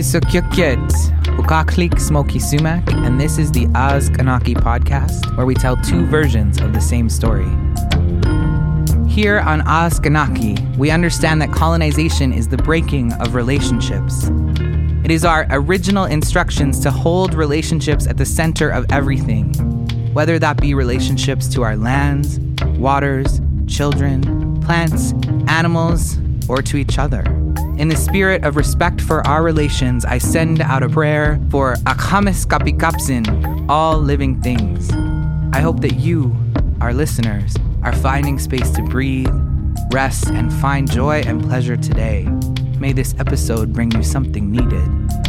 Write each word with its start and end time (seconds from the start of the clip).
Sukyukyet, 0.00 0.78
Ukaklik 1.36 1.94
Smokii 1.94 2.40
Sumac, 2.40 2.86
and 2.92 3.20
this 3.20 3.38
is 3.38 3.52
the 3.52 3.66
ʔasqanaki 3.66 4.54
podcast, 4.54 5.36
where 5.36 5.46
we 5.46 5.54
tell 5.54 5.76
two 5.76 6.06
versions 6.06 6.60
of 6.60 6.72
the 6.72 6.80
same 6.80 7.08
story. 7.08 7.48
Here 9.08 9.40
on 9.40 9.60
ʔasqanaki, 9.62 10.76
we 10.76 10.90
understand 10.90 11.42
that 11.42 11.52
colonization 11.52 12.32
is 12.32 12.48
the 12.48 12.56
breaking 12.56 13.12
of 13.14 13.34
relationships. 13.34 14.30
It 15.04 15.10
is 15.10 15.24
our 15.24 15.46
original 15.50 16.04
instructions 16.04 16.80
to 16.80 16.90
hold 16.90 17.34
relationships 17.34 18.06
at 18.06 18.16
the 18.16 18.26
center 18.26 18.68
of 18.68 18.86
everything, 18.90 19.54
whether 20.12 20.38
that 20.38 20.60
be 20.60 20.74
relationships 20.74 21.48
to 21.48 21.62
our 21.62 21.76
lands, 21.76 22.38
waters, 22.78 23.40
children, 23.66 24.60
plants, 24.60 25.12
animals, 25.48 26.18
or 26.48 26.62
to 26.62 26.76
each 26.76 26.98
other. 26.98 27.24
In 27.78 27.86
the 27.86 27.96
spirit 27.96 28.42
of 28.42 28.56
respect 28.56 29.00
for 29.00 29.24
our 29.24 29.40
relations, 29.40 30.04
I 30.04 30.18
send 30.18 30.60
out 30.60 30.82
a 30.82 30.88
prayer 30.88 31.40
for 31.48 31.74
Akhamis 31.86 32.44
Kapikapsin, 32.44 33.66
all 33.68 33.96
living 33.98 34.42
things. 34.42 34.90
I 35.54 35.60
hope 35.60 35.78
that 35.82 35.94
you, 35.94 36.36
our 36.80 36.92
listeners, 36.92 37.54
are 37.84 37.94
finding 37.94 38.40
space 38.40 38.68
to 38.72 38.82
breathe, 38.82 39.30
rest, 39.92 40.26
and 40.26 40.52
find 40.54 40.90
joy 40.90 41.22
and 41.24 41.40
pleasure 41.40 41.76
today. 41.76 42.24
May 42.80 42.92
this 42.92 43.14
episode 43.20 43.72
bring 43.72 43.92
you 43.92 44.02
something 44.02 44.50
needed. 44.50 45.27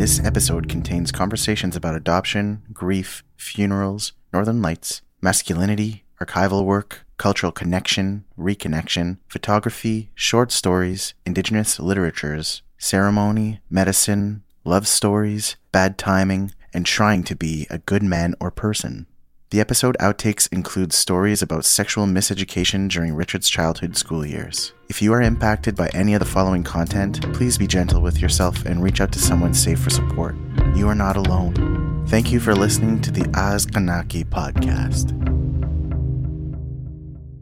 This 0.00 0.18
episode 0.24 0.66
contains 0.66 1.12
conversations 1.12 1.76
about 1.76 1.94
adoption, 1.94 2.62
grief, 2.72 3.22
funerals, 3.36 4.14
northern 4.32 4.62
lights, 4.62 5.02
masculinity, 5.20 6.04
archival 6.18 6.64
work, 6.64 7.04
cultural 7.18 7.52
connection, 7.52 8.24
reconnection, 8.38 9.18
photography, 9.28 10.10
short 10.14 10.52
stories, 10.52 11.12
indigenous 11.26 11.78
literatures, 11.78 12.62
ceremony, 12.78 13.60
medicine, 13.68 14.42
love 14.64 14.88
stories, 14.88 15.56
bad 15.70 15.98
timing, 15.98 16.52
and 16.72 16.86
trying 16.86 17.22
to 17.24 17.36
be 17.36 17.66
a 17.68 17.76
good 17.76 18.02
man 18.02 18.34
or 18.40 18.50
person. 18.50 19.06
The 19.50 19.58
episode 19.58 19.96
outtakes 19.98 20.48
include 20.52 20.92
stories 20.92 21.42
about 21.42 21.64
sexual 21.64 22.06
miseducation 22.06 22.88
during 22.88 23.14
Richard's 23.14 23.48
childhood 23.48 23.96
school 23.96 24.24
years. 24.24 24.74
If 24.88 25.02
you 25.02 25.12
are 25.12 25.20
impacted 25.20 25.74
by 25.74 25.88
any 25.88 26.14
of 26.14 26.20
the 26.20 26.24
following 26.24 26.62
content, 26.62 27.20
please 27.34 27.58
be 27.58 27.66
gentle 27.66 28.00
with 28.00 28.22
yourself 28.22 28.64
and 28.64 28.80
reach 28.80 29.00
out 29.00 29.10
to 29.10 29.18
someone 29.18 29.52
safe 29.52 29.80
for 29.80 29.90
support. 29.90 30.36
You 30.76 30.86
are 30.86 30.94
not 30.94 31.16
alone. 31.16 32.04
Thank 32.06 32.30
you 32.30 32.38
for 32.38 32.54
listening 32.54 33.00
to 33.00 33.10
the 33.10 33.22
ʔasqanaki 33.22 34.26
podcast. 34.26 35.10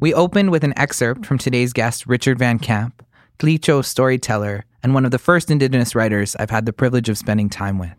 We 0.00 0.14
opened 0.14 0.50
with 0.50 0.64
an 0.64 0.78
excerpt 0.78 1.26
from 1.26 1.36
today's 1.36 1.74
guest, 1.74 2.06
Richard 2.06 2.38
Van 2.38 2.58
Camp, 2.58 3.04
Tlicho 3.38 3.84
storyteller, 3.84 4.64
and 4.82 4.94
one 4.94 5.04
of 5.04 5.10
the 5.10 5.18
first 5.18 5.50
Indigenous 5.50 5.94
writers 5.94 6.34
I've 6.36 6.48
had 6.48 6.64
the 6.64 6.72
privilege 6.72 7.10
of 7.10 7.18
spending 7.18 7.50
time 7.50 7.78
with. 7.78 7.92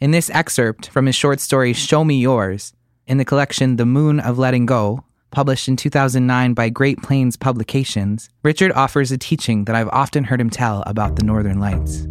In 0.00 0.12
this 0.12 0.30
excerpt 0.30 0.90
from 0.90 1.06
his 1.06 1.16
short 1.16 1.40
story 1.40 1.72
Show 1.72 2.04
Me 2.04 2.20
Yours, 2.20 2.72
in 3.06 3.18
the 3.18 3.24
collection 3.24 3.76
The 3.76 3.86
Moon 3.86 4.18
of 4.20 4.38
Letting 4.38 4.66
Go, 4.66 5.04
published 5.30 5.68
in 5.68 5.76
2009 5.76 6.54
by 6.54 6.68
Great 6.68 7.02
Plains 7.02 7.36
Publications, 7.36 8.28
Richard 8.42 8.72
offers 8.72 9.12
a 9.12 9.18
teaching 9.18 9.64
that 9.64 9.76
I've 9.76 9.88
often 9.90 10.24
heard 10.24 10.40
him 10.40 10.50
tell 10.50 10.82
about 10.86 11.16
the 11.16 11.22
Northern 11.22 11.60
Lights. 11.60 12.06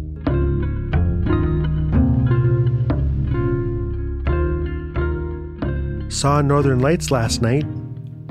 Saw 6.08 6.40
northern 6.40 6.80
lights 6.80 7.10
last 7.10 7.42
night. 7.42 7.66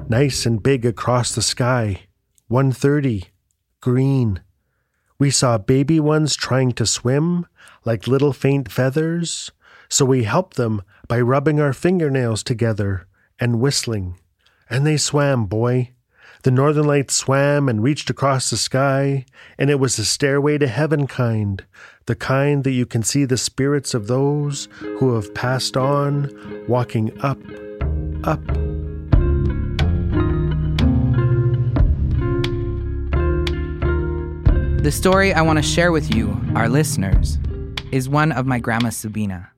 Nice 0.10 0.46
and 0.48 0.64
big 0.64 0.86
across 0.86 1.36
the 1.36 1.42
sky. 1.44 2.02
130. 2.48 3.26
Green. 3.80 4.42
We 5.20 5.30
saw 5.30 5.60
baby 5.60 6.00
ones 6.00 6.36
trying 6.36 6.72
to 6.74 6.86
swim, 6.88 7.46
like 7.86 8.08
little 8.08 8.34
faint 8.34 8.72
feathers, 8.72 9.52
so 9.90 10.06
we 10.06 10.24
helped 10.24 10.58
them 10.58 10.82
by 11.08 11.20
rubbing 11.20 11.60
our 11.60 11.74
fingernails 11.74 12.44
together 12.44 13.08
and 13.40 13.60
whistling. 13.60 14.18
And 14.70 14.86
they 14.86 14.98
swam, 14.98 15.46
boy. 15.46 15.92
The 16.44 16.52
northern 16.52 16.86
lights 16.86 17.16
swam 17.16 17.68
and 17.68 17.82
reached 17.82 18.10
across 18.10 18.50
the 18.50 18.58
sky, 18.58 19.26
and 19.58 19.70
it 19.70 19.80
was 19.80 19.96
the 19.96 20.06
stairway 20.06 20.60
to 20.60 20.68
heaven 20.68 21.08
kind, 21.08 21.66
the 22.06 22.16
kind 22.16 22.64
that 22.64 22.72
you 22.72 22.86
can 22.86 23.02
see 23.02 23.26
the 23.26 23.38
spirits 23.38 23.94
of 23.96 24.08
those 24.08 24.68
who 25.00 25.16
have 25.16 25.34
passed 25.34 25.76
on, 25.76 26.30
walking 26.68 27.12
up, 27.22 27.40
up. 28.24 28.46
The 34.84 34.92
story 34.92 35.34
I 35.34 35.42
want 35.42 35.58
to 35.58 35.64
share 35.64 35.92
with 35.92 36.14
you, 36.14 36.40
our 36.54 36.70
listeners, 36.70 37.40
is 37.92 38.08
one 38.08 38.32
of 38.32 38.46
my 38.46 38.60
grandma 38.60 38.92
Sabina. 38.92 39.50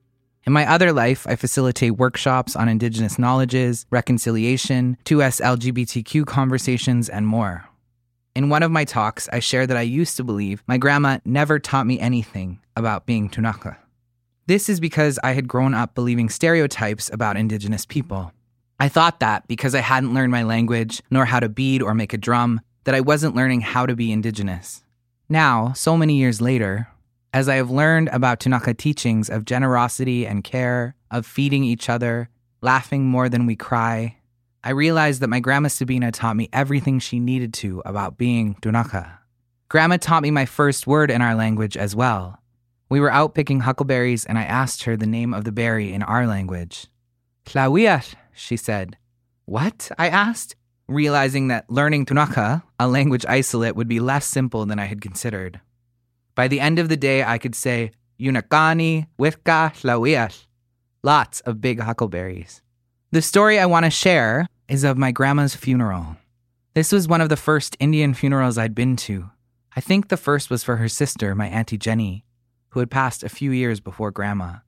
In 0.48 0.54
my 0.54 0.66
other 0.66 0.94
life, 0.94 1.26
I 1.26 1.36
facilitate 1.36 1.98
workshops 1.98 2.56
on 2.56 2.70
Indigenous 2.70 3.18
knowledges, 3.18 3.84
reconciliation, 3.90 4.96
2S 5.04 5.42
LGBTQ 5.42 6.24
conversations, 6.24 7.10
and 7.10 7.26
more. 7.26 7.66
In 8.34 8.48
one 8.48 8.62
of 8.62 8.70
my 8.70 8.86
talks, 8.86 9.28
I 9.30 9.40
shared 9.40 9.68
that 9.68 9.76
I 9.76 9.82
used 9.82 10.16
to 10.16 10.24
believe 10.24 10.62
my 10.66 10.78
grandma 10.78 11.18
never 11.26 11.58
taught 11.58 11.86
me 11.86 12.00
anything 12.00 12.60
about 12.76 13.04
being 13.04 13.28
Ktunaxa. 13.28 13.76
This 14.46 14.70
is 14.70 14.80
because 14.80 15.18
I 15.22 15.32
had 15.32 15.48
grown 15.48 15.74
up 15.74 15.94
believing 15.94 16.30
stereotypes 16.30 17.10
about 17.12 17.36
Indigenous 17.36 17.84
people. 17.84 18.32
I 18.80 18.88
thought 18.88 19.20
that 19.20 19.46
because 19.48 19.74
I 19.74 19.80
hadn't 19.80 20.14
learned 20.14 20.32
my 20.32 20.44
language, 20.44 21.02
nor 21.10 21.26
how 21.26 21.40
to 21.40 21.50
bead 21.50 21.82
or 21.82 21.92
make 21.92 22.14
a 22.14 22.16
drum, 22.16 22.62
that 22.84 22.94
I 22.94 23.02
wasn't 23.02 23.36
learning 23.36 23.60
how 23.60 23.84
to 23.84 23.94
be 23.94 24.10
Indigenous. 24.10 24.82
Now, 25.28 25.74
so 25.74 25.94
many 25.94 26.16
years 26.16 26.40
later, 26.40 26.88
as 27.32 27.48
I 27.48 27.56
have 27.56 27.70
learned 27.70 28.08
about 28.12 28.40
Ktunaxa 28.40 28.76
teachings 28.76 29.28
of 29.28 29.44
generosity 29.44 30.26
and 30.26 30.42
care, 30.42 30.94
of 31.10 31.26
feeding 31.26 31.64
each 31.64 31.88
other, 31.88 32.28
laughing 32.60 33.06
more 33.06 33.28
than 33.28 33.46
we 33.46 33.56
cry, 33.56 34.16
I 34.64 34.70
realized 34.70 35.20
that 35.20 35.28
my 35.28 35.40
grandma 35.40 35.68
Sabina 35.68 36.10
taught 36.10 36.36
me 36.36 36.48
everything 36.52 36.98
she 36.98 37.20
needed 37.20 37.54
to 37.54 37.82
about 37.84 38.18
being 38.18 38.54
Ktunaxa. 38.56 39.18
Grandma 39.68 39.98
taught 39.98 40.22
me 40.22 40.30
my 40.30 40.46
first 40.46 40.86
word 40.86 41.10
in 41.10 41.22
our 41.22 41.34
language 41.34 41.76
as 41.76 41.94
well. 41.94 42.38
We 42.88 43.00
were 43.00 43.12
out 43.12 43.34
picking 43.34 43.60
huckleberries 43.60 44.24
and 44.24 44.38
I 44.38 44.44
asked 44.44 44.84
her 44.84 44.96
the 44.96 45.06
name 45.06 45.34
of 45.34 45.44
the 45.44 45.52
berry 45.52 45.92
in 45.92 46.02
our 46.02 46.26
language. 46.26 46.86
Tlawiat, 47.44 48.14
she 48.32 48.56
said. 48.56 48.96
What? 49.44 49.90
I 49.98 50.08
asked, 50.08 50.56
realizing 50.88 51.48
that 51.48 51.70
learning 51.70 52.06
Ktunaxa, 52.06 52.62
a 52.80 52.88
language 52.88 53.26
isolate, 53.28 53.76
would 53.76 53.88
be 53.88 54.00
less 54.00 54.26
simple 54.26 54.64
than 54.64 54.78
I 54.78 54.86
had 54.86 55.02
considered. 55.02 55.60
By 56.38 56.46
the 56.46 56.60
end 56.60 56.78
of 56.78 56.88
the 56.88 56.96
day, 56.96 57.24
I 57.24 57.36
could 57.36 57.56
say 57.56 57.90
Yunakani, 58.20 59.08
Wifka, 59.18 59.74
Tlawiat. 59.74 60.46
Lots 61.02 61.40
of 61.40 61.60
big 61.60 61.80
huckleberries. 61.80 62.62
The 63.10 63.22
story 63.22 63.58
I 63.58 63.66
want 63.66 63.86
to 63.86 63.90
share 63.90 64.46
is 64.68 64.84
of 64.84 64.96
my 64.96 65.10
grandma's 65.10 65.56
funeral. 65.56 66.16
This 66.74 66.92
was 66.92 67.08
one 67.08 67.20
of 67.20 67.28
the 67.28 67.36
first 67.36 67.76
Indian 67.80 68.14
funerals 68.14 68.56
I'd 68.56 68.72
been 68.72 68.94
to. 68.98 69.30
I 69.74 69.80
think 69.80 70.10
the 70.10 70.16
first 70.16 70.48
was 70.48 70.62
for 70.62 70.76
her 70.76 70.88
sister, 70.88 71.34
my 71.34 71.48
Auntie 71.48 71.76
Jenny, 71.76 72.24
who 72.68 72.78
had 72.78 72.88
passed 72.88 73.24
a 73.24 73.28
few 73.28 73.50
years 73.50 73.80
before 73.80 74.12
Grandma. 74.12 74.58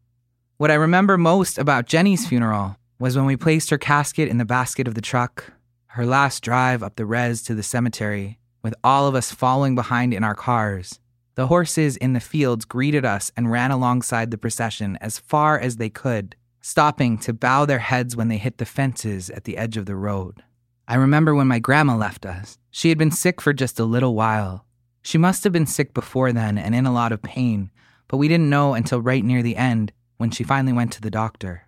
What 0.56 0.72
I 0.72 0.74
remember 0.74 1.16
most 1.16 1.56
about 1.56 1.86
Jenny's 1.86 2.26
funeral 2.26 2.78
was 2.98 3.14
when 3.14 3.26
we 3.26 3.36
placed 3.36 3.70
her 3.70 3.78
casket 3.78 4.28
in 4.28 4.38
the 4.38 4.44
basket 4.44 4.88
of 4.88 4.96
the 4.96 5.00
truck, 5.00 5.52
her 5.86 6.04
last 6.04 6.42
drive 6.42 6.82
up 6.82 6.96
the 6.96 7.06
res 7.06 7.42
to 7.42 7.54
the 7.54 7.62
cemetery, 7.62 8.40
with 8.60 8.74
all 8.82 9.06
of 9.06 9.14
us 9.14 9.30
following 9.30 9.76
behind 9.76 10.12
in 10.12 10.24
our 10.24 10.34
cars. 10.34 10.99
The 11.36 11.46
horses 11.46 11.96
in 11.96 12.12
the 12.12 12.20
fields 12.20 12.64
greeted 12.64 13.04
us 13.04 13.30
and 13.36 13.50
ran 13.50 13.70
alongside 13.70 14.30
the 14.30 14.38
procession 14.38 14.98
as 15.00 15.18
far 15.18 15.58
as 15.58 15.76
they 15.76 15.88
could, 15.88 16.36
stopping 16.60 17.18
to 17.18 17.32
bow 17.32 17.64
their 17.64 17.78
heads 17.78 18.16
when 18.16 18.28
they 18.28 18.36
hit 18.36 18.58
the 18.58 18.64
fences 18.64 19.30
at 19.30 19.44
the 19.44 19.56
edge 19.56 19.76
of 19.76 19.86
the 19.86 19.96
road. 19.96 20.42
I 20.88 20.96
remember 20.96 21.34
when 21.34 21.46
my 21.46 21.60
grandma 21.60 21.96
left 21.96 22.26
us. 22.26 22.58
She 22.70 22.88
had 22.88 22.98
been 22.98 23.12
sick 23.12 23.40
for 23.40 23.52
just 23.52 23.78
a 23.78 23.84
little 23.84 24.14
while. 24.14 24.66
She 25.02 25.18
must 25.18 25.44
have 25.44 25.52
been 25.52 25.66
sick 25.66 25.94
before 25.94 26.32
then 26.32 26.58
and 26.58 26.74
in 26.74 26.84
a 26.84 26.92
lot 26.92 27.12
of 27.12 27.22
pain, 27.22 27.70
but 28.08 28.16
we 28.16 28.28
didn't 28.28 28.50
know 28.50 28.74
until 28.74 29.00
right 29.00 29.24
near 29.24 29.42
the 29.42 29.56
end 29.56 29.92
when 30.16 30.30
she 30.30 30.44
finally 30.44 30.72
went 30.72 30.92
to 30.92 31.00
the 31.00 31.10
doctor. 31.10 31.66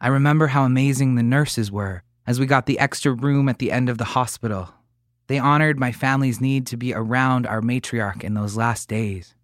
I 0.00 0.08
remember 0.08 0.48
how 0.48 0.64
amazing 0.64 1.14
the 1.14 1.22
nurses 1.22 1.70
were 1.70 2.02
as 2.26 2.40
we 2.40 2.46
got 2.46 2.66
the 2.66 2.78
extra 2.78 3.12
room 3.12 3.48
at 3.48 3.58
the 3.58 3.70
end 3.70 3.88
of 3.88 3.98
the 3.98 4.04
hospital. 4.04 4.70
They 5.26 5.38
honored 5.38 5.78
my 5.78 5.92
family's 5.92 6.40
need 6.40 6.66
to 6.68 6.76
be 6.76 6.92
around 6.92 7.46
our 7.46 7.60
matriarch 7.60 8.22
in 8.24 8.34
those 8.34 8.56
last 8.56 8.88
days. 8.88 9.34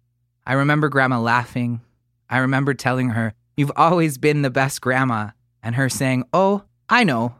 I 0.45 0.53
remember 0.53 0.89
Grandma 0.89 1.19
laughing. 1.19 1.81
I 2.29 2.39
remember 2.39 2.73
telling 2.73 3.09
her, 3.09 3.33
You've 3.59 3.71
always 3.75 4.17
been 4.17 4.41
the 4.41 4.49
best 4.49 4.79
grandma, 4.79 5.31
and 5.61 5.75
her 5.75 5.89
saying, 5.89 6.23
Oh, 6.33 6.63
I 6.87 7.03
know. 7.03 7.35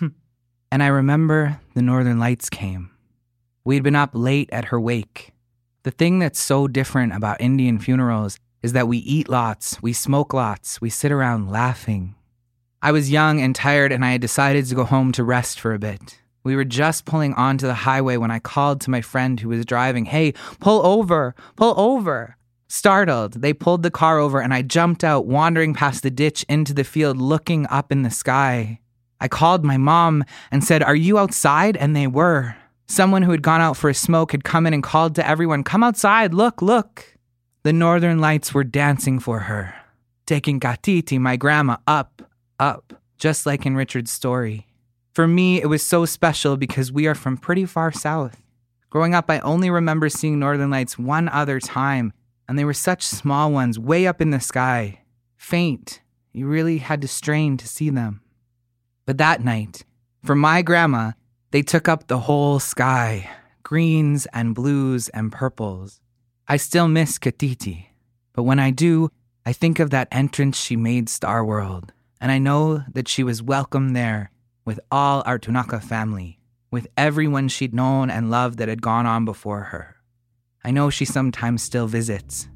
and 0.72 0.82
I 0.82 0.86
remember 0.86 1.60
the 1.74 1.82
northern 1.82 2.18
lights 2.18 2.48
came. 2.48 2.90
We'd 3.64 3.82
been 3.82 3.94
up 3.94 4.12
late 4.14 4.48
at 4.50 4.66
her 4.66 4.80
wake. 4.80 5.34
The 5.82 5.90
thing 5.90 6.20
that's 6.20 6.40
so 6.40 6.68
different 6.68 7.14
about 7.14 7.42
Indian 7.42 7.78
funerals 7.78 8.38
is 8.62 8.72
that 8.72 8.88
we 8.88 8.96
eat 8.98 9.28
lots, 9.28 9.82
we 9.82 9.92
smoke 9.92 10.32
lots, 10.32 10.80
we 10.80 10.88
sit 10.88 11.12
around 11.12 11.50
laughing. 11.50 12.14
I 12.80 12.92
was 12.92 13.10
young 13.10 13.40
and 13.40 13.54
tired, 13.54 13.92
and 13.92 14.04
I 14.04 14.12
had 14.12 14.20
decided 14.20 14.64
to 14.66 14.74
go 14.74 14.84
home 14.84 15.12
to 15.12 15.22
rest 15.22 15.60
for 15.60 15.74
a 15.74 15.78
bit. 15.78 16.18
We 16.48 16.56
were 16.56 16.64
just 16.64 17.04
pulling 17.04 17.34
onto 17.34 17.66
the 17.66 17.74
highway 17.74 18.16
when 18.16 18.30
I 18.30 18.38
called 18.38 18.80
to 18.80 18.90
my 18.90 19.02
friend 19.02 19.38
who 19.38 19.50
was 19.50 19.66
driving, 19.66 20.06
Hey, 20.06 20.32
pull 20.60 20.80
over, 20.86 21.34
pull 21.56 21.78
over. 21.78 22.38
Startled, 22.68 23.42
they 23.42 23.52
pulled 23.52 23.82
the 23.82 23.90
car 23.90 24.18
over, 24.18 24.40
and 24.40 24.54
I 24.54 24.62
jumped 24.62 25.04
out, 25.04 25.26
wandering 25.26 25.74
past 25.74 26.02
the 26.02 26.10
ditch 26.10 26.46
into 26.48 26.72
the 26.72 26.84
field, 26.84 27.18
looking 27.18 27.66
up 27.66 27.92
in 27.92 28.02
the 28.02 28.10
sky. 28.10 28.80
I 29.20 29.28
called 29.28 29.62
my 29.62 29.76
mom 29.76 30.24
and 30.50 30.64
said, 30.64 30.82
Are 30.82 30.96
you 30.96 31.18
outside? 31.18 31.76
And 31.76 31.94
they 31.94 32.06
were. 32.06 32.56
Someone 32.86 33.24
who 33.24 33.32
had 33.32 33.42
gone 33.42 33.60
out 33.60 33.76
for 33.76 33.90
a 33.90 33.94
smoke 33.94 34.32
had 34.32 34.42
come 34.42 34.66
in 34.66 34.72
and 34.72 34.82
called 34.82 35.16
to 35.16 35.28
everyone, 35.28 35.64
Come 35.64 35.84
outside, 35.84 36.32
look, 36.32 36.62
look. 36.62 37.14
The 37.62 37.74
northern 37.74 38.20
lights 38.20 38.54
were 38.54 38.64
dancing 38.64 39.18
for 39.18 39.40
her, 39.40 39.74
taking 40.24 40.60
Katiti, 40.60 41.20
my 41.20 41.36
grandma, 41.36 41.76
up, 41.86 42.22
up, 42.58 42.94
just 43.18 43.44
like 43.44 43.66
in 43.66 43.76
Richard's 43.76 44.10
story. 44.10 44.67
For 45.18 45.26
me, 45.26 45.60
it 45.60 45.66
was 45.66 45.84
so 45.84 46.04
special 46.04 46.56
because 46.56 46.92
we 46.92 47.08
are 47.08 47.14
from 47.16 47.38
pretty 47.38 47.64
far 47.66 47.90
south. 47.90 48.40
Growing 48.88 49.16
up, 49.16 49.28
I 49.28 49.40
only 49.40 49.68
remember 49.68 50.08
seeing 50.08 50.38
northern 50.38 50.70
lights 50.70 50.96
one 50.96 51.28
other 51.28 51.58
time, 51.58 52.12
and 52.46 52.56
they 52.56 52.64
were 52.64 52.72
such 52.72 53.02
small 53.02 53.50
ones, 53.50 53.80
way 53.80 54.06
up 54.06 54.22
in 54.22 54.30
the 54.30 54.38
sky. 54.38 55.00
Faint. 55.36 56.02
You 56.32 56.46
really 56.46 56.78
had 56.78 57.00
to 57.00 57.08
strain 57.08 57.56
to 57.56 57.66
see 57.66 57.90
them. 57.90 58.20
But 59.06 59.18
that 59.18 59.42
night, 59.42 59.84
for 60.22 60.36
my 60.36 60.62
grandma, 60.62 61.14
they 61.50 61.62
took 61.62 61.88
up 61.88 62.06
the 62.06 62.20
whole 62.20 62.60
sky 62.60 63.28
greens 63.64 64.26
and 64.26 64.54
blues 64.54 65.08
and 65.08 65.32
purples. 65.32 66.00
I 66.46 66.58
still 66.58 66.86
miss 66.86 67.18
Katiti, 67.18 67.86
but 68.34 68.44
when 68.44 68.60
I 68.60 68.70
do, 68.70 69.10
I 69.44 69.52
think 69.52 69.80
of 69.80 69.90
that 69.90 70.06
entrance 70.12 70.56
she 70.56 70.76
made 70.76 71.08
Star 71.08 71.44
World 71.44 71.92
and 72.20 72.32
I 72.32 72.38
know 72.38 72.84
that 72.92 73.08
she 73.08 73.22
was 73.22 73.42
welcome 73.42 73.94
there 73.94 74.30
with 74.68 74.78
all 74.90 75.22
our 75.24 75.38
Ktunaxa 75.38 75.82
family, 75.82 76.38
with 76.70 76.86
everyone 76.94 77.48
she'd 77.48 77.72
known 77.74 78.10
and 78.10 78.30
loved 78.30 78.58
that 78.58 78.68
had 78.68 78.82
gone 78.82 79.06
on 79.06 79.24
before 79.24 79.62
her. 79.62 79.96
I 80.62 80.72
know 80.72 80.90
she 80.90 81.06
sometimes 81.06 81.62
still 81.62 81.86
visits. 81.86 82.50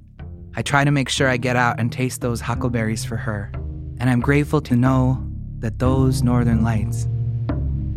I 0.54 0.60
try 0.60 0.84
to 0.84 0.90
make 0.90 1.08
sure 1.08 1.26
I 1.26 1.38
get 1.38 1.56
out 1.56 1.80
and 1.80 1.90
taste 1.90 2.20
those 2.20 2.42
huckleberries 2.42 3.02
for 3.02 3.16
her, 3.16 3.50
and 3.98 4.10
I'm 4.10 4.20
grateful 4.20 4.60
to 4.60 4.76
know 4.76 5.26
that 5.60 5.78
those 5.78 6.22
northern 6.22 6.62
lights, 6.62 7.08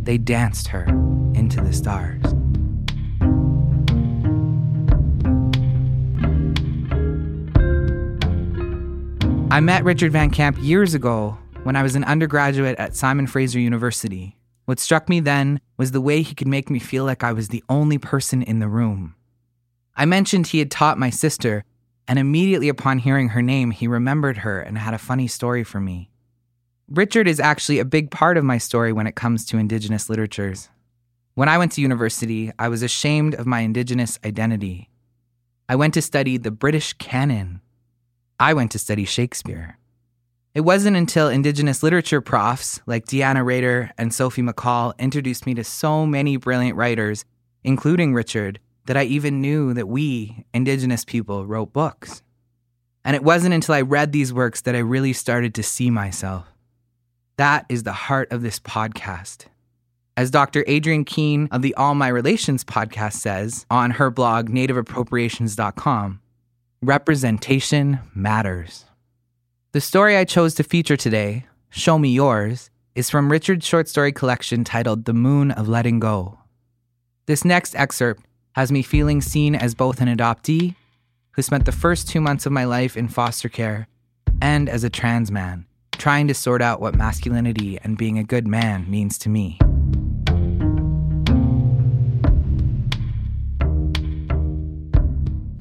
they 0.03 0.17
danced 0.17 0.69
her 0.69 0.85
into 1.33 1.59
the 1.59 1.73
stars. 1.73 2.23
I 9.51 9.59
met 9.59 9.83
Richard 9.83 10.13
Van 10.13 10.29
Camp 10.29 10.57
years 10.62 10.94
ago 10.94 11.38
when 11.65 11.75
I 11.75 11.81
was 11.81 11.95
an 11.95 12.03
undergraduate 12.03 12.77
at 12.77 12.95
Simon 12.95 13.25
Fraser 13.25 13.59
University. 13.59 14.38
What 14.65 14.79
struck 14.79 15.09
me 15.09 15.19
then 15.19 15.59
was 15.77 15.91
the 15.91 16.00
way 16.00 16.21
he 16.21 16.35
could 16.35 16.47
make 16.47 16.69
me 16.69 16.77
feel 16.77 17.06
like 17.06 17.23
I 17.23 17.33
was 17.33 17.47
the 17.47 17.63
only 17.67 17.97
person 17.97 18.44
in 18.44 18.59
the 18.59 18.67
room. 18.67 19.15
I 19.95 20.06
mentioned 20.06 20.45
he 20.45 20.59
had 20.59 20.69
taught 20.69 21.00
my 21.00 21.09
sister, 21.09 21.63
and 22.07 22.19
immediately 22.19 22.69
upon 22.69 23.00
hearing 23.00 23.29
her 23.29 23.41
name, 23.41 23.71
he 23.71 23.88
remembered 23.88 24.38
her 24.38 24.59
and 24.62 24.77
had 24.77 24.94
a 24.94 25.00
funny 25.00 25.27
story 25.27 25.63
for 25.63 25.79
me. 25.79 26.12
Richard 26.88 27.27
is 27.27 27.39
actually 27.39 27.79
a 27.79 27.85
big 27.85 28.12
part 28.12 28.38
of 28.38 28.44
my 28.44 28.59
story 28.59 28.94
when 28.94 29.07
it 29.07 29.15
comes 29.15 29.44
to 29.45 29.57
Indigenous 29.57 30.07
literatures. 30.07 30.69
When 31.33 31.50
I 31.50 31.57
went 31.57 31.71
to 31.71 31.81
university, 31.81 32.51
I 32.59 32.69
was 32.69 32.83
ashamed 32.83 33.33
of 33.33 33.47
my 33.47 33.62
Indigenous 33.62 34.19
identity. 34.23 34.91
I 35.67 35.77
went 35.77 35.95
to 35.95 36.03
study 36.03 36.38
the 36.38 36.51
British 36.51 36.94
canon. 36.94 37.59
I 38.39 38.53
went 38.53 38.71
to 38.73 38.77
study 38.77 39.06
Shakespeare. 39.06 39.79
It 40.56 40.62
wasn't 40.62 40.96
until 40.96 41.28
Indigenous 41.28 41.84
literature 41.84 42.22
profs 42.22 42.80
like 42.86 43.07
Deanna 43.07 43.44
Reder 43.44 43.92
and 43.98 44.13
Sophie 44.13 44.42
McCall 44.42 44.98
introduced 44.98 45.46
me 45.46 45.54
to 45.54 45.66
so 45.66 46.06
many 46.06 46.38
brilliant 46.38 46.78
writers, 46.78 47.25
including 47.66 48.13
Richard, 48.13 48.62
that 48.86 48.96
I 48.96 49.04
even 49.04 49.42
knew 49.42 49.74
that 49.74 49.90
we, 49.90 50.46
Indigenous 50.54 51.04
people, 51.04 51.46
wrote 51.46 51.74
books. 51.74 52.24
And 53.04 53.18
it 53.18 53.24
wasn't 53.24 53.54
until 53.54 53.75
I 53.75 53.81
read 53.81 54.13
these 54.13 54.31
works 54.31 54.62
that 54.62 54.75
I 54.75 54.80
really 54.80 55.12
started 55.12 55.54
to 55.56 55.63
see 55.63 55.90
myself. 55.90 56.48
That 57.36 57.66
is 57.68 57.84
the 57.84 57.92
heart 57.92 58.31
of 58.31 58.42
this 58.42 58.62
podcast. 58.62 59.48
As 60.16 60.31
Dr. 60.31 60.63
Adrienne 60.69 61.04
Keene 61.04 61.50
of 61.51 61.63
the 61.63 61.75
All 61.75 61.96
My 61.96 62.08
Relations 62.08 62.63
podcast 62.63 63.16
says 63.16 63.66
on 63.69 63.92
her 63.92 64.10
blog, 64.10 64.50
nativeappropriations.com, 64.50 66.22
representation 66.81 68.00
matters. 68.16 68.86
The 69.75 69.81
story 69.81 70.16
I 70.16 70.24
chose 70.24 70.56
to 70.56 70.63
feature 70.63 70.95
today, 70.95 71.48
Show 71.69 72.00
Me 72.00 72.07
Yours, 72.07 72.69
is 72.95 73.10
from 73.10 73.30
Richard's 73.30 73.68
short 73.68 73.89
story 73.89 74.13
collection 74.13 74.63
titled 74.63 75.04
The 75.04 75.12
Moon 75.12 75.51
of 75.51 75.68
Letting 75.68 76.00
Go. 76.00 76.39
This 77.25 77.44
next 77.44 77.75
excerpt 77.75 78.24
has 78.54 78.72
me 78.72 78.81
feeling 78.81 79.19
seen 79.19 79.54
as 79.54 79.75
both 79.75 80.00
an 80.00 80.07
adoptee, 80.07 80.75
who 81.31 81.42
spent 81.42 81.66
the 81.66 81.74
first 81.74 82.07
two 82.07 82.22
months 82.22 82.45
of 82.45 82.54
my 82.54 82.63
life 82.63 82.95
in 82.95 83.10
foster 83.10 83.50
care, 83.50 83.89
and 84.42 84.69
as 84.69 84.86
a 84.86 84.89
trans 84.89 85.30
man, 85.30 85.66
trying 85.92 86.30
to 86.30 86.33
sort 86.33 86.62
out 86.62 86.80
what 86.80 86.95
masculinity 86.95 87.77
and 87.83 87.98
being 87.98 88.18
a 88.18 88.24
good 88.24 88.48
man 88.48 88.89
means 88.89 89.18
to 89.18 89.27
me. 89.27 89.60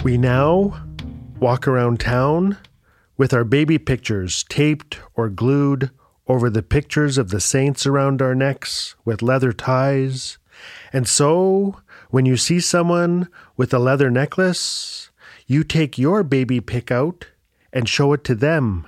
We 0.05 0.17
now 0.19 0.81
walk 1.41 1.67
around 1.67 1.99
town 1.99 2.57
with 3.17 3.33
our 3.33 3.45
baby 3.45 3.79
pictures 3.79 4.45
taped 4.49 5.01
or 5.15 5.29
glued 5.29 5.91
over 6.27 6.49
the 6.49 6.63
pictures 6.63 7.19
of 7.19 7.31
the 7.31 7.41
saints 7.41 7.87
around 7.87 8.23
our 8.23 8.35
necks 8.35 8.95
with 9.05 9.23
leather 9.23 9.53
ties. 9.53 10.39
And 10.93 11.07
so, 11.07 11.81
when 12.11 12.27
you 12.27 12.37
see 12.37 12.61
someone 12.61 13.29
with 13.57 13.75
a 13.75 13.79
leather 13.79 14.11
necklace, 14.11 15.11
you 15.47 15.65
take 15.65 15.99
your 15.99 16.23
baby 16.23 16.61
pick 16.61 16.91
out 16.91 17.27
and 17.73 17.89
show 17.89 18.13
it 18.13 18.25
to 18.25 18.35
them, 18.35 18.87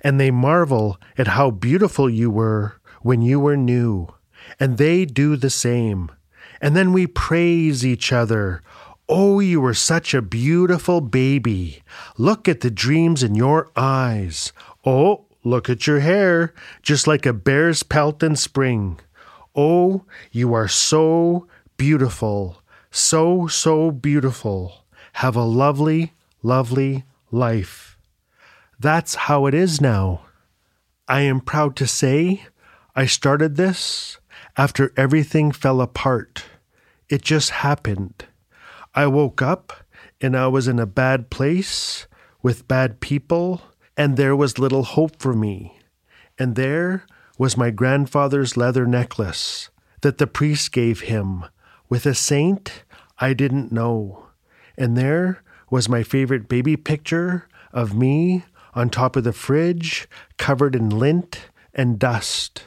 and 0.00 0.18
they 0.18 0.30
marvel 0.30 0.98
at 1.18 1.28
how 1.28 1.50
beautiful 1.50 2.08
you 2.08 2.30
were 2.30 2.80
when 3.02 3.22
you 3.22 3.40
were 3.40 3.56
new, 3.56 4.08
and 4.58 4.78
they 4.78 5.04
do 5.04 5.36
the 5.36 5.50
same. 5.50 6.10
And 6.60 6.76
then 6.76 6.92
we 6.92 7.06
praise 7.06 7.84
each 7.84 8.12
other 8.12 8.62
Oh, 9.12 9.40
you 9.40 9.60
were 9.60 9.74
such 9.74 10.14
a 10.14 10.22
beautiful 10.22 11.00
baby. 11.00 11.82
Look 12.16 12.46
at 12.46 12.60
the 12.60 12.70
dreams 12.70 13.24
in 13.24 13.34
your 13.34 13.68
eyes. 13.74 14.52
Oh, 14.86 15.24
look 15.42 15.68
at 15.68 15.84
your 15.84 15.98
hair, 15.98 16.54
just 16.80 17.08
like 17.08 17.26
a 17.26 17.32
bear's 17.32 17.82
pelt 17.82 18.22
in 18.22 18.36
spring. 18.36 19.00
Oh, 19.56 20.04
you 20.30 20.54
are 20.54 20.68
so 20.68 21.48
beautiful. 21.76 22.62
So, 22.92 23.48
so 23.48 23.90
beautiful. 23.90 24.84
Have 25.14 25.34
a 25.34 25.42
lovely, 25.42 26.12
lovely 26.44 27.02
life. 27.32 27.98
That's 28.78 29.26
how 29.26 29.46
it 29.46 29.54
is 29.54 29.80
now. 29.80 30.20
I 31.08 31.22
am 31.22 31.40
proud 31.40 31.74
to 31.76 31.86
say 31.88 32.44
I 32.94 33.06
started 33.06 33.56
this 33.56 34.18
after 34.56 34.92
everything 34.96 35.50
fell 35.50 35.80
apart. 35.80 36.44
It 37.08 37.22
just 37.22 37.50
happened. 37.50 38.26
I 38.94 39.06
woke 39.06 39.40
up 39.40 39.72
and 40.20 40.36
I 40.36 40.48
was 40.48 40.68
in 40.68 40.78
a 40.78 40.86
bad 40.86 41.30
place 41.30 42.06
with 42.42 42.68
bad 42.68 43.00
people, 43.00 43.62
and 43.96 44.16
there 44.16 44.34
was 44.34 44.58
little 44.58 44.82
hope 44.82 45.20
for 45.20 45.34
me. 45.34 45.78
And 46.38 46.56
there 46.56 47.04
was 47.38 47.56
my 47.56 47.70
grandfather's 47.70 48.56
leather 48.56 48.86
necklace 48.86 49.70
that 50.00 50.18
the 50.18 50.26
priest 50.26 50.72
gave 50.72 51.02
him 51.02 51.44
with 51.88 52.06
a 52.06 52.14
saint 52.14 52.84
I 53.18 53.34
didn't 53.34 53.70
know. 53.70 54.26
And 54.78 54.96
there 54.96 55.42
was 55.70 55.88
my 55.88 56.02
favorite 56.02 56.48
baby 56.48 56.76
picture 56.76 57.48
of 57.72 57.94
me 57.94 58.44
on 58.74 58.88
top 58.88 59.16
of 59.16 59.24
the 59.24 59.32
fridge, 59.32 60.08
covered 60.38 60.74
in 60.74 60.88
lint 60.88 61.50
and 61.74 61.98
dust. 61.98 62.64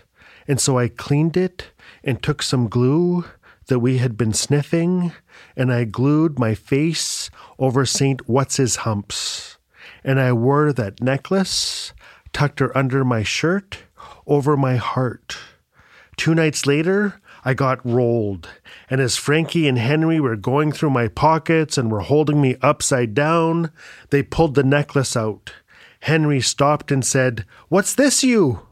And 0.48 0.60
so 0.60 0.78
I 0.78 0.90
cleaned 0.90 1.38
it 1.38 1.72
and 2.04 2.22
took 2.22 2.44
some 2.44 2.68
glue 2.68 3.26
that 3.68 3.80
we 3.80 3.98
had 3.98 4.18
been 4.18 4.34
sniffing, 4.34 5.14
and 5.56 5.72
I 5.72 5.84
glued 5.86 6.40
my 6.40 6.56
face 6.56 7.30
over 7.58 7.86
St. 7.86 8.28
What's 8.28 8.58
His 8.58 8.78
Humps, 8.78 9.58
and 10.04 10.20
I 10.20 10.34
wore 10.34 10.74
that 10.74 11.02
necklace, 11.02 11.94
tucked 12.32 12.60
her 12.60 12.76
under 12.78 13.04
my 13.04 13.24
shirt, 13.24 13.84
over 14.28 14.58
my 14.58 14.76
heart. 14.76 15.38
Two 16.18 16.36
nights 16.36 16.66
later, 16.66 17.22
I 17.46 17.54
got 17.54 17.86
rolled, 17.86 18.50
and 18.90 19.02
as 19.02 19.18
Frankie 19.18 19.68
and 19.68 19.78
Henry 19.78 20.20
were 20.20 20.36
going 20.36 20.72
through 20.72 20.92
my 20.92 21.08
pockets 21.08 21.78
and 21.78 21.92
were 21.92 22.02
holding 22.02 22.42
me 22.42 22.56
upside 22.62 23.14
down, 23.14 23.72
they 24.12 24.24
pulled 24.24 24.56
the 24.56 24.64
necklace 24.64 25.18
out. 25.18 25.52
Henry 26.02 26.42
stopped 26.42 26.92
and 26.92 27.06
said, 27.06 27.46
What's 27.70 27.96
this, 27.96 28.24
you? 28.24 28.68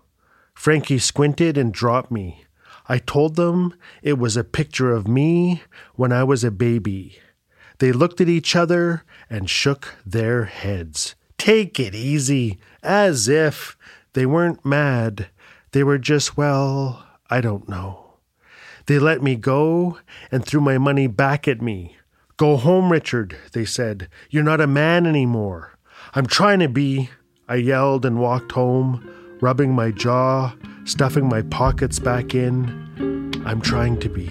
Frankie 0.54 1.00
squinted 1.00 1.58
and 1.58 1.74
dropped 1.74 2.12
me. 2.12 2.46
I 2.92 2.98
told 2.98 3.38
them 3.38 3.74
it 4.04 4.20
was 4.20 4.36
a 4.36 4.44
picture 4.44 4.92
of 4.92 5.08
me 5.08 5.64
when 5.96 6.12
I 6.12 6.26
was 6.26 6.44
a 6.44 6.52
baby. 6.52 7.20
They 7.80 7.94
looked 7.94 8.20
at 8.20 8.28
each 8.28 8.54
other 8.54 9.06
and 9.30 9.50
shook 9.50 9.96
their 10.06 10.44
heads. 10.44 11.16
Take 11.38 11.80
it 11.80 11.96
easy, 11.96 12.60
as 12.84 13.30
if 13.30 13.78
they 14.12 14.26
weren't 14.26 14.66
mad. 14.66 15.30
They 15.72 15.86
were 15.86 16.00
just, 16.00 16.36
well, 16.36 17.06
I 17.30 17.40
don't 17.40 17.70
know. 17.70 18.16
They 18.88 19.00
let 19.00 19.24
me 19.24 19.38
go 19.38 19.98
and 20.30 20.46
threw 20.46 20.60
my 20.60 20.78
money 20.78 21.08
back 21.08 21.48
at 21.48 21.62
me. 21.62 21.96
Go 22.36 22.58
home, 22.58 22.92
Richard, 22.92 23.38
they 23.54 23.64
said. 23.64 24.10
You're 24.30 24.44
not 24.44 24.60
a 24.60 24.68
man 24.68 25.06
anymore. 25.06 25.78
I'm 26.14 26.26
trying 26.26 26.60
to 26.60 26.68
be. 26.68 27.10
I 27.48 27.56
yelled 27.56 28.06
and 28.06 28.20
walked 28.20 28.52
home, 28.52 29.38
rubbing 29.40 29.74
my 29.74 29.92
jaw, 29.92 30.56
stuffing 30.92 31.28
my 31.28 31.42
pockets 31.44 32.00
back 32.00 32.36
in. 32.36 33.42
I'm 33.46 33.62
trying 33.62 34.00
to 34.02 34.10
be. 34.10 34.28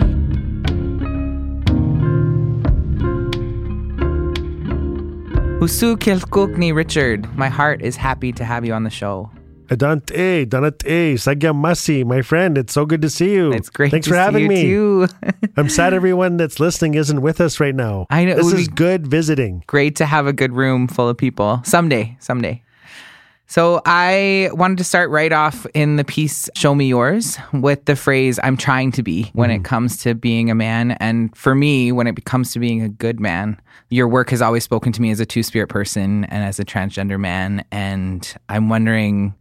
Usu 5.61 5.97
Kilkukni 5.97 6.75
Richard, 6.75 7.27
my 7.37 7.49
heart 7.49 7.83
is 7.83 7.95
happy 7.97 8.33
to 8.33 8.45
have 8.45 8.65
you 8.65 8.73
on 8.73 8.85
the 8.85 8.91
show. 8.91 9.31
Adante, 9.71 10.11
eh, 10.17 10.45
Donate, 10.47 10.83
eh, 10.87 11.15
Sagyamasi, 11.15 12.05
my 12.05 12.23
friend, 12.23 12.57
it's 12.59 12.73
so 12.73 12.85
good 12.87 13.03
to 13.03 13.11
see 13.11 13.35
you. 13.35 13.53
It's 13.53 13.69
great 13.71 13.91
Thanks 13.93 14.09
for 14.09 14.17
having 14.17 14.49
me. 14.49 14.63
too. 14.63 15.07
I'm 15.57 15.69
sad 15.69 15.93
everyone 15.95 16.39
that's 16.39 16.59
listening 16.59 16.95
isn't 16.95 17.21
with 17.21 17.41
us 17.41 17.61
right 17.61 17.75
now. 17.75 18.07
I 18.11 18.25
know, 18.25 18.35
This 18.37 18.53
is 18.53 18.69
good 18.69 19.07
visiting. 19.07 19.63
great 19.67 19.97
to 19.97 20.07
have 20.07 20.27
a 20.27 20.33
good 20.33 20.55
room 20.55 20.89
full 20.89 21.09
of 21.09 21.17
people 21.19 21.61
someday 21.65 22.17
someday 22.21 22.63
so 23.51 23.83
i 23.85 24.49
wanted 24.53 24.79
to 24.79 24.85
start 24.85 25.11
right 25.11 25.33
off 25.33 25.67
in 25.75 25.97
the 25.97 26.05
piece 26.05 26.49
show 26.55 26.75
me 26.75 26.87
yours 26.87 27.37
with 27.53 27.85
the 27.85 27.97
phrase 27.97 28.39
i'm 28.43 28.57
trying 28.57 28.91
to 28.93 29.03
be 29.03 29.25
when 29.35 29.51
it 29.51 29.59
mm. 29.59 29.65
comes 29.65 29.97
to 29.97 30.15
being 30.15 30.51
a 30.51 30.55
man 30.55 30.93
and 30.93 31.37
for 31.37 31.55
me 31.55 31.93
when 31.93 32.07
it 32.07 32.25
comes 32.25 32.53
to 32.53 32.59
being 32.59 32.81
a 32.81 32.89
good 32.89 33.21
man 33.21 33.61
your 33.91 34.07
work 34.07 34.31
has 34.31 34.41
always 34.41 34.63
spoken 34.63 34.93
to 34.93 35.03
me 35.03 35.11
as 35.11 35.19
a 35.19 35.27
two-spirit 35.27 35.67
person 35.67 36.25
and 36.27 36.45
as 36.45 36.61
a 36.61 36.65
transgender 36.65 37.19
man 37.19 37.65
and 37.73 38.37
i'm 38.49 38.69
wondering 38.69 39.35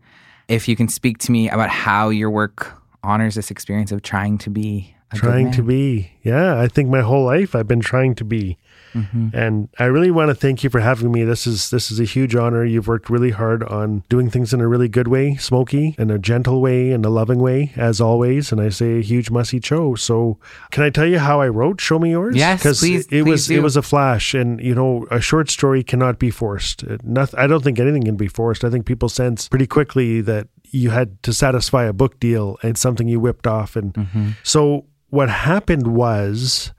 if 0.47 0.67
you 0.67 0.75
can 0.75 0.87
speak 0.87 1.19
to 1.19 1.31
me 1.31 1.47
about 1.47 1.69
how 1.69 2.09
your 2.09 2.31
work 2.31 2.73
honors 3.03 3.35
this 3.35 3.51
experience 3.51 3.91
of 3.91 4.01
trying 4.01 4.37
to 4.39 4.49
be 4.49 4.95
a 5.11 5.15
good 5.15 5.21
Trying 5.21 5.51
to 5.53 5.63
be. 5.63 6.11
Yeah, 6.23 6.59
I 6.59 6.67
think 6.67 6.89
my 6.89 7.01
whole 7.01 7.25
life 7.25 7.55
I've 7.55 7.67
been 7.67 7.79
trying 7.79 8.15
to 8.15 8.23
be. 8.23 8.57
Mm-hmm. 8.93 9.29
And 9.33 9.69
I 9.79 9.85
really 9.85 10.11
want 10.11 10.29
to 10.29 10.35
thank 10.35 10.63
you 10.63 10.69
for 10.69 10.79
having 10.79 11.11
me. 11.11 11.23
This 11.23 11.45
is 11.47 11.69
this 11.69 11.91
is 11.91 11.99
a 11.99 12.03
huge 12.03 12.35
honor. 12.35 12.63
You've 12.65 12.87
worked 12.87 13.09
really 13.09 13.31
hard 13.31 13.63
on 13.63 14.03
doing 14.09 14.29
things 14.29 14.53
in 14.53 14.61
a 14.61 14.67
really 14.67 14.87
good 14.87 15.07
way, 15.07 15.31
Smokii, 15.35 15.97
in 15.99 16.09
a 16.09 16.17
gentle 16.19 16.61
way, 16.61 16.91
and 16.91 17.05
a 17.05 17.09
loving 17.09 17.39
way, 17.39 17.71
as 17.75 18.01
always. 18.01 18.51
And 18.51 18.59
I 18.61 18.69
say 18.69 18.99
a 18.99 19.01
huge 19.01 19.29
musty 19.29 19.59
cho. 19.59 19.95
So 19.95 20.37
can 20.71 20.83
I 20.83 20.89
tell 20.89 21.05
you 21.05 21.19
how 21.19 21.41
I 21.41 21.47
wrote 21.49 21.81
Show 21.81 21.99
Me 21.99 22.11
Yours? 22.11 22.35
Yes, 22.35 22.61
please- 22.61 23.05
it 23.05 23.09
please 23.09 23.23
was 23.25 23.47
do. 23.47 23.57
it 23.57 23.63
was 23.63 23.77
a 23.77 23.81
flash. 23.81 24.33
And 24.33 24.59
you 24.61 24.73
know, 24.75 25.05
a 25.11 25.21
short 25.21 25.49
story 25.49 25.83
cannot 25.83 26.19
be 26.19 26.29
forced. 26.31 26.83
It, 26.83 27.03
noth- 27.03 27.35
I 27.37 27.47
don't 27.47 27.63
think 27.63 27.79
anything 27.79 28.03
can 28.03 28.15
be 28.15 28.27
forced. 28.27 28.63
I 28.63 28.69
think 28.69 28.85
people 28.85 29.09
sense 29.09 29.47
pretty 29.47 29.67
quickly 29.67 30.21
that 30.21 30.47
you 30.71 30.91
had 30.91 31.21
to 31.23 31.33
satisfy 31.33 31.85
a 31.85 31.93
book 31.93 32.19
deal 32.19 32.57
and 32.61 32.77
something 32.77 33.07
you 33.07 33.19
whipped 33.19 33.47
off. 33.47 33.75
And 33.75 33.93
Mm-hmm. 33.93 34.29
so 34.43 34.85
what 35.09 35.29
happened 35.29 35.87
was 35.87 36.71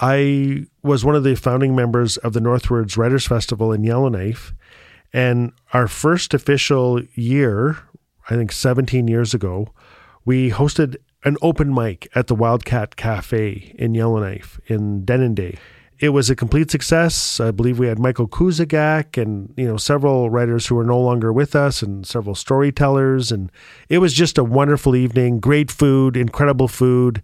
I 0.00 0.66
was 0.82 1.04
one 1.04 1.14
of 1.14 1.24
the 1.24 1.34
founding 1.34 1.76
members 1.76 2.16
of 2.16 2.32
the 2.32 2.40
NorthWords 2.40 2.96
Writers 2.96 3.26
Festival 3.26 3.70
in 3.70 3.84
Yellowknife. 3.84 4.54
And 5.12 5.52
our 5.74 5.88
first 5.88 6.32
official 6.32 7.02
year, 7.14 7.78
I 8.30 8.36
think 8.36 8.50
17 8.50 9.08
years 9.08 9.34
ago, 9.34 9.68
we 10.24 10.50
hosted 10.50 10.96
an 11.24 11.36
open 11.42 11.74
mic 11.74 12.08
at 12.14 12.28
the 12.28 12.34
Wildcat 12.34 12.96
Cafe 12.96 13.74
in 13.78 13.94
Yellowknife 13.94 14.58
in 14.66 15.04
Denendeh. 15.04 15.58
It 15.98 16.10
was 16.10 16.30
a 16.30 16.36
complete 16.36 16.70
success. 16.70 17.38
I 17.40 17.50
believe 17.50 17.78
we 17.78 17.88
had 17.88 17.98
Michael 17.98 18.26
Kusugak 18.26 19.20
and 19.20 19.52
you 19.58 19.66
know 19.66 19.76
several 19.76 20.30
writers 20.30 20.66
who 20.66 20.78
are 20.78 20.84
no 20.84 20.98
longer 20.98 21.30
with 21.30 21.54
us 21.54 21.82
and 21.82 22.06
several 22.06 22.34
storytellers 22.34 23.30
and 23.30 23.52
it 23.90 23.98
was 23.98 24.14
just 24.14 24.38
a 24.38 24.44
wonderful 24.44 24.96
evening, 24.96 25.40
great 25.40 25.70
food, 25.70 26.16
incredible 26.16 26.68
food 26.68 27.22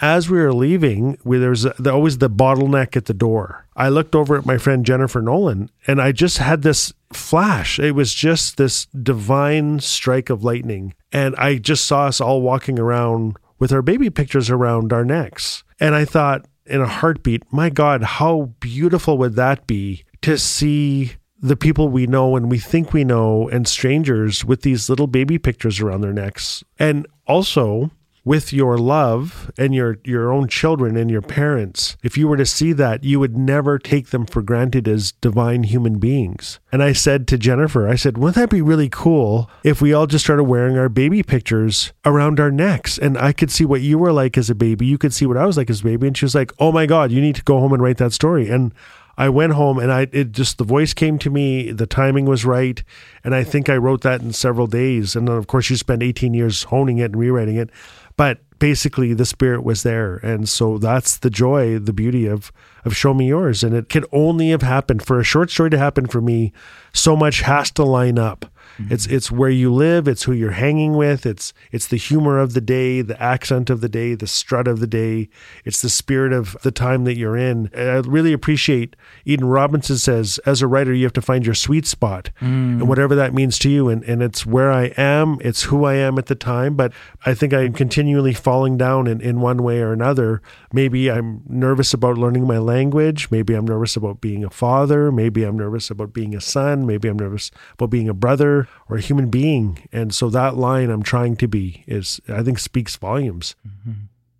as 0.00 0.30
we 0.30 0.38
were 0.38 0.52
leaving, 0.52 1.18
we, 1.24 1.38
there 1.38 1.50
was 1.50 1.62
the, 1.62 1.92
always 1.92 2.18
the 2.18 2.30
bottleneck 2.30 2.96
at 2.96 3.06
the 3.06 3.14
door. 3.14 3.66
I 3.76 3.88
looked 3.88 4.14
over 4.14 4.36
at 4.36 4.46
my 4.46 4.58
friend 4.58 4.84
Jennifer 4.84 5.20
Nolan, 5.20 5.70
and 5.86 6.00
I 6.00 6.12
just 6.12 6.38
had 6.38 6.62
this 6.62 6.92
flash. 7.12 7.78
It 7.78 7.92
was 7.92 8.14
just 8.14 8.56
this 8.56 8.86
divine 8.86 9.80
strike 9.80 10.30
of 10.30 10.44
lightning, 10.44 10.94
and 11.12 11.34
I 11.36 11.56
just 11.56 11.86
saw 11.86 12.06
us 12.06 12.20
all 12.20 12.42
walking 12.42 12.78
around 12.78 13.36
with 13.58 13.72
our 13.72 13.82
baby 13.82 14.10
pictures 14.10 14.50
around 14.50 14.92
our 14.92 15.04
necks, 15.04 15.64
and 15.80 15.94
I 15.94 16.04
thought, 16.04 16.46
in 16.66 16.80
a 16.80 16.86
heartbeat, 16.86 17.42
my 17.52 17.68
God, 17.68 18.02
how 18.02 18.52
beautiful 18.60 19.18
would 19.18 19.36
that 19.36 19.66
be 19.66 20.04
to 20.22 20.38
see 20.38 21.12
the 21.44 21.56
people 21.56 21.90
we 21.90 22.06
know 22.06 22.36
and 22.36 22.50
we 22.50 22.58
think 22.58 22.94
we 22.94 23.04
know 23.04 23.50
and 23.50 23.68
strangers 23.68 24.46
with 24.46 24.62
these 24.62 24.88
little 24.88 25.06
baby 25.06 25.38
pictures 25.38 25.78
around 25.78 26.00
their 26.00 26.12
necks. 26.12 26.64
And 26.78 27.06
also 27.26 27.90
with 28.24 28.52
your 28.52 28.78
love 28.78 29.50
and 29.58 29.74
your 29.74 29.98
your 30.04 30.32
own 30.32 30.48
children 30.48 30.96
and 30.96 31.10
your 31.10 31.20
parents 31.20 31.96
if 32.02 32.16
you 32.16 32.26
were 32.26 32.36
to 32.36 32.46
see 32.46 32.72
that 32.72 33.04
you 33.04 33.20
would 33.20 33.36
never 33.36 33.78
take 33.78 34.08
them 34.08 34.24
for 34.24 34.40
granted 34.42 34.88
as 34.88 35.12
divine 35.12 35.64
human 35.64 35.98
beings. 35.98 36.58
And 36.72 36.82
i 36.82 36.92
said 36.92 37.28
to 37.28 37.38
jennifer 37.38 37.88
i 37.88 37.94
said 37.94 38.16
wouldn't 38.16 38.36
that 38.36 38.50
be 38.50 38.62
really 38.62 38.88
cool 38.88 39.50
if 39.62 39.82
we 39.82 39.92
all 39.92 40.06
just 40.06 40.24
started 40.24 40.44
wearing 40.44 40.78
our 40.78 40.88
baby 40.88 41.22
pictures 41.22 41.92
around 42.04 42.40
our 42.40 42.50
necks? 42.50 42.98
And 42.98 43.18
i 43.18 43.32
could 43.32 43.50
see 43.50 43.64
what 43.64 43.82
you 43.82 43.98
were 43.98 44.12
like 44.12 44.38
as 44.38 44.50
a 44.50 44.54
baby. 44.54 44.86
You 44.86 44.98
could 44.98 45.12
see 45.12 45.26
what 45.26 45.36
i 45.36 45.46
was 45.46 45.56
like 45.56 45.70
as 45.70 45.80
a 45.80 45.84
baby. 45.84 46.06
And 46.06 46.16
she 46.16 46.24
was 46.24 46.34
like 46.34 46.52
oh 46.58 46.72
my 46.72 46.86
god 46.86 47.12
you 47.12 47.20
need 47.20 47.36
to 47.36 47.42
go 47.42 47.58
home 47.58 47.72
and 47.72 47.82
write 47.82 47.98
that 47.98 48.12
story. 48.12 48.48
And 48.48 48.72
I 49.16 49.28
went 49.28 49.52
home 49.52 49.78
and 49.78 49.92
I 49.92 50.08
it 50.12 50.32
just 50.32 50.58
the 50.58 50.64
voice 50.64 50.92
came 50.92 51.18
to 51.20 51.30
me, 51.30 51.70
the 51.70 51.86
timing 51.86 52.24
was 52.24 52.44
right, 52.44 52.82
and 53.22 53.34
I 53.34 53.44
think 53.44 53.68
I 53.68 53.76
wrote 53.76 54.02
that 54.02 54.20
in 54.20 54.32
several 54.32 54.66
days. 54.66 55.14
And 55.14 55.28
then 55.28 55.36
of 55.36 55.46
course 55.46 55.70
you 55.70 55.76
spent 55.76 56.02
18 56.02 56.34
years 56.34 56.64
honing 56.64 56.98
it 56.98 57.06
and 57.06 57.16
rewriting 57.16 57.56
it. 57.56 57.70
But 58.16 58.40
basically 58.58 59.12
the 59.14 59.26
spirit 59.26 59.64
was 59.64 59.82
there. 59.82 60.16
And 60.16 60.48
so 60.48 60.78
that's 60.78 61.18
the 61.18 61.30
joy, 61.30 61.78
the 61.78 61.92
beauty 61.92 62.26
of 62.26 62.52
of 62.84 62.96
Show 62.96 63.14
Me 63.14 63.28
Yours. 63.28 63.64
And 63.64 63.74
it 63.74 63.88
could 63.88 64.06
only 64.12 64.50
have 64.50 64.62
happened 64.62 65.04
for 65.04 65.18
a 65.18 65.24
short 65.24 65.50
story 65.50 65.70
to 65.70 65.78
happen 65.78 66.06
for 66.06 66.20
me, 66.20 66.52
so 66.92 67.16
much 67.16 67.40
has 67.40 67.70
to 67.72 67.84
line 67.84 68.18
up. 68.18 68.46
Mm-hmm. 68.78 68.92
It's 68.92 69.06
it's 69.06 69.30
where 69.30 69.50
you 69.50 69.72
live, 69.72 70.08
it's 70.08 70.24
who 70.24 70.32
you're 70.32 70.52
hanging 70.52 70.94
with, 70.94 71.26
it's 71.26 71.52
it's 71.72 71.86
the 71.86 71.96
humor 71.96 72.38
of 72.38 72.54
the 72.54 72.60
day, 72.60 73.02
the 73.02 73.20
accent 73.22 73.70
of 73.70 73.80
the 73.80 73.88
day, 73.88 74.14
the 74.14 74.26
strut 74.26 74.68
of 74.68 74.80
the 74.80 74.86
day, 74.86 75.28
it's 75.64 75.82
the 75.82 75.88
spirit 75.88 76.32
of 76.32 76.56
the 76.62 76.70
time 76.70 77.04
that 77.04 77.16
you're 77.16 77.36
in. 77.36 77.70
And 77.72 77.90
I 77.90 77.96
really 78.08 78.32
appreciate 78.32 78.96
Eden 79.24 79.46
Robinson 79.46 79.96
says, 79.96 80.38
as 80.46 80.62
a 80.62 80.66
writer, 80.66 80.92
you 80.92 81.04
have 81.04 81.12
to 81.14 81.22
find 81.22 81.44
your 81.44 81.54
sweet 81.54 81.86
spot 81.86 82.30
mm. 82.40 82.80
and 82.80 82.88
whatever 82.88 83.14
that 83.14 83.34
means 83.34 83.58
to 83.60 83.70
you. 83.70 83.88
And 83.88 84.04
and 84.04 84.22
it's 84.22 84.46
where 84.46 84.72
I 84.72 84.86
am, 84.96 85.38
it's 85.40 85.64
who 85.64 85.84
I 85.84 85.94
am 85.94 86.18
at 86.18 86.26
the 86.26 86.34
time. 86.34 86.76
But 86.76 86.92
I 87.26 87.34
think 87.34 87.52
I'm 87.52 87.72
continually 87.72 88.34
falling 88.34 88.76
down 88.76 89.06
in, 89.06 89.20
in 89.20 89.40
one 89.40 89.62
way 89.62 89.80
or 89.80 89.92
another. 89.92 90.42
Maybe 90.72 91.10
I'm 91.10 91.42
nervous 91.48 91.94
about 91.94 92.18
learning 92.18 92.46
my 92.46 92.58
language, 92.58 93.30
maybe 93.30 93.54
I'm 93.54 93.66
nervous 93.66 93.96
about 93.96 94.20
being 94.20 94.44
a 94.44 94.50
father, 94.50 95.10
maybe 95.10 95.44
I'm 95.44 95.56
nervous 95.56 95.90
about 95.90 96.12
being 96.12 96.34
a 96.34 96.40
son, 96.40 96.86
maybe 96.86 97.08
I'm 97.08 97.18
nervous 97.18 97.50
about 97.74 97.90
being 97.90 98.08
a 98.08 98.14
brother 98.14 98.53
or 98.88 98.96
a 98.96 99.00
human 99.00 99.28
being. 99.30 99.88
And 99.92 100.14
so 100.14 100.30
that 100.30 100.56
line 100.56 100.90
I'm 100.90 101.02
trying 101.02 101.36
to 101.36 101.48
be 101.48 101.84
is 101.86 102.20
I 102.28 102.42
think 102.42 102.58
speaks 102.58 102.96
volumes. 102.96 103.54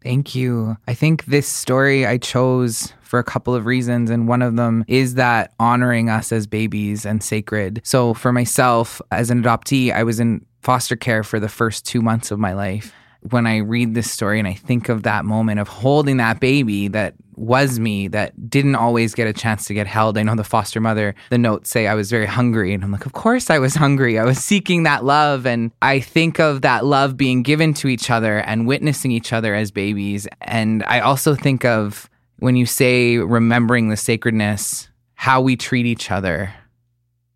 Thank 0.03 0.35
you. 0.35 0.77
I 0.87 0.93
think 0.93 1.25
this 1.25 1.49
story 1.49 2.07
I 2.07 2.19
chose 2.19 2.93
for 3.01 3.19
a 3.19 3.25
couple 3.25 3.55
of 3.55 3.65
reasons, 3.65 4.11
and 4.11 4.29
one 4.29 4.43
of 4.43 4.55
them 4.57 4.85
is 4.87 5.15
that 5.15 5.55
honoring 5.59 6.11
us 6.11 6.31
as 6.31 6.47
babies 6.47 7.07
and 7.07 7.23
sacred. 7.23 7.81
So, 7.85 8.13
for 8.13 8.31
myself, 8.31 9.01
as 9.11 9.31
an 9.31 9.43
adoptee, 9.43 9.93
I 9.95 10.03
was 10.05 10.21
in 10.21 10.45
foster 10.61 10.97
care 10.97 11.23
for 11.25 11.41
the 11.41 11.49
first 11.49 11.87
two 11.87 12.03
months 12.03 12.31
of 12.31 12.39
my 12.39 12.53
life. 12.53 12.93
When 13.31 13.47
I 13.47 13.59
read 13.59 13.95
this 13.95 14.11
story 14.11 14.39
and 14.39 14.47
I 14.47 14.55
think 14.55 14.89
of 14.89 15.03
that 15.05 15.25
moment 15.25 15.59
of 15.59 15.69
holding 15.69 16.19
that 16.19 16.41
baby 16.41 16.89
that 16.89 17.15
was 17.37 17.79
me, 17.79 18.07
that 18.09 18.51
didn't 18.51 18.75
always 18.75 19.15
get 19.15 19.27
a 19.27 19.33
chance 19.33 19.67
to 19.67 19.75
get 19.75 19.87
held. 19.87 20.19
I 20.19 20.23
know 20.23 20.35
the 20.35 20.45
foster 20.45 20.81
mother, 20.81 21.15
the 21.31 21.39
notes 21.39 21.71
say 21.71 21.87
I 21.87 21.95
was 21.95 22.11
very 22.11 22.27
hungry. 22.27 22.75
And 22.75 22.85
I'm 22.85 22.93
like, 22.93 23.07
of 23.07 23.13
course 23.13 23.51
I 23.51 23.59
was 23.59 23.75
hungry. 23.75 24.19
I 24.19 24.25
was 24.25 24.39
seeking 24.39 24.83
that 24.83 25.05
love. 25.05 25.47
And 25.47 25.73
I 25.83 26.01
think 26.01 26.39
of 26.39 26.63
that 26.63 26.85
love 26.85 27.17
being 27.17 27.43
given 27.43 27.75
to 27.75 27.89
each 27.89 28.11
other 28.11 28.39
and 28.39 28.67
witnessing 28.67 29.11
each 29.11 29.33
other 29.33 29.55
as 29.55 29.71
babies. 29.71 30.29
And 30.43 30.85
I 30.85 31.01
also 31.01 31.35
think 31.35 31.65
of 31.65 32.11
when 32.39 32.57
you 32.57 32.67
say 32.67 33.19
remembering 33.19 33.89
the 33.89 33.97
sacredness, 33.97 34.89
how 35.15 35.41
we 35.41 35.57
treat 35.57 35.87
each 35.87 36.11
other. 36.11 36.53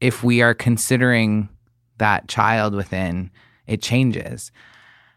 If 0.01 0.23
we 0.23 0.43
are 0.43 0.55
considering 0.55 1.49
that 1.97 2.29
child 2.29 2.75
within, 2.75 3.31
it 3.67 3.83
changes. 3.83 4.53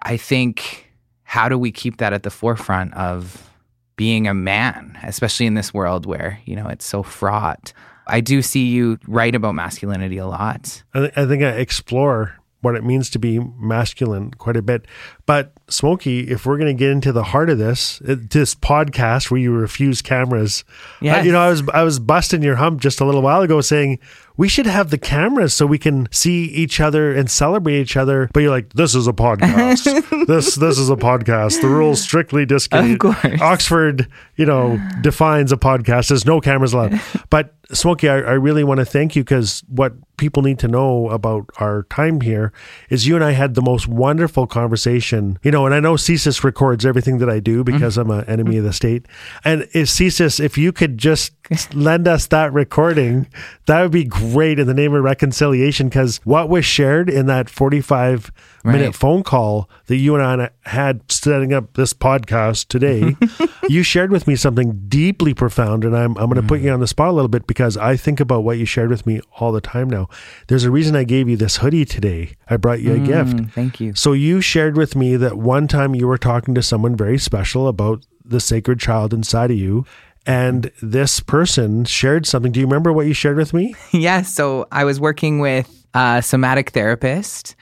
I 0.02 0.18
think, 0.18 0.92
how 1.24 1.50
do 1.50 1.58
we 1.58 1.72
keep 1.72 1.98
that 1.98 2.14
at 2.14 2.24
the 2.24 2.30
forefront 2.30 2.94
of 2.96 3.50
being 3.96 4.28
a 4.28 4.34
man, 4.34 4.98
especially 5.04 5.46
in 5.46 5.54
this 5.54 5.74
world 5.74 6.06
where, 6.06 6.40
you 6.46 6.56
know, 6.56 6.68
it's 6.68 6.86
so 6.86 7.04
fraught? 7.04 7.74
I 8.08 8.20
do 8.20 8.42
see 8.42 8.66
you 8.66 8.98
write 9.08 9.36
about 9.36 9.56
masculinity 9.56 10.18
a 10.18 10.28
lot. 10.28 10.84
I, 10.94 11.00
th- 11.00 11.14
I 11.16 11.26
think 11.28 11.44
I 11.44 11.52
explore 11.52 12.36
what 12.62 12.76
it 12.76 12.84
means 12.84 13.10
to 13.12 13.20
be 13.20 13.40
masculine 13.58 14.32
quite 14.32 14.58
a 14.58 14.62
bit. 14.62 14.86
But 15.32 15.54
Smokii, 15.68 16.28
if 16.28 16.46
we're 16.46 16.58
going 16.58 16.76
to 16.76 16.78
get 16.78 16.92
into 16.92 17.14
the 17.14 17.24
heart 17.24 17.50
of 17.50 17.58
this, 17.58 18.02
it, 18.02 18.32
this 18.32 18.54
podcast 18.54 19.32
where 19.32 19.40
you 19.40 19.54
refuse 19.54 20.02
cameras, 20.02 20.66
Yes. 21.00 21.20
I- 21.20 21.22
you 21.26 21.32
know, 21.32 21.40
I 21.40 21.50
was 21.50 21.64
I 21.74 21.84
was 21.84 22.00
busting 22.00 22.44
your 22.44 22.58
hump 22.58 22.82
just 22.82 23.00
a 23.00 23.06
little 23.06 23.22
while 23.22 23.42
ago, 23.42 23.62
saying 23.62 24.00
we 24.36 24.50
should 24.50 24.66
have 24.66 24.90
the 24.90 24.98
cameras 24.98 25.54
so 25.54 25.66
we 25.66 25.78
can 25.78 26.10
see 26.12 26.46
each 26.46 26.82
other 26.82 27.14
and 27.14 27.32
celebrate 27.32 27.80
each 27.80 27.96
other. 27.96 28.30
But 28.34 28.42
you're 28.42 28.50
like, 28.52 28.74
this 28.74 28.94
is 28.94 29.08
a 29.08 29.14
podcast. 29.14 29.86
this 30.28 30.56
this 30.56 30.78
is 30.78 30.90
a 30.90 30.98
podcast. 30.98 31.62
The 31.62 31.70
rules 31.70 32.02
strictly 32.02 32.46
discontinued. 32.46 33.02
Of 33.06 33.16
course. 33.22 33.42
Oxford, 33.42 34.08
you 34.36 34.46
know, 34.46 34.82
defines 35.00 35.54
a 35.54 35.58
podcast. 35.58 36.10
There's 36.10 36.26
no 36.26 36.42
cameras 36.42 36.74
allowed. 36.74 37.00
But 37.30 37.54
Smokii, 37.72 38.10
I, 38.10 38.32
I 38.32 38.34
really 38.34 38.66
want 38.66 38.80
to 38.80 38.86
thank 38.86 39.16
you 39.16 39.24
because 39.24 39.64
what 39.70 39.94
people 40.18 40.44
need 40.44 40.60
to 40.60 40.68
know 40.68 41.10
about 41.10 41.46
our 41.58 41.84
time 41.90 42.20
here 42.22 42.52
is 42.90 43.08
you 43.08 43.16
and 43.16 43.24
I 43.24 43.32
had 43.32 43.56
the 43.56 43.62
most 43.62 43.88
wonderful 43.88 44.46
conversation. 44.46 45.21
You 45.44 45.52
know, 45.52 45.66
and 45.66 45.74
I 45.76 45.80
know 45.80 45.94
CSIS 45.96 46.44
records 46.44 46.86
everything 46.86 47.18
that 47.20 47.30
I 47.30 47.40
do 47.40 47.64
because 47.64 47.98
I'm 47.98 48.10
an 48.12 48.26
enemy 48.26 48.58
of 48.58 48.64
the 48.64 48.74
state. 48.74 49.06
And 49.44 49.64
if 49.74 49.88
CSIS, 49.88 50.40
if 50.40 50.58
you 50.58 50.72
could 50.72 50.98
just 50.98 51.34
lend 51.74 52.08
us 52.08 52.28
that 52.28 52.54
recording, 52.54 53.28
that 53.66 53.82
would 53.82 53.92
be 53.92 54.04
great 54.06 54.60
in 54.60 54.68
the 54.68 54.74
name 54.74 54.94
of 54.94 55.04
reconciliation 55.04 55.90
because 55.90 56.20
what 56.24 56.50
was 56.50 56.66
shared 56.66 57.10
in 57.10 57.26
that 57.28 57.50
45 57.50 58.32
minute 58.64 58.86
Right. 58.86 58.96
phone 58.96 59.24
call 59.24 59.68
that 59.88 59.96
you 59.98 60.16
and 60.16 60.42
I 60.44 60.50
had 60.70 61.12
setting 61.12 61.52
up 61.52 61.74
this 61.74 61.94
podcast 61.94 62.68
today, 62.68 63.16
you 63.70 63.82
shared 63.84 64.12
with 64.12 64.28
me 64.28 64.36
something 64.36 64.84
deeply 64.88 65.34
profound. 65.34 65.84
And 65.84 65.98
I'm, 65.98 66.16
I'm 66.18 66.30
going 66.30 66.42
to 66.42 66.48
put 66.48 66.62
you 66.62 66.70
on 66.72 66.80
the 66.80 66.88
spot 66.88 67.10
a 67.10 67.12
little 67.12 67.28
bit 67.28 67.48
because 67.48 67.76
I 67.76 67.96
think 67.98 68.20
about 68.20 68.44
what 68.44 68.60
you 68.60 68.66
shared 68.66 68.90
with 68.92 69.08
me 69.08 69.20
all 69.40 69.52
the 69.52 69.62
time 69.62 69.90
now. 69.90 70.08
There's 70.48 70.64
a 70.64 70.70
reason 70.72 70.96
I 70.96 71.04
gave 71.06 71.28
you 71.28 71.38
this 71.38 71.58
hoodie 71.58 71.86
today. 71.86 72.36
I 72.50 72.58
brought 72.58 72.82
you 72.82 72.94
a 72.94 73.00
gift. 73.00 73.36
Mm, 73.38 73.52
thank 73.52 73.80
you. 73.80 73.96
So 73.96 74.14
you 74.14 74.42
shared 74.42 74.78
with 74.78 74.96
me 74.96 75.01
that 75.02 75.38
one 75.38 75.68
time 75.68 75.96
you 75.96 76.08
were 76.08 76.18
talking 76.18 76.56
to 76.56 76.64
someone 76.64 76.96
very 76.96 77.18
special 77.18 77.68
about 77.68 78.06
the 78.24 78.40
sacred 78.40 78.80
child 78.80 79.14
inside 79.14 79.52
of 79.52 79.58
you. 79.58 79.86
And 80.26 80.72
this 80.82 81.20
person 81.20 81.86
shared 81.86 82.28
something. 82.28 82.52
Do 82.52 82.60
you 82.60 82.68
remember 82.68 82.94
what 82.94 83.08
you 83.08 83.14
shared 83.14 83.38
with 83.38 83.54
me? 83.54 83.76
yeah, 83.92 84.22
so 84.22 84.68
I 84.72 84.86
was 84.86 85.00
working 85.00 85.40
with 85.40 85.86
a 85.94 86.22
somatic 86.22 86.70
therapist. 86.70 87.56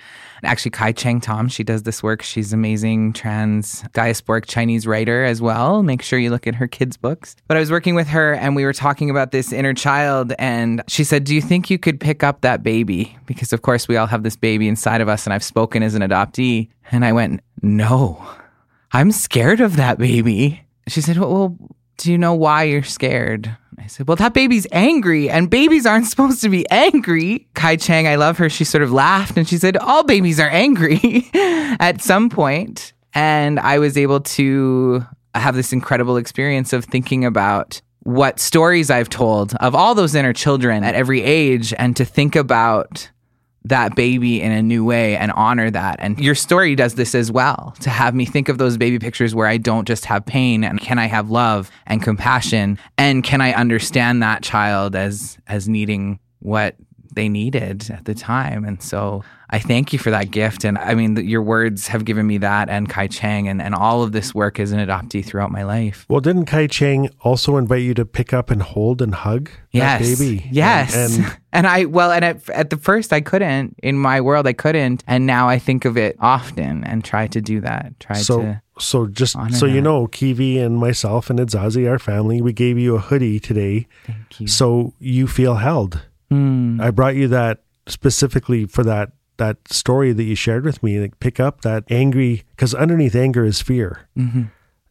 Actually, 0.44 0.72
Kai 0.72 0.92
Cheng 0.92 1.22
Thom, 1.22 1.48
she 1.48 1.64
does 1.64 1.84
this 1.84 2.02
work. 2.02 2.22
She's 2.22 2.54
amazing 2.54 3.14
trans 3.14 3.84
diasporic 3.94 4.46
Chinese 4.46 4.88
writer 4.88 5.24
as 5.26 5.42
well. 5.42 5.84
Make 5.84 6.02
sure 6.02 6.20
you 6.20 6.30
look 6.30 6.48
at 6.48 6.56
her 6.56 6.68
kids' 6.68 6.98
books. 6.98 7.36
But 7.48 7.58
I 7.58 7.60
was 7.60 7.72
working 7.72 7.96
with 7.96 8.08
her 8.08 8.34
and 8.34 8.56
we 8.56 8.66
were 8.66 8.74
talking 8.74 9.10
about 9.10 9.32
this 9.32 9.52
inner 9.52 9.74
child. 9.74 10.34
And 10.40 10.82
she 10.88 11.04
said, 11.04 11.24
Do 11.24 11.36
you 11.36 11.42
think 11.42 11.70
you 11.70 11.78
could 11.78 12.00
pick 12.00 12.24
up 12.24 12.42
that 12.42 12.64
baby? 12.64 13.18
Because, 13.26 13.54
of 13.54 13.62
course, 13.62 13.88
we 13.88 13.98
all 13.98 14.08
have 14.08 14.24
this 14.24 14.36
baby 14.36 14.68
inside 14.68 15.02
of 15.02 15.10
us. 15.10 15.26
And 15.26 15.34
I've 15.34 15.44
spoken 15.44 15.84
as 15.84 15.96
an 15.96 16.02
adoptee. 16.02 16.70
And 16.92 17.06
I 17.06 17.12
went, 17.12 17.42
No, 17.62 18.26
I'm 18.92 19.12
scared 19.12 19.60
of 19.60 19.76
that 19.76 19.98
baby. 19.98 20.64
She 20.88 21.02
said, 21.02 21.18
Well, 21.18 21.58
do 22.00 22.12
you 22.12 22.18
know 22.18 22.34
why 22.34 22.64
you're 22.64 22.82
scared? 22.82 23.56
I 23.78 23.88
said, 23.88 24.08
Well, 24.08 24.16
that 24.18 24.34
baby's 24.34 24.66
angry, 24.72 25.30
and 25.30 25.50
babies 25.50 25.86
aren't 25.86 26.08
supposed 26.14 26.42
to 26.42 26.50
be 26.50 26.68
angry. 26.70 27.48
Kai 27.54 27.76
Cheng, 27.76 28.08
I 28.08 28.16
love 28.16 28.38
her. 28.38 28.50
She 28.50 28.64
sort 28.64 28.82
of 28.84 28.92
laughed 28.92 29.38
and 29.38 29.48
she 29.48 29.58
said, 29.58 29.78
All 29.78 30.04
babies 30.04 30.40
are 30.40 30.50
angry 30.50 31.30
at 31.34 32.02
some 32.02 32.30
point. 32.30 32.94
And 33.14 33.60
I 33.60 33.80
was 33.80 33.98
able 33.98 34.22
to 34.22 35.06
have 35.36 35.56
this 35.56 35.74
incredible 35.74 36.18
experience 36.18 36.74
of 36.74 36.86
thinking 36.86 37.26
about 37.26 37.82
what 38.04 38.40
stories 38.40 38.90
I've 38.90 39.10
told 39.10 39.56
of 39.56 39.76
all 39.76 39.94
those 39.94 40.16
inner 40.16 40.34
children 40.34 40.84
at 40.84 40.96
every 40.96 41.22
age 41.22 41.74
and 41.78 41.96
to 41.98 42.06
think 42.06 42.36
about 42.36 43.10
that 43.70 43.96
baby 43.96 44.42
in 44.42 44.52
a 44.52 44.62
new 44.62 44.84
way 44.84 45.16
and 45.16 45.32
honor 45.32 45.72
that. 45.72 45.98
And 46.00 46.20
your 46.20 46.36
story 46.36 46.76
does 46.76 46.96
this 46.96 47.16
as 47.16 47.32
well 47.32 47.76
to 47.82 47.90
have 47.90 48.14
me 48.14 48.26
think 48.26 48.50
of 48.50 48.58
those 48.58 48.78
baby 48.78 49.00
pictures 49.00 49.34
where 49.34 49.48
I 49.48 49.58
don't 49.58 49.88
just 49.88 50.06
have 50.06 50.26
pain 50.26 50.64
and 50.64 50.80
can 50.80 51.00
I 51.00 51.06
have 51.08 51.30
love 51.30 51.72
and 51.88 52.02
compassion 52.02 52.78
and 52.98 53.24
can 53.24 53.42
I 53.42 53.54
understand 53.54 54.22
that 54.22 54.44
child 54.44 54.96
as 54.96 55.38
as 55.48 55.70
needing 55.70 56.20
what 56.40 56.76
they 57.20 57.28
needed 57.28 57.92
at 57.92 58.06
the 58.06 58.16
time. 58.16 58.64
And 58.64 58.82
so 58.82 59.24
I 59.50 59.60
thank 59.60 59.92
you 59.92 60.00
for 60.00 60.10
that 60.10 60.32
gift. 60.32 60.64
And 60.64 60.78
I 60.78 60.94
mean, 60.96 61.18
your 61.18 61.42
words 61.42 61.88
have 61.88 62.06
given 62.06 62.26
me 62.26 62.38
that 62.38 62.70
and 62.70 62.88
Kai 62.88 63.08
Cheng 63.08 63.50
and, 63.50 63.62
and 63.62 63.76
all 63.76 64.04
of 64.04 64.14
this 64.14 64.34
work 64.34 64.58
as 64.60 64.72
an 64.72 64.80
adoptee 64.80 65.26
throughout 65.26 65.52
my 65.52 65.64
life. 65.64 66.06
Well, 66.08 66.22
didn't 66.22 66.46
Kai 66.46 66.68
Cheng 66.68 67.10
also 67.22 67.58
invite 67.58 67.82
you 67.82 67.94
to 67.96 68.06
pick 68.06 68.32
up 68.32 68.50
and 68.50 68.62
hold 68.62 69.02
and 69.02 69.14
hug 69.14 69.50
Yes. 69.72 70.00
that 70.02 70.18
baby? 70.18 70.48
Yes. 70.52 70.96
And, 70.96 71.26
And, 71.26 71.38
and 71.52 71.68
I, 71.68 71.86
well, 71.86 72.12
and 72.12 72.24
at, 72.24 72.50
at 72.52 72.70
the 72.70 72.78
first 72.78 73.12
I 73.12 73.20
couldn't. 73.22 73.76
In 73.84 73.98
my 73.98 74.22
world, 74.22 74.48
I 74.48 74.54
couldn't. 74.54 75.04
And 75.08 75.26
now 75.26 75.50
I 75.50 75.60
think 75.60 75.84
of 75.84 75.98
it 75.98 76.16
often 76.22 76.84
and 76.86 77.04
try 77.04 77.28
to 77.28 77.42
do 77.42 77.60
that. 77.62 78.00
Try 78.00 78.16
so, 78.18 78.42
to. 78.42 78.62
so 78.80 79.08
just 79.08 79.36
so 79.58 79.66
you 79.66 79.82
know, 79.82 80.08
Kiwi 80.08 80.60
and 80.60 80.78
myself 80.78 81.30
and 81.30 81.38
Idzazi, 81.40 81.90
our 81.90 82.00
family, 82.00 82.42
we 82.42 82.54
gave 82.54 82.78
you 82.78 82.96
a 82.96 83.00
hoodie 83.00 83.40
today, 83.40 83.88
Thank 84.06 84.40
you. 84.40 84.48
so 84.48 84.94
you 85.00 85.28
feel 85.28 85.56
held. 85.56 86.02
Mm, 86.32 86.82
I 86.82 86.92
brought 86.92 87.16
you 87.16 87.28
that 87.30 87.64
specifically 87.88 88.66
for 88.66 88.84
that 88.84 89.12
that 89.38 89.58
story 89.70 90.12
that 90.14 90.24
you 90.24 90.36
shared 90.36 90.66
with 90.66 90.84
me. 90.84 91.00
Like 91.00 91.20
pick 91.20 91.40
up 91.40 91.62
that 91.62 91.84
angry 91.90 92.44
because 92.52 92.74
underneath 92.76 93.16
anger 93.16 93.46
is 93.46 93.62
fear. 93.62 94.08
hmm 94.16 94.44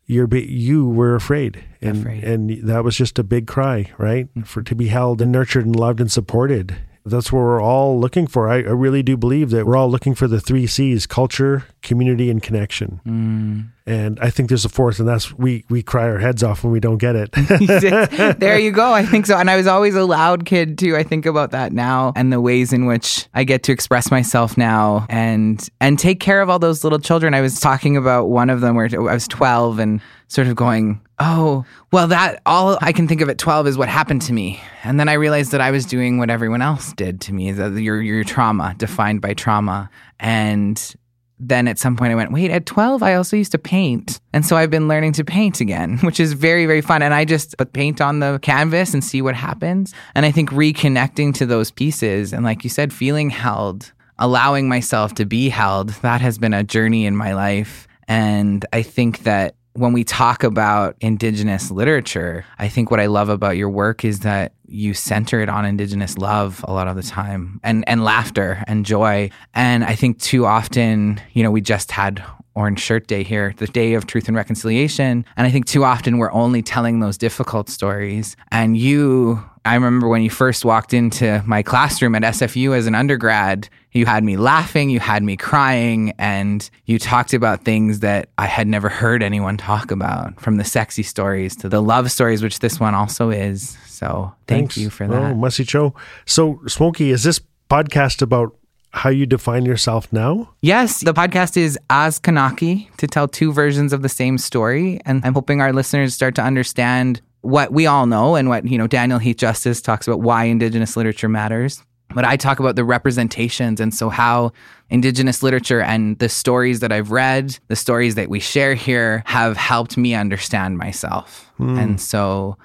You're 0.07 0.29
you 0.37 0.88
were 0.88 1.14
afraid, 1.14 1.62
and 1.83 1.98
Afraid. 1.98 2.24
and 2.24 2.51
that 2.68 2.83
was 2.83 2.96
just 2.96 3.18
a 3.18 3.22
big 3.24 3.46
cry, 3.46 3.92
right? 3.98 4.29
For 4.44 4.62
to 4.62 4.74
be 4.74 4.88
held 4.88 5.20
and 5.20 5.31
nurtured 5.31 5.66
and 5.66 5.77
loved 5.77 6.01
and 6.01 6.11
supported. 6.11 6.77
That's 7.11 7.33
what 7.33 7.40
we're 7.40 7.62
all 7.62 7.99
looking 7.99 8.27
for. 8.27 8.49
I, 8.49 8.57
I 8.57 8.73
really 8.73 9.03
do 9.03 9.16
believe 9.16 9.51
that 9.51 9.66
we're 9.66 9.77
all 9.77 9.90
looking 9.90 10.14
for 10.14 10.29
the 10.29 10.40
three 10.40 10.66
C's: 10.66 11.07
culture, 11.07 11.64
community, 11.83 12.31
and 12.31 12.42
connection. 12.42 13.01
Mm. 13.07 13.68
And 13.87 14.21
I 14.21 14.29
think 14.29 14.51
there's 14.51 14.66
a 14.66 14.68
fourth, 14.68 14.99
and 14.99 15.09
that's 15.09 15.33
we 15.33 15.64
we 15.71 15.83
cry 15.83 16.09
our 16.09 16.18
heads 16.18 16.42
off 16.42 16.62
when 16.62 16.73
we 16.73 16.81
don't 16.81 16.99
get 16.99 17.16
it. 17.16 17.31
there 18.38 18.59
you 18.59 18.71
go. 18.71 18.92
I 18.92 19.05
think 19.05 19.27
so. 19.27 19.37
And 19.37 19.51
I 19.51 19.57
was 19.57 19.66
always 19.66 19.94
a 19.94 20.05
loud 20.05 20.44
kid 20.44 20.77
too. 20.77 20.94
I 20.97 21.03
think 21.03 21.25
about 21.25 21.53
that 21.53 21.73
now 21.73 22.12
and 22.14 22.33
the 22.33 22.40
ways 22.40 22.73
in 22.73 22.87
which 22.87 23.27
I 23.35 23.44
get 23.44 23.62
to 23.64 23.73
express 23.73 24.11
myself 24.11 24.59
now 24.59 25.07
and 25.09 25.66
and 25.81 25.99
take 25.99 26.21
care 26.21 26.42
of 26.42 26.51
all 26.51 26.59
those 26.59 26.85
little 26.85 26.99
children. 26.99 27.33
I 27.33 27.40
was 27.40 27.61
talking 27.61 27.97
about 27.97 28.29
one 28.29 28.51
of 28.51 28.61
them 28.61 28.77
where 28.77 28.88
I 28.92 29.14
was 29.14 29.27
12 29.27 29.79
and 29.79 30.01
sort 30.29 30.47
of 30.47 30.57
going, 30.57 31.01
"Oh, 31.19 31.64
well 31.93 32.07
that 32.09 32.41
all 32.47 32.79
I 32.81 32.93
can 32.93 33.09
think 33.09 33.21
of 33.21 33.29
at 33.29 33.38
12 33.38 33.67
is 33.67 33.79
what 33.79 33.88
happened 33.88 34.23
to 34.23 34.33
me." 34.33 34.61
And 34.85 35.01
then 35.01 35.09
I 35.09 35.14
realized 35.14 35.53
that 35.53 35.61
I 35.61 35.71
was 35.71 35.85
doing 35.85 36.19
what 36.19 36.31
everyone 36.31 36.62
else 36.62 36.93
did 36.93 37.21
to 37.23 37.33
me, 37.33 37.53
the, 37.53 37.71
your 37.83 38.01
your 38.01 38.25
trauma 38.25 38.75
defined 38.79 39.21
by 39.21 39.35
trauma. 39.35 39.91
And 40.21 40.97
then 41.41 41.69
at 41.69 41.79
some 41.79 41.97
point 41.97 42.12
I 42.12 42.14
went, 42.14 42.33
wait, 42.33 42.51
at 42.51 42.67
12, 42.67 43.03
I 43.03 43.14
also 43.14 43.37
used 43.37 43.53
to 43.53 43.59
paint. 43.59 44.21
And 44.33 44.45
so 44.45 44.57
I've 44.57 44.71
been 44.71 44.88
learning 44.88 45.12
to 45.14 45.25
paint 45.25 45.61
again, 45.61 45.99
which 46.03 46.21
is 46.21 46.33
very, 46.33 46.67
very 46.67 46.81
fun. 46.81 47.03
And 47.03 47.14
I 47.14 47.25
just 47.25 47.57
put 47.57 47.73
paint 47.73 48.01
on 48.01 48.21
the 48.21 48.38
canvas 48.43 48.93
and 48.93 49.03
see 49.03 49.23
what 49.23 49.35
happens. 49.35 49.95
And 50.14 50.27
I 50.27 50.31
think 50.31 50.51
reconnecting 50.51 51.35
to 51.35 51.47
those 51.47 51.71
pieces 51.71 52.33
and, 52.33 52.45
like 52.45 52.64
you 52.64 52.71
said, 52.71 52.93
feeling 52.93 53.31
held, 53.31 53.93
allowing 54.19 54.69
myself 54.69 55.14
to 55.14 55.27
be 55.27 55.49
held, 55.49 55.91
that 56.03 56.21
has 56.21 56.38
been 56.38 56.55
a 56.55 56.64
journey 56.64 57.07
in 57.07 57.17
my 57.17 57.35
life. 57.35 57.87
And 58.09 58.64
I 58.73 58.83
think 58.83 59.21
that 59.21 59.55
when 59.79 59.93
we 59.93 60.03
talk 60.03 60.43
about 60.43 60.97
Indigenous 61.01 61.71
literature, 61.71 62.45
I 62.59 62.69
think 62.69 62.91
what 62.91 62.99
I 62.99 63.07
love 63.07 63.29
about 63.29 63.57
your 63.57 63.71
work 63.71 64.05
is 64.05 64.21
that 64.21 64.53
you 64.67 64.93
center 64.93 65.41
it 65.41 65.49
on 65.49 65.64
Indigenous 65.64 66.19
love 66.19 66.64
a 66.67 66.73
lot 66.73 66.88
of 66.88 66.97
the 66.97 67.03
time 67.03 67.61
and, 67.62 67.88
and 67.88 68.05
laughter 68.05 68.64
and 68.67 68.85
joy. 68.85 69.31
And 69.55 69.85
I 69.85 69.95
think 69.95 70.21
too 70.21 70.47
often, 70.47 71.21
you 71.33 71.43
know, 71.43 71.51
we 71.51 71.61
just 71.61 71.93
had 71.93 72.23
Orange 72.55 72.81
Shirt 72.81 73.07
Day 73.07 73.23
here, 73.23 73.55
the 73.59 73.69
day 73.69 73.95
of 73.95 74.07
truth 74.07 74.27
and 74.27 74.37
reconciliation. 74.37 75.25
And 75.37 75.47
I 75.47 75.51
think 75.51 75.67
too 75.67 75.85
often 75.85 76.19
we're 76.19 76.33
only 76.33 76.61
telling 76.61 76.99
those 76.99 77.17
difficult 77.17 77.69
stories. 77.69 78.37
And 78.51 78.77
you, 78.77 79.43
I 79.64 79.75
remember 79.75 80.09
when 80.09 80.23
you 80.23 80.31
first 80.31 80.64
walked 80.64 80.93
into 80.93 81.41
my 81.47 81.62
classroom 81.62 82.17
at 82.17 82.23
SFU 82.23 82.77
as 82.77 82.88
an 82.88 82.97
undergrad, 82.97 83.69
you 83.99 84.07
had 84.07 84.25
me 84.25 84.37
laughing, 84.37 84.89
you 84.89 85.01
had 85.01 85.23
me 85.23 85.37
crying, 85.37 86.13
and 86.19 86.71
you 86.87 86.99
talked 86.99 87.35
about 87.35 87.65
things 87.65 88.01
that 88.01 88.29
I 88.39 88.47
had 88.47 88.67
never 88.67 88.89
heard 88.89 89.23
anyone 89.23 89.57
talk 89.57 89.91
about 89.91 90.41
from 90.41 90.57
the 90.57 90.65
sexy 90.65 91.03
stories 91.03 91.57
to 91.57 91.69
the 91.69 91.83
love 91.83 92.11
stories, 92.11 92.43
which 92.43 92.61
this 92.61 92.79
one 92.81 92.95
also 92.95 93.31
is. 93.31 93.77
So 93.87 94.33
thank 94.47 94.73
Thanks. 94.73 94.77
you 94.79 94.91
for 94.91 95.07
that. 95.09 95.17
Oh, 95.17 95.29
that. 95.29 95.37
Mussy 95.37 95.65
Cho. 95.65 95.95
So, 96.25 96.61
Smokii, 96.67 97.11
is 97.11 97.25
this 97.25 97.41
podcast 97.69 98.23
about 98.23 98.57
how 98.91 99.11
you 99.11 99.27
define 99.27 99.67
yourself 99.67 100.11
now? 100.13 100.55
Yes, 100.63 101.01
the 101.01 101.13
podcast 101.13 101.57
is 101.57 101.79
ʔasqanaki 101.91 102.95
to 102.97 103.07
tell 103.07 103.29
two 103.29 103.53
versions 103.53 103.93
of 103.93 104.03
the 104.03 104.09
same 104.09 104.39
story. 104.39 105.01
And 105.05 105.23
I'm 105.25 105.35
hoping 105.35 105.61
our 105.61 105.73
listeners 105.73 106.15
start 106.15 106.35
to 106.37 106.43
understand 106.43 107.21
what 107.43 107.73
we 107.73 107.87
all 107.87 108.07
know 108.07 108.35
and 108.35 108.49
what, 108.49 108.67
you 108.67 108.79
know, 108.79 108.87
Daniel 108.87 109.19
Heath 109.19 109.37
Justice 109.37 109.83
talks 109.83 110.07
about 110.07 110.21
why 110.21 110.45
Indigenous 110.45 110.97
literature 110.97 111.29
matters. 111.29 111.83
But 112.14 112.25
I 112.25 112.37
talk 112.37 112.59
about 112.59 112.77
the 112.77 112.85
representations 112.85 113.81
and 113.81 113.92
so 113.92 114.09
how 114.09 114.53
Indigenous 114.88 115.42
literature 115.42 115.83
and 115.83 116.18
the 116.18 116.29
stories 116.29 116.81
that 116.81 116.90
I've 116.90 117.11
read, 117.11 117.59
the 117.68 117.77
stories 117.77 118.14
that 118.14 118.31
we 118.31 118.40
share 118.40 118.75
here 118.75 119.23
have 119.27 119.57
helped 119.57 119.97
me 119.97 120.14
understand 120.14 120.79
myself. 120.79 121.51
Hmm. 121.59 121.79
And 121.79 122.01
so 122.01 122.57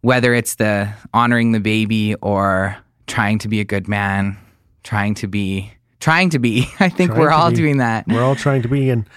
whether 0.00 0.34
it's 0.34 0.54
the 0.56 0.92
honoring 1.12 1.52
the 1.52 1.60
baby 1.60 2.14
or 2.16 2.76
trying 3.06 3.38
to 3.40 3.48
be 3.48 3.60
a 3.60 3.64
good 3.64 3.86
man, 3.88 4.38
trying 4.82 5.14
to 5.14 5.26
be 5.26 5.72
trying 6.00 6.28
to 6.30 6.38
be. 6.38 6.68
I 6.80 6.90
think 6.90 7.10
Trying 7.10 7.20
we're 7.20 7.30
all 7.30 7.50
be. 7.50 7.56
doing 7.56 7.78
that. 7.78 8.06
We're 8.06 8.22
all 8.22 8.36
trying 8.36 8.62
to 8.62 8.68
be. 8.68 8.90
And, 8.90 9.08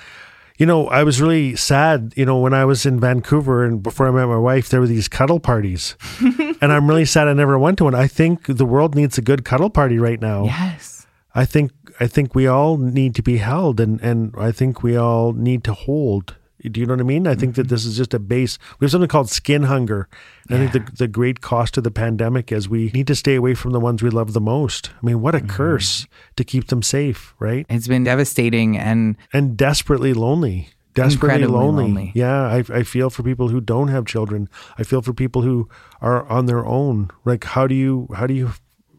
You 0.58 0.66
know, 0.66 0.88
I 0.88 1.04
was 1.04 1.22
really 1.22 1.56
sad, 1.56 2.14
you 2.16 2.26
know, 2.26 2.40
when 2.40 2.54
I 2.54 2.66
was 2.66 2.86
in 2.86 3.00
Vancouver 3.00 3.64
and 3.64 3.82
before 3.82 4.08
I 4.08 4.12
met 4.12 4.26
my 4.26 4.38
wife, 4.38 4.70
there 4.70 4.80
were 4.80 4.88
these 4.88 5.08
cuddle 5.08 5.40
parties. 5.40 5.96
and 6.20 6.74
I'm 6.74 6.88
really 6.88 7.06
sad 7.06 7.28
I 7.28 7.34
never 7.34 7.60
went 7.60 7.78
to 7.78 7.84
one. 7.84 7.94
I 7.94 8.08
think 8.08 8.46
the 8.48 8.66
world 8.66 8.96
needs 8.96 9.18
a 9.18 9.22
good 9.22 9.46
cuddle 9.46 9.70
party 9.70 10.00
right 10.00 10.20
now. 10.20 10.46
Yes. 10.46 11.06
I 11.36 11.46
think 11.46 11.72
I 12.00 12.08
think 12.08 12.34
we 12.34 12.48
all 12.48 12.78
need 12.78 13.14
to 13.16 13.22
be 13.22 13.38
held 13.38 13.80
and 13.80 14.02
and 14.02 14.34
I 14.38 14.52
think 14.52 14.82
we 14.82 14.98
all 14.98 15.34
need 15.34 15.64
to 15.66 15.74
hold. 15.74 16.36
Do 16.64 16.80
you 16.80 16.86
know 16.86 16.94
what 16.94 17.02
I 17.02 17.04
mean? 17.04 17.28
I 17.28 17.36
think 17.36 17.56
that 17.56 17.64
mm-hmm. 17.64 17.70
this 17.70 17.86
is 17.86 17.98
just 17.98 18.14
a 18.14 18.20
base. 18.20 18.58
We 18.80 18.86
have 18.86 18.92
something 18.92 19.08
called 19.08 19.30
skin 19.30 19.64
hunger. 19.64 20.08
And 20.50 20.64
I 20.64 20.68
think 20.68 20.86
the, 20.86 20.92
the 20.98 21.08
great 21.08 21.42
cost 21.42 21.78
of 21.78 21.84
the 21.84 21.92
pandemic 21.92 22.52
is 22.52 22.68
we 22.68 22.90
need 22.94 23.08
to 23.08 23.16
stay 23.16 23.36
away 23.36 23.54
from 23.54 23.72
the 23.72 23.80
ones 23.80 24.02
we 24.02 24.10
love 24.10 24.34
the 24.34 24.42
most. 24.42 24.90
I 25.02 25.06
mean, 25.06 25.22
what 25.22 25.36
a 25.36 25.40
mm-hmm. 25.40 25.50
curse 25.50 26.08
to 26.36 26.44
keep 26.44 26.68
them 26.68 26.82
safe, 26.82 27.36
right? 27.38 27.66
It's 27.70 27.88
been 27.88 28.04
devastating 28.04 28.78
and 28.78 29.18
And 29.34 29.56
desperately 29.56 30.14
lonely. 30.14 30.70
Desperately 30.96 31.46
lonely. 31.46 31.84
lonely. 31.84 32.12
Yeah, 32.16 32.42
I, 32.42 32.64
I 32.74 32.84
feel 32.84 33.12
for 33.12 33.22
people 33.22 33.50
who 33.50 33.62
don't 33.62 33.90
have 33.90 34.06
children. 34.06 34.50
I 34.80 34.84
feel 34.84 35.04
for 35.04 35.14
people 35.14 35.44
who 35.44 35.70
are 36.02 36.28
on 36.28 36.48
their 36.48 36.66
own. 36.66 37.12
Like, 37.24 37.44
how 37.44 37.68
do 37.68 37.76
you 37.76 38.08
how 38.16 38.26
do 38.26 38.34
you 38.34 38.54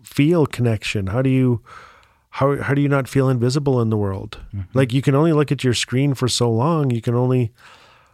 feel 0.04 0.46
connection? 0.46 1.08
How 1.08 1.22
do 1.22 1.30
you 1.30 1.60
how 2.38 2.56
how 2.62 2.72
do 2.72 2.80
you 2.80 2.88
not 2.88 3.08
feel 3.08 3.28
invisible 3.28 3.80
in 3.80 3.90
the 3.90 3.96
world? 3.96 4.38
Mm-hmm. 4.54 4.78
Like 4.78 4.92
you 4.92 5.02
can 5.02 5.16
only 5.16 5.32
look 5.32 5.50
at 5.50 5.64
your 5.64 5.74
screen 5.74 6.14
for 6.14 6.28
so 6.28 6.48
long. 6.48 6.92
You 6.92 7.00
can 7.00 7.16
only 7.16 7.52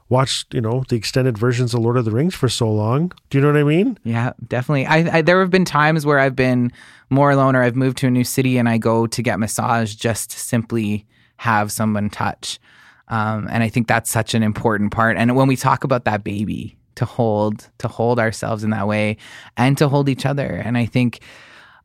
watch, 0.09 0.47
you 0.51 0.63
know, 0.63 0.83
the 0.89 0.97
extended 0.97 1.37
versions 1.37 1.75
of 1.75 1.81
Lord 1.81 1.99
of 1.99 2.07
the 2.07 2.11
Rings 2.11 2.35
for 2.35 2.49
so 2.49 2.71
long. 2.73 3.13
Do 3.29 3.37
you 3.37 3.43
know 3.43 3.53
what 3.53 3.61
I 3.61 3.65
mean? 3.65 3.99
Yeah, 4.03 4.33
definitely. 4.49 4.87
I, 4.87 5.19
I 5.19 5.23
there 5.23 5.41
have 5.41 5.51
been 5.51 5.67
times 5.67 6.07
where 6.07 6.19
I've 6.19 6.35
been 6.35 6.73
more 7.11 7.33
alone, 7.33 7.55
or 7.55 7.63
I've 7.63 7.77
moved 7.77 7.99
to 7.99 8.07
a 8.07 8.11
new 8.11 8.25
city 8.25 8.57
and 8.57 8.67
I 8.67 8.79
go 8.79 9.07
to 9.07 9.23
get 9.23 9.39
massage 9.39 9.95
just 9.95 10.31
to 10.31 10.39
simply 10.41 11.05
have 11.37 11.71
someone 11.71 12.09
touch. 12.09 12.59
Um, 13.09 13.47
and 13.51 13.63
I 13.63 13.69
think 13.69 13.89
that's 13.89 14.11
such 14.11 14.33
an 14.33 14.43
important 14.43 14.91
part. 14.91 15.19
And 15.19 15.37
when 15.37 15.49
we 15.49 15.57
talk 15.57 15.85
about 15.85 16.07
that 16.07 16.25
baby, 16.25 16.79
to 16.95 17.05
hold 17.05 17.69
to 17.77 17.89
hold 17.89 18.19
ourselves 18.19 18.65
in 18.65 18.71
that 18.71 18.89
way, 18.89 19.19
and 19.59 19.77
to 19.77 19.89
hold 19.89 20.09
each 20.09 20.25
other. 20.25 20.63
And 20.65 20.79
I 20.79 20.87
think 20.87 21.21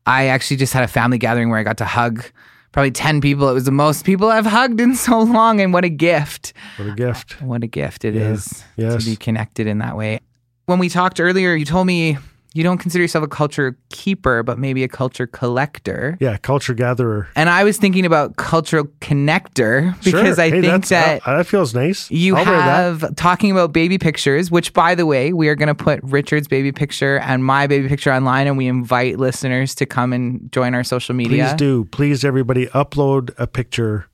I 0.06 0.26
actually 0.26 0.56
just 0.56 0.72
had 0.72 0.82
a 0.82 0.88
family 0.88 1.18
gathering 1.18 1.50
where 1.50 1.58
I 1.58 1.62
got 1.62 1.78
to 1.78 1.84
hug 1.84 2.24
probably 2.72 2.90
ten 2.90 3.20
people. 3.20 3.48
It 3.48 3.54
was 3.54 3.64
the 3.64 3.70
most 3.72 4.04
people 4.04 4.28
I've 4.28 4.46
hugged 4.46 4.80
in 4.80 4.94
so 5.08 5.20
long, 5.20 5.60
and 5.60 5.72
what 5.72 5.84
a 5.84 5.88
gift! 5.88 6.52
What 6.76 6.88
a 6.88 6.94
gift. 6.94 7.40
What 7.42 7.62
a 7.64 7.66
gift 7.66 8.04
it 8.04 8.16
is 8.16 8.64
Yes. 8.76 9.02
to 9.04 9.10
be 9.10 9.16
connected 9.16 9.66
in 9.66 9.78
that 9.78 9.96
way. 9.96 10.20
When 10.66 10.78
we 10.78 10.88
talked 10.88 11.20
earlier, 11.20 11.54
you 11.54 11.64
told 11.64 11.86
me 11.86 12.16
you 12.52 12.62
don't 12.64 12.78
consider 12.78 13.02
yourself 13.02 13.24
a 13.24 13.28
culture 13.28 13.76
keeper, 13.90 14.42
but 14.42 14.58
maybe 14.58 14.82
a 14.82 14.88
culture 14.88 15.26
collector. 15.26 16.16
Yeah, 16.20 16.36
culture 16.38 16.74
gatherer. 16.74 17.28
And 17.36 17.48
I 17.48 17.62
was 17.64 17.78
thinking 17.78 18.04
about 18.04 18.36
cultural 18.36 18.84
connector 19.00 19.94
because 20.02 20.36
Sure. 20.36 20.44
I 20.44 20.50
Hey, 20.50 20.60
think 20.60 20.88
that 20.88 21.26
uh, 21.26 21.36
that 21.36 21.46
feels 21.46 21.74
nice. 21.74 22.10
you 22.10 22.36
I'll 22.36 22.44
have 22.44 23.14
talking 23.16 23.50
about 23.52 23.72
baby 23.72 23.98
pictures, 23.98 24.50
which 24.50 24.72
by 24.72 24.94
the 24.94 25.06
way, 25.06 25.32
we 25.32 25.48
are 25.48 25.54
going 25.54 25.68
to 25.68 25.74
put 25.74 26.00
Richard's 26.02 26.48
baby 26.48 26.72
picture 26.72 27.18
and 27.20 27.44
my 27.44 27.66
baby 27.66 27.88
picture 27.88 28.12
online, 28.12 28.46
and 28.46 28.56
we 28.56 28.66
invite 28.66 29.18
listeners 29.18 29.74
to 29.76 29.86
come 29.86 30.12
and 30.12 30.50
join 30.52 30.74
our 30.74 30.82
social 30.84 31.14
media. 31.14 31.44
Please 31.44 31.54
do. 31.54 31.84
Please, 31.86 32.24
everybody, 32.24 32.66
upload 32.68 33.30
a 33.38 33.46
picture 33.46 34.06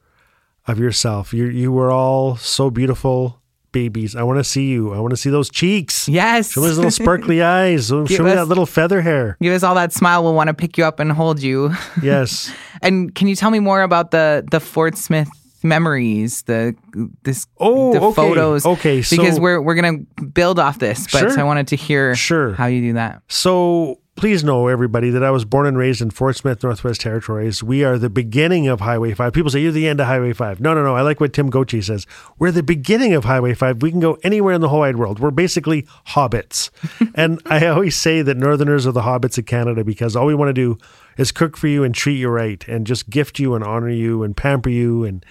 of 0.66 0.78
yourself. 0.78 1.32
You 1.32 1.46
you 1.46 1.72
were 1.72 1.90
all 1.90 2.36
so 2.36 2.70
beautiful 2.70 3.40
babies. 3.76 4.16
I 4.16 4.22
want 4.22 4.38
to 4.38 4.44
see 4.44 4.66
you. 4.68 4.92
I 4.94 4.98
want 5.00 5.10
to 5.12 5.16
see 5.16 5.30
those 5.30 5.50
cheeks. 5.50 6.08
Yes. 6.08 6.52
Show 6.52 6.62
me 6.62 6.68
those 6.68 6.76
little 6.78 6.90
sparkly 6.90 7.42
eyes. 7.58 7.88
Show 7.88 8.04
Give 8.06 8.20
me 8.24 8.30
us- 8.30 8.36
that 8.36 8.46
little 8.48 8.66
feather 8.66 9.02
hair. 9.02 9.36
Give 9.42 9.52
us 9.52 9.62
all 9.62 9.74
that 9.74 9.92
smile. 9.92 10.22
We'll 10.24 10.34
want 10.34 10.48
to 10.48 10.54
pick 10.54 10.78
you 10.78 10.84
up 10.84 11.00
and 11.00 11.12
hold 11.12 11.42
you. 11.42 11.72
Yes. 12.02 12.50
And 12.82 13.14
can 13.14 13.26
you 13.28 13.36
tell 13.36 13.50
me 13.50 13.58
more 13.60 13.82
about 13.82 14.10
the 14.10 14.44
the 14.50 14.60
Fort 14.60 14.96
Smith 14.96 15.28
memories, 15.62 16.42
the 16.42 16.74
this 17.22 17.46
Oh, 17.58 17.92
the 17.92 18.00
okay. 18.00 18.14
photos? 18.14 18.64
Okay, 18.66 19.02
so- 19.02 19.16
because 19.16 19.38
we're 19.40 19.60
we're 19.60 19.74
gonna 19.74 19.98
build 20.32 20.58
off 20.58 20.78
this, 20.78 21.06
but 21.12 21.20
Sure. 21.20 21.40
I 21.40 21.42
wanted 21.42 21.68
to 21.68 21.76
hear 21.76 22.14
Sure. 22.14 22.52
how 22.54 22.66
you 22.66 22.80
do 22.80 22.92
that. 22.94 23.22
So 23.28 23.98
please 24.16 24.42
know, 24.42 24.66
everybody, 24.66 25.10
that 25.10 25.22
I 25.22 25.30
was 25.30 25.44
born 25.44 25.66
and 25.66 25.76
raised 25.76 26.00
in 26.00 26.10
Fort 26.10 26.36
Smith, 26.36 26.62
Northwest 26.62 27.02
Territories. 27.02 27.62
We 27.62 27.84
are 27.84 27.98
the 27.98 28.08
beginning 28.08 28.66
of 28.66 28.80
Highway 28.80 29.12
5. 29.12 29.32
People 29.32 29.50
say, 29.50 29.60
you're 29.60 29.72
the 29.72 29.86
end 29.86 30.00
of 30.00 30.06
Highway 30.06 30.32
5. 30.32 30.58
No, 30.58 30.74
no, 30.74 30.82
no. 30.82 30.96
I 30.96 31.02
like 31.02 31.20
what 31.20 31.34
Tim 31.34 31.50
Gochi 31.50 31.84
says. 31.84 32.06
We're 32.38 32.50
the 32.50 32.62
beginning 32.62 33.12
of 33.12 33.24
Highway 33.24 33.52
5. 33.52 33.82
We 33.82 33.90
can 33.90 34.00
go 34.00 34.18
anywhere 34.24 34.54
in 34.54 34.62
the 34.62 34.70
whole 34.70 34.80
wide 34.80 34.96
world. 34.96 35.20
We're 35.20 35.30
basically 35.30 35.82
hobbits. 36.08 36.70
and 37.14 37.42
I 37.44 37.66
always 37.66 37.94
say 37.94 38.22
that 38.22 38.38
Northerners 38.38 38.86
are 38.86 38.92
the 38.92 39.02
hobbits 39.02 39.36
of 39.36 39.44
Canada 39.44 39.84
because 39.84 40.16
all 40.16 40.26
we 40.26 40.34
want 40.34 40.48
to 40.48 40.54
do 40.54 40.78
is 41.18 41.30
cook 41.30 41.56
for 41.56 41.68
you 41.68 41.84
and 41.84 41.94
treat 41.94 42.16
you 42.16 42.30
right 42.30 42.66
and 42.66 42.86
just 42.86 43.10
gift 43.10 43.38
you 43.38 43.54
and 43.54 43.62
honor 43.62 43.90
you 43.90 44.22
and 44.22 44.36
pamper 44.36 44.70
you 44.70 45.04
and 45.04 45.24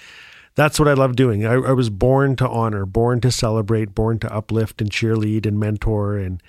that's 0.55 0.79
what 0.79 0.87
I 0.87 0.93
love 0.93 1.17
doing. 1.17 1.45
I, 1.45 1.53
I 1.53 1.73
was 1.73 1.89
born 1.89 2.37
to 2.37 2.47
honor, 2.47 2.85
born 2.85 3.19
to 3.21 3.31
celebrate, 3.31 3.93
born 3.93 4.19
to 4.19 4.33
uplift 4.33 4.81
and 4.81 4.89
cheerlead 4.89 5.45
and 5.45 5.59
mentor 5.59 6.17
and 6.17 6.41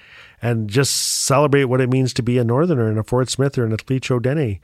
and 0.47 0.71
just 0.71 0.95
celebrate 1.25 1.65
what 1.65 1.81
it 1.81 1.91
means 1.91 2.15
to 2.15 2.23
be 2.23 2.39
a 2.39 2.45
Northerner 2.45 2.89
and 2.89 3.01
a 3.01 3.03
Fort 3.03 3.29
Smith 3.29 3.59
or 3.59 3.65
an 3.65 3.77
Tlicho 3.77 4.23
Dene. 4.23 4.61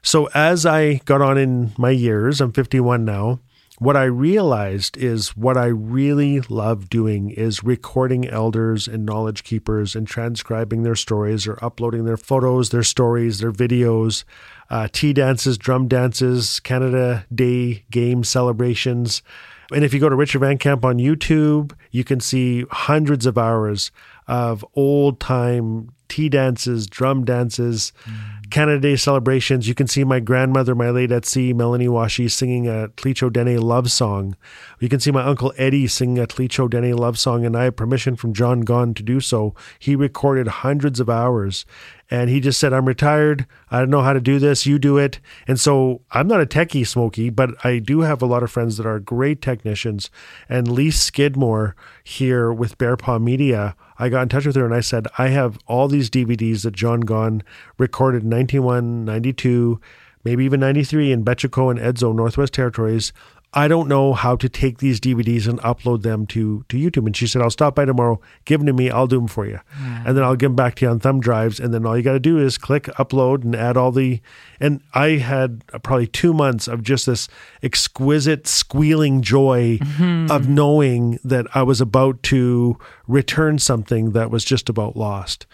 So 0.00 0.30
as 0.34 0.64
I 0.64 1.02
got 1.04 1.20
on 1.20 1.36
in 1.36 1.72
my 1.76 1.90
years, 1.90 2.40
I'm 2.40 2.50
51 2.50 3.04
now. 3.04 3.38
What 3.78 3.94
I 3.94 4.04
realized 4.04 4.96
is 4.96 5.36
what 5.36 5.58
I 5.58 5.66
really 5.66 6.40
love 6.48 6.88
doing 6.88 7.28
is 7.28 7.62
recording 7.62 8.26
elders 8.26 8.88
and 8.88 9.04
knowledge 9.04 9.44
keepers 9.44 9.94
and 9.94 10.06
transcribing 10.06 10.82
their 10.82 10.96
stories 10.96 11.46
or 11.46 11.62
uploading 11.62 12.06
their 12.06 12.16
photos, 12.16 12.70
their 12.70 12.82
stories, 12.82 13.38
their 13.38 13.52
videos, 13.52 14.24
uh, 14.70 14.88
tea 14.90 15.12
dances, 15.12 15.58
drum 15.58 15.88
dances, 15.88 16.58
Canada 16.60 17.26
Day 17.32 17.84
game 17.90 18.24
celebrations. 18.24 19.22
And 19.70 19.84
if 19.84 19.92
you 19.92 20.00
go 20.00 20.08
to 20.08 20.16
Richard 20.16 20.38
Van 20.38 20.56
Camp 20.56 20.86
on 20.86 20.96
YouTube, 20.96 21.72
you 21.90 22.02
can 22.02 22.20
see 22.20 22.64
hundreds 22.70 23.26
of 23.26 23.36
hours 23.36 23.90
of 24.28 24.64
old 24.74 25.18
time 25.18 25.90
tea 26.08 26.28
dances, 26.28 26.86
drum 26.86 27.24
dances, 27.24 27.92
mm. 28.04 28.38
Canada 28.50 28.80
Day 28.80 28.96
celebrations. 28.96 29.68
You 29.68 29.74
can 29.74 29.86
see 29.86 30.04
my 30.04 30.20
grandmother, 30.20 30.74
my 30.74 30.90
late 30.90 31.12
at 31.12 31.26
sea, 31.26 31.52
Melanie 31.52 31.86
Washi, 31.86 32.30
singing 32.30 32.66
a 32.66 32.88
Tlicho 32.96 33.30
Dene 33.30 33.60
love 33.60 33.90
song. 33.90 34.36
You 34.80 34.88
can 34.88 35.00
see 35.00 35.10
my 35.10 35.22
uncle 35.22 35.52
Eddie 35.58 35.86
singing 35.86 36.18
a 36.18 36.26
Tlicho 36.26 36.68
Dene 36.68 36.96
love 36.96 37.18
song, 37.18 37.44
and 37.44 37.56
I 37.56 37.64
have 37.64 37.76
permission 37.76 38.16
from 38.16 38.32
John 38.32 38.62
Gunn 38.62 38.94
to 38.94 39.02
do 39.02 39.20
so. 39.20 39.54
He 39.78 39.94
recorded 39.94 40.48
hundreds 40.48 40.98
of 40.98 41.10
hours. 41.10 41.66
And 42.10 42.30
he 42.30 42.40
just 42.40 42.58
said, 42.58 42.72
I'm 42.72 42.88
retired. 42.88 43.46
I 43.70 43.80
don't 43.80 43.90
know 43.90 44.00
how 44.00 44.14
to 44.14 44.20
do 44.20 44.38
this. 44.38 44.64
You 44.64 44.78
do 44.78 44.96
it. 44.96 45.20
And 45.46 45.60
so 45.60 46.00
I'm 46.10 46.26
not 46.26 46.40
a 46.40 46.46
techie, 46.46 46.86
Smokii, 46.86 47.34
but 47.36 47.50
I 47.66 47.80
do 47.80 48.00
have 48.00 48.22
a 48.22 48.26
lot 48.26 48.42
of 48.42 48.50
friends 48.50 48.78
that 48.78 48.86
are 48.86 48.98
great 48.98 49.42
technicians. 49.42 50.10
And 50.48 50.72
Lee 50.72 50.90
Skidmore 50.90 51.76
here 52.02 52.50
with 52.50 52.78
Bear 52.78 52.96
Paw 52.96 53.18
Media, 53.18 53.76
I 53.98 54.08
got 54.08 54.22
in 54.22 54.28
touch 54.28 54.46
with 54.46 54.56
her 54.56 54.64
and 54.64 54.74
I 54.74 54.80
said, 54.80 55.08
I 55.18 55.28
have 55.28 55.58
all 55.66 55.88
these 55.88 56.08
DVDs 56.08 56.62
that 56.62 56.74
John 56.74 57.00
Gon 57.00 57.42
recorded 57.78 58.22
in 58.22 58.28
91, 58.28 59.04
92, 59.04 59.80
maybe 60.24 60.44
even 60.44 60.60
93 60.60 61.12
in 61.12 61.24
Behchoko 61.24 61.70
and 61.70 61.80
Edzo, 61.80 62.14
Northwest 62.14 62.52
Territories. 62.52 63.12
I 63.54 63.66
don't 63.66 63.88
know 63.88 64.12
how 64.12 64.36
to 64.36 64.48
take 64.48 64.78
these 64.78 65.00
DVDs 65.00 65.48
and 65.48 65.58
upload 65.60 66.02
them 66.02 66.26
to, 66.26 66.66
to 66.68 66.76
YouTube. 66.76 67.06
And 67.06 67.16
she 67.16 67.26
said, 67.26 67.40
I'll 67.40 67.50
stop 67.50 67.74
by 67.74 67.86
tomorrow, 67.86 68.20
give 68.44 68.60
them 68.60 68.66
to 68.66 68.72
me, 68.74 68.90
I'll 68.90 69.06
do 69.06 69.16
them 69.16 69.26
for 69.26 69.46
you. 69.46 69.60
And 70.06 70.16
then 70.16 70.22
I'll 70.22 70.36
give 70.36 70.50
them 70.50 70.56
back 70.56 70.74
to 70.76 70.84
you 70.84 70.90
on 70.90 71.00
thumb 71.00 71.18
drives. 71.20 71.58
And 71.58 71.72
then 71.72 71.86
all 71.86 71.96
you 71.96 72.02
got 72.02 72.12
to 72.12 72.20
do 72.20 72.38
is 72.38 72.58
click 72.58 72.84
upload 72.98 73.44
and 73.44 73.56
add 73.56 73.78
all 73.78 73.90
the. 73.90 74.20
And 74.60 74.82
I 74.92 75.12
had 75.12 75.66
probably 75.82 76.06
two 76.06 76.34
months 76.34 76.68
of 76.68 76.82
just 76.82 77.06
this 77.06 77.26
exquisite 77.62 78.46
squealing 78.46 79.22
joy 79.22 79.78
mm-hmm. 79.78 80.30
of 80.30 80.48
knowing 80.48 81.18
that 81.24 81.46
I 81.54 81.62
was 81.62 81.80
about 81.80 82.22
to 82.24 82.78
return 83.06 83.58
something 83.58 84.12
that 84.12 84.30
was 84.30 84.44
just 84.44 84.68
about 84.68 84.94
lost. 84.94 85.46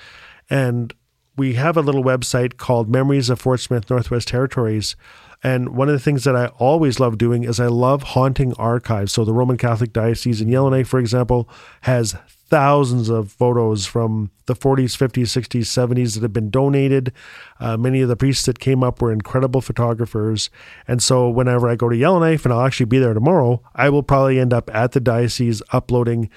And 0.50 0.92
we 1.36 1.54
have 1.54 1.76
a 1.76 1.82
little 1.82 2.04
website 2.04 2.56
called 2.56 2.88
Memories 2.88 3.30
of 3.30 3.40
Fort 3.40 3.60
Smith 3.60 3.88
Northwest 3.88 4.28
Territories. 4.28 4.96
And 5.44 5.76
one 5.76 5.88
of 5.88 5.92
the 5.92 6.00
things 6.00 6.24
that 6.24 6.34
I 6.34 6.46
always 6.58 6.98
love 6.98 7.18
doing 7.18 7.44
is 7.44 7.60
I 7.60 7.66
love 7.66 8.02
haunting 8.02 8.54
archives. 8.54 9.12
So 9.12 9.26
the 9.26 9.34
Roman 9.34 9.58
Catholic 9.58 9.92
Diocese 9.92 10.40
in 10.40 10.48
Yellowknife, 10.48 10.88
for 10.88 10.98
example, 10.98 11.50
has 11.82 12.16
thousands 12.48 13.10
of 13.10 13.30
photos 13.30 13.84
from 13.84 14.30
the 14.46 14.54
40s, 14.54 14.96
50s, 14.96 15.24
60s, 15.24 15.62
70s 15.62 16.14
that 16.14 16.22
have 16.22 16.32
been 16.32 16.50
donated. 16.50 17.12
Uh, 17.60 17.76
many 17.76 18.00
of 18.00 18.08
the 18.08 18.16
priests 18.16 18.46
that 18.46 18.58
came 18.58 18.82
up 18.82 19.02
were 19.02 19.12
incredible 19.12 19.60
photographers. 19.60 20.48
And 20.88 21.02
so 21.02 21.28
whenever 21.28 21.68
I 21.68 21.76
go 21.76 21.88
to 21.88 21.96
Yellowknife, 21.96 22.44
and 22.44 22.52
I'll 22.52 22.64
actually 22.64 22.86
be 22.86 22.98
there 22.98 23.12
tomorrow, 23.12 23.62
I 23.74 23.90
will 23.90 24.02
probably 24.02 24.38
end 24.38 24.52
up 24.52 24.70
at 24.74 24.92
the 24.92 25.00
diocese 25.00 25.62
uploading 25.72 26.30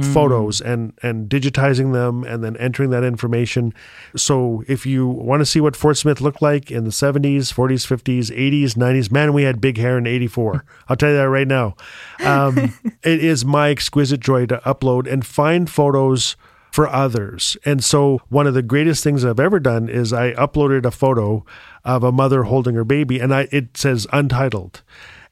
photos 0.00 0.60
and 0.60 0.98
and 1.02 1.28
digitizing 1.28 1.92
them 1.92 2.24
and 2.24 2.42
then 2.42 2.56
entering 2.56 2.88
that 2.90 3.04
information. 3.04 3.74
So 4.16 4.64
if 4.66 4.86
you 4.86 5.06
want 5.06 5.40
to 5.40 5.46
see 5.46 5.60
what 5.60 5.76
Fort 5.76 5.98
Smith 5.98 6.20
looked 6.22 6.40
like 6.40 6.70
in 6.70 6.84
the 6.84 6.90
70s, 6.90 7.52
40s, 7.52 7.86
50s, 7.86 8.30
80s, 8.30 8.74
90s, 8.74 9.12
man, 9.12 9.34
we 9.34 9.42
had 9.42 9.60
big 9.60 9.76
hair 9.76 9.98
in 9.98 10.06
84. 10.06 10.64
I'll 10.88 10.96
tell 10.96 11.10
you 11.10 11.16
that 11.16 11.28
right 11.28 11.46
now. 11.46 11.76
Um, 12.24 12.56
it 13.02 13.22
is 13.22 13.44
my 13.44 13.68
exquisite 13.68 14.20
joy 14.20 14.46
to 14.46 14.58
upload 14.64 15.10
and 15.10 15.26
find 15.26 15.68
photos 15.68 16.36
for 16.70 16.88
others. 16.88 17.58
And 17.66 17.84
so 17.84 18.22
one 18.30 18.46
of 18.46 18.54
the 18.54 18.62
greatest 18.62 19.04
things 19.04 19.26
I've 19.26 19.38
ever 19.38 19.60
done 19.60 19.90
is 19.90 20.12
I 20.14 20.32
uploaded 20.32 20.86
a 20.86 20.90
photo 20.90 21.44
of 21.84 22.02
a 22.02 22.12
mother 22.12 22.44
holding 22.44 22.74
her 22.76 22.84
baby 22.84 23.18
and 23.18 23.34
I 23.34 23.48
it 23.52 23.76
says 23.76 24.06
untitled. 24.10 24.82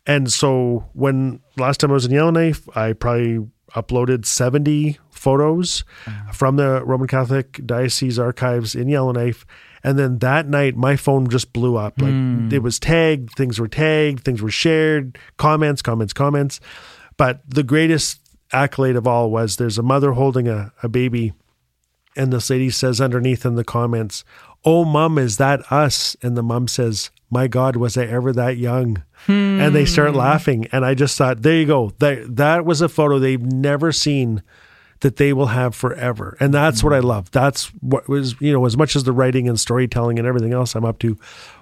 And 0.06 0.30
so 0.30 0.86
when 0.92 1.40
last 1.56 1.80
time 1.80 1.90
I 1.90 1.94
was 1.94 2.04
in 2.04 2.12
Yellowknife, 2.12 2.68
I 2.76 2.92
probably 2.92 3.46
uploaded 3.74 4.24
70 4.26 4.98
photos 5.10 5.84
from 6.32 6.56
the 6.56 6.82
Roman 6.84 7.08
Catholic 7.08 7.60
Diocese 7.64 8.18
archives 8.18 8.74
in 8.74 8.88
Yellowknife. 8.88 9.44
And 9.82 9.98
then 9.98 10.18
that 10.18 10.48
night, 10.48 10.76
my 10.76 10.96
phone 10.96 11.28
just 11.28 11.52
blew 11.52 11.76
up. 11.76 12.00
Like 12.00 12.10
hmm. 12.10 12.48
it 12.52 12.62
was 12.62 12.78
tagged, 12.78 13.30
things 13.36 13.58
were 13.58 13.68
tagged, 13.68 14.24
things 14.24 14.42
were 14.42 14.50
shared, 14.50 15.18
comments, 15.36 15.82
comments, 15.82 16.12
comments. 16.12 16.60
But 17.16 17.42
the 17.48 17.62
greatest 17.62 18.20
accolade 18.52 18.96
of 18.96 19.06
all 19.06 19.30
was 19.30 19.56
there's 19.56 19.78
a 19.78 19.82
mother 19.82 20.12
holding 20.12 20.48
a, 20.48 20.72
a 20.82 20.88
baby, 20.88 21.32
and 22.16 22.32
this 22.32 22.50
lady 22.50 22.70
says 22.70 23.00
underneath 23.00 23.44
in 23.44 23.54
the 23.54 23.64
comments, 23.64 24.24
Oh, 24.64 24.84
mom, 24.84 25.18
is 25.18 25.38
that 25.38 25.60
us? 25.72 26.16
And 26.22 26.36
the 26.36 26.42
mom 26.42 26.68
says, 26.68 27.10
My 27.30 27.48
God, 27.48 27.76
was 27.76 27.96
I 27.96 28.04
ever 28.04 28.32
that 28.32 28.56
young? 28.56 29.02
And 29.26 29.74
they 29.74 29.84
start 29.84 30.10
hmm. 30.10 30.16
laughing. 30.16 30.66
And 30.72 30.84
I 30.84 30.94
just 30.94 31.16
thought, 31.16 31.42
there 31.42 31.56
you 31.56 31.66
go. 31.66 31.92
That, 31.98 32.36
that 32.36 32.64
was 32.64 32.80
a 32.80 32.88
photo 32.88 33.18
they've 33.18 33.40
never 33.40 33.92
seen 33.92 34.42
that 35.00 35.16
they 35.16 35.32
will 35.32 35.46
have 35.46 35.74
forever. 35.74 36.36
And 36.40 36.52
that's 36.52 36.84
what 36.84 36.92
I 36.92 36.98
mm-hmm. 36.98 37.08
love. 37.08 37.30
That's 37.30 37.66
what 37.80 38.08
was, 38.08 38.38
you 38.40 38.52
know, 38.52 38.66
as 38.66 38.76
much 38.76 38.94
as 38.94 39.04
the 39.04 39.12
writing 39.12 39.48
and 39.48 39.58
storytelling 39.58 40.18
and 40.18 40.28
everything 40.28 40.52
else 40.52 40.74
I'm 40.74 40.84
up 40.84 40.98
to, 40.98 41.16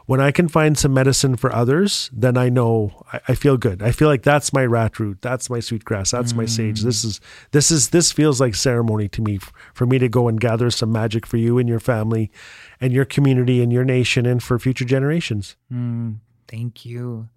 when 0.07 0.21
I 0.21 0.33
can 0.33 0.49
find 0.49 0.77
some 0.77 0.93
medicine 0.93 1.37
for 1.37 1.55
others, 1.55 2.11
then 2.13 2.37
I 2.37 2.49
know 2.49 3.05
I, 3.13 3.21
I 3.29 3.35
feel 3.35 3.57
good. 3.57 3.83
I 3.83 3.93
feel 3.93 4.09
like 4.09 4.23
that's 4.23 4.53
my 4.53 4.65
rat 4.65 4.99
root. 4.99 5.19
That's 5.23 5.49
my 5.49 5.61
sweet 5.61 5.85
grass. 5.85 6.11
That's 6.11 6.35
my 6.35 6.47
sage. 6.47 6.81
This 6.81 7.05
mm. 7.05 7.09
is, 7.09 7.21
this 7.53 7.71
is, 7.71 7.91
this 7.91 8.11
feels 8.11 8.41
like 8.41 8.55
ceremony 8.55 9.09
to 9.11 9.23
me 9.23 9.39
for 9.73 9.87
me 9.87 9.99
to 9.99 10.09
go 10.09 10.27
and 10.27 10.41
gather 10.41 10.71
some 10.71 10.91
magic 10.91 11.27
for 11.27 11.37
you 11.37 11.59
and 11.59 11.69
your 11.69 11.81
family 11.81 12.33
and 12.81 12.93
your 12.93 13.05
community 13.05 13.63
and 13.63 13.73
your 13.73 13.85
nation 13.85 14.27
and 14.27 14.43
for 14.43 14.59
future 14.59 14.85
generations. 14.85 15.57
Mm. 15.73 16.17
Thank 16.49 16.85
you. 16.85 17.29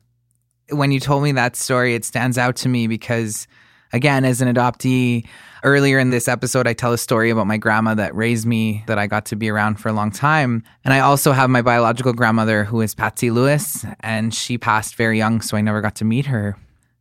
When 0.69 0.91
you 0.91 1.01
told 1.01 1.23
me 1.23 1.33
that 1.33 1.57
story, 1.57 1.93
it 1.93 2.05
stands 2.05 2.37
out 2.37 2.55
to 2.57 2.69
me 2.69 2.87
because, 2.87 3.45
again, 3.93 4.25
as 4.25 4.41
an 4.41 4.53
adoptee, 4.53 5.25
earlier 5.63 5.99
in 5.99 6.09
this 6.09 6.27
episode, 6.27 6.67
I 6.67 6.73
tell 6.73 6.93
a 6.93 6.97
story 6.97 7.29
about 7.29 7.47
my 7.47 7.57
grandma 7.57 7.93
that 7.95 8.15
raised 8.15 8.45
me 8.45 8.83
that 8.87 8.97
I 8.97 9.07
got 9.07 9.25
to 9.27 9.35
be 9.35 9.49
around 9.49 9.75
for 9.75 9.89
a 9.89 9.93
long 9.93 10.11
time. 10.11 10.63
And 10.83 10.93
I 10.93 10.99
also 10.99 11.31
have 11.31 11.49
my 11.49 11.61
biological 11.61 12.13
grandmother 12.13 12.63
who 12.63 12.81
is 12.81 12.95
Patsy 12.95 13.31
Lewis, 13.31 13.85
and 13.99 14.33
she 14.33 14.57
passed 14.57 14.95
very 14.95 15.17
young, 15.17 15.41
so 15.41 15.57
I 15.57 15.61
never 15.61 15.81
got 15.81 15.95
to 15.95 16.05
meet 16.05 16.25
her. 16.27 16.57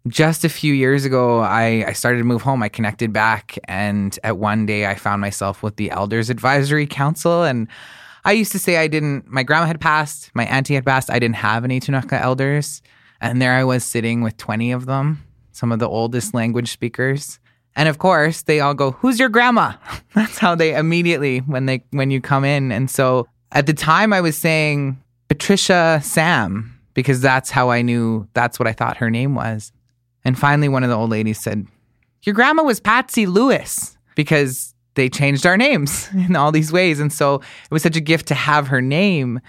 Just 0.09 0.44
a 0.44 0.48
few 0.48 0.72
years 0.72 1.05
ago, 1.05 1.40
I, 1.40 1.85
I 1.87 1.92
started 1.92 2.18
to 2.18 2.24
move 2.24 2.42
home. 2.42 2.62
I 2.62 2.68
connected 2.68 3.12
back, 3.12 3.59
and 3.64 4.18
at 4.24 4.38
one 4.38 4.66
day, 4.66 4.87
I 4.87 4.94
found 4.94 5.20
myself 5.20 5.62
with 5.62 5.76
the 5.76 5.90
Elders 5.90 6.31
Advisory 6.31 6.87
Council. 6.87 7.44
And 7.44 7.68
I 8.24 8.33
used 8.33 8.53
to 8.53 8.59
say 8.59 8.79
I 8.79 8.87
didn't, 8.87 9.29
my 9.29 9.42
grandma 9.42 9.66
had 9.66 9.81
passed, 9.81 10.31
my 10.35 10.46
auntie 10.46 10.74
had 10.74 10.87
passed, 10.87 11.11
I 11.11 11.18
didn't 11.18 11.37
have 11.37 11.64
any 11.64 11.81
Ktunaxa 11.81 12.20
elders. 12.20 12.83
And 13.20 13.42
there 13.42 13.53
I 13.53 13.64
was 13.64 13.85
sitting 13.85 14.22
with 14.22 14.38
20 14.38 14.72
of 14.72 14.87
them, 14.87 15.22
some 15.61 15.73
of 15.73 15.79
the 15.79 15.88
oldest 15.88 16.33
language 16.33 16.73
speakers. 16.73 17.38
And 17.77 17.87
of 17.87 17.99
course, 17.99 18.42
they 18.42 18.61
all 18.61 18.73
go, 18.73 18.92
"Who's 18.92 19.20
your 19.20 19.29
grandma?" 19.29 19.75
That's 20.14 20.38
how 20.38 20.55
they 20.55 20.75
immediately 20.75 21.40
when 21.40 21.66
they 21.66 21.85
when 21.90 22.11
you 22.11 22.20
come 22.20 22.44
in. 22.44 22.73
And 22.73 22.90
so 22.90 23.29
at 23.53 23.66
the 23.66 23.75
time 23.75 24.14
I 24.14 24.23
was 24.23 24.37
saying 24.37 24.99
Patricia 25.29 26.01
Sam 26.03 26.77
because 26.94 27.20
that's 27.20 27.51
how 27.51 27.70
I 27.70 27.83
knew 27.83 28.27
that's 28.33 28.59
what 28.59 28.66
I 28.66 28.73
thought 28.73 28.96
her 28.96 29.11
name 29.11 29.35
was. 29.37 29.70
And 30.25 30.37
finally 30.37 30.68
one 30.68 30.83
of 30.83 30.90
the 30.90 30.96
old 30.96 31.11
ladies 31.11 31.38
said, 31.38 31.66
"Your 32.23 32.35
grandma 32.35 32.64
was 32.64 32.81
Patsy 32.81 33.27
Lewis." 33.27 33.96
Because 34.16 34.75
they 34.94 35.09
changed 35.09 35.46
our 35.46 35.57
names 35.57 36.09
in 36.14 36.35
all 36.37 36.53
these 36.53 36.73
ways. 36.73 37.01
And 37.01 37.12
so 37.12 37.37
it 37.37 37.70
was 37.70 37.83
such 37.83 37.96
a 37.96 38.01
gift 38.01 38.27
to 38.29 38.35
have 38.35 38.68
her 38.68 38.81
name. 38.81 39.40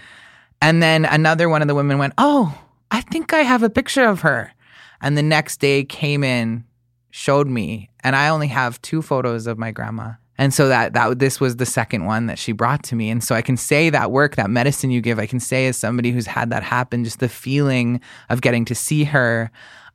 And 0.60 0.82
then 0.82 1.04
another 1.04 1.48
one 1.48 1.62
of 1.62 1.68
the 1.68 1.74
women 1.74 1.98
went, 1.98 2.14
Oh, 2.18 2.56
I 2.90 3.00
think 3.00 3.32
I 3.32 3.40
have 3.40 3.62
a 3.62 3.70
picture 3.70 4.04
of 4.04 4.20
her. 4.20 4.52
And 5.02 5.18
the 5.18 5.22
next 5.22 5.60
day 5.60 5.84
came 5.84 6.24
in, 6.24 6.64
showed 7.10 7.48
me, 7.48 7.90
and 8.00 8.16
I 8.16 8.28
only 8.28 8.48
have 8.48 8.80
two 8.82 9.02
photos 9.02 9.46
of 9.46 9.58
my 9.58 9.70
grandma. 9.70 10.12
And 10.38 10.54
so 10.54 10.68
that 10.68 10.94
that 10.94 11.18
this 11.18 11.40
was 11.40 11.56
the 11.56 11.66
second 11.66 12.06
one 12.06 12.26
that 12.26 12.38
she 12.38 12.52
brought 12.52 12.82
to 12.84 12.96
me. 12.96 13.10
And 13.10 13.22
so 13.22 13.34
I 13.34 13.42
can 13.42 13.56
say 13.56 13.90
that 13.90 14.10
work, 14.10 14.36
that 14.36 14.50
medicine 14.50 14.90
you 14.90 15.00
give, 15.00 15.18
I 15.18 15.26
can 15.26 15.40
say 15.40 15.66
as 15.66 15.76
somebody 15.76 16.10
who's 16.10 16.26
had 16.26 16.50
that 16.50 16.62
happen, 16.62 17.04
just 17.04 17.20
the 17.20 17.28
feeling 17.28 18.00
of 18.30 18.40
getting 18.40 18.64
to 18.64 18.74
see 18.74 19.04
her, 19.04 19.50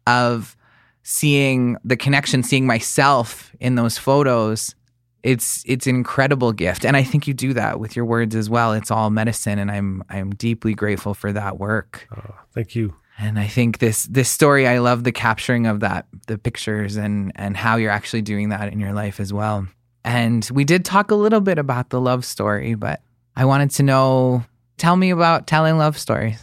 of 0.05 0.55
seeing 1.03 1.77
the 1.83 1.97
connection, 1.97 2.43
seeing 2.43 2.67
myself 2.67 3.51
in 3.59 3.75
those 3.75 3.97
photos, 3.97 4.75
it's 5.23 5.63
it's 5.65 5.87
an 5.87 5.95
incredible 5.95 6.53
gift. 6.53 6.85
And 6.85 6.95
I 6.95 7.03
think 7.03 7.27
you 7.27 7.33
do 7.33 7.53
that 7.53 7.79
with 7.79 7.95
your 7.95 8.05
words 8.05 8.35
as 8.35 8.49
well. 8.49 8.73
It's 8.73 8.91
all 8.91 9.09
medicine 9.09 9.59
and 9.59 9.71
I'm 9.71 10.03
I'm 10.09 10.29
deeply 10.31 10.73
grateful 10.73 11.13
for 11.13 11.33
that 11.33 11.57
work. 11.57 12.07
Oh, 12.15 12.35
thank 12.53 12.75
you. 12.75 12.93
And 13.19 13.39
I 13.39 13.47
think 13.47 13.79
this 13.79 14.05
this 14.05 14.29
story, 14.29 14.67
I 14.67 14.77
love 14.79 15.03
the 15.03 15.11
capturing 15.11 15.65
of 15.65 15.79
that, 15.79 16.05
the 16.27 16.37
pictures 16.37 16.95
and 16.95 17.31
and 17.35 17.57
how 17.57 17.77
you're 17.77 17.91
actually 17.91 18.21
doing 18.21 18.49
that 18.49 18.71
in 18.71 18.79
your 18.79 18.93
life 18.93 19.19
as 19.19 19.33
well. 19.33 19.67
And 20.03 20.47
we 20.53 20.63
did 20.63 20.85
talk 20.85 21.11
a 21.11 21.15
little 21.15 21.41
bit 21.41 21.57
about 21.57 21.89
the 21.89 21.99
love 21.99 22.23
story, 22.23 22.75
but 22.75 23.01
I 23.35 23.45
wanted 23.45 23.71
to 23.71 23.83
know, 23.83 24.45
tell 24.77 24.95
me 24.95 25.09
about 25.09 25.47
telling 25.47 25.77
love 25.77 25.97
stories. 25.97 26.41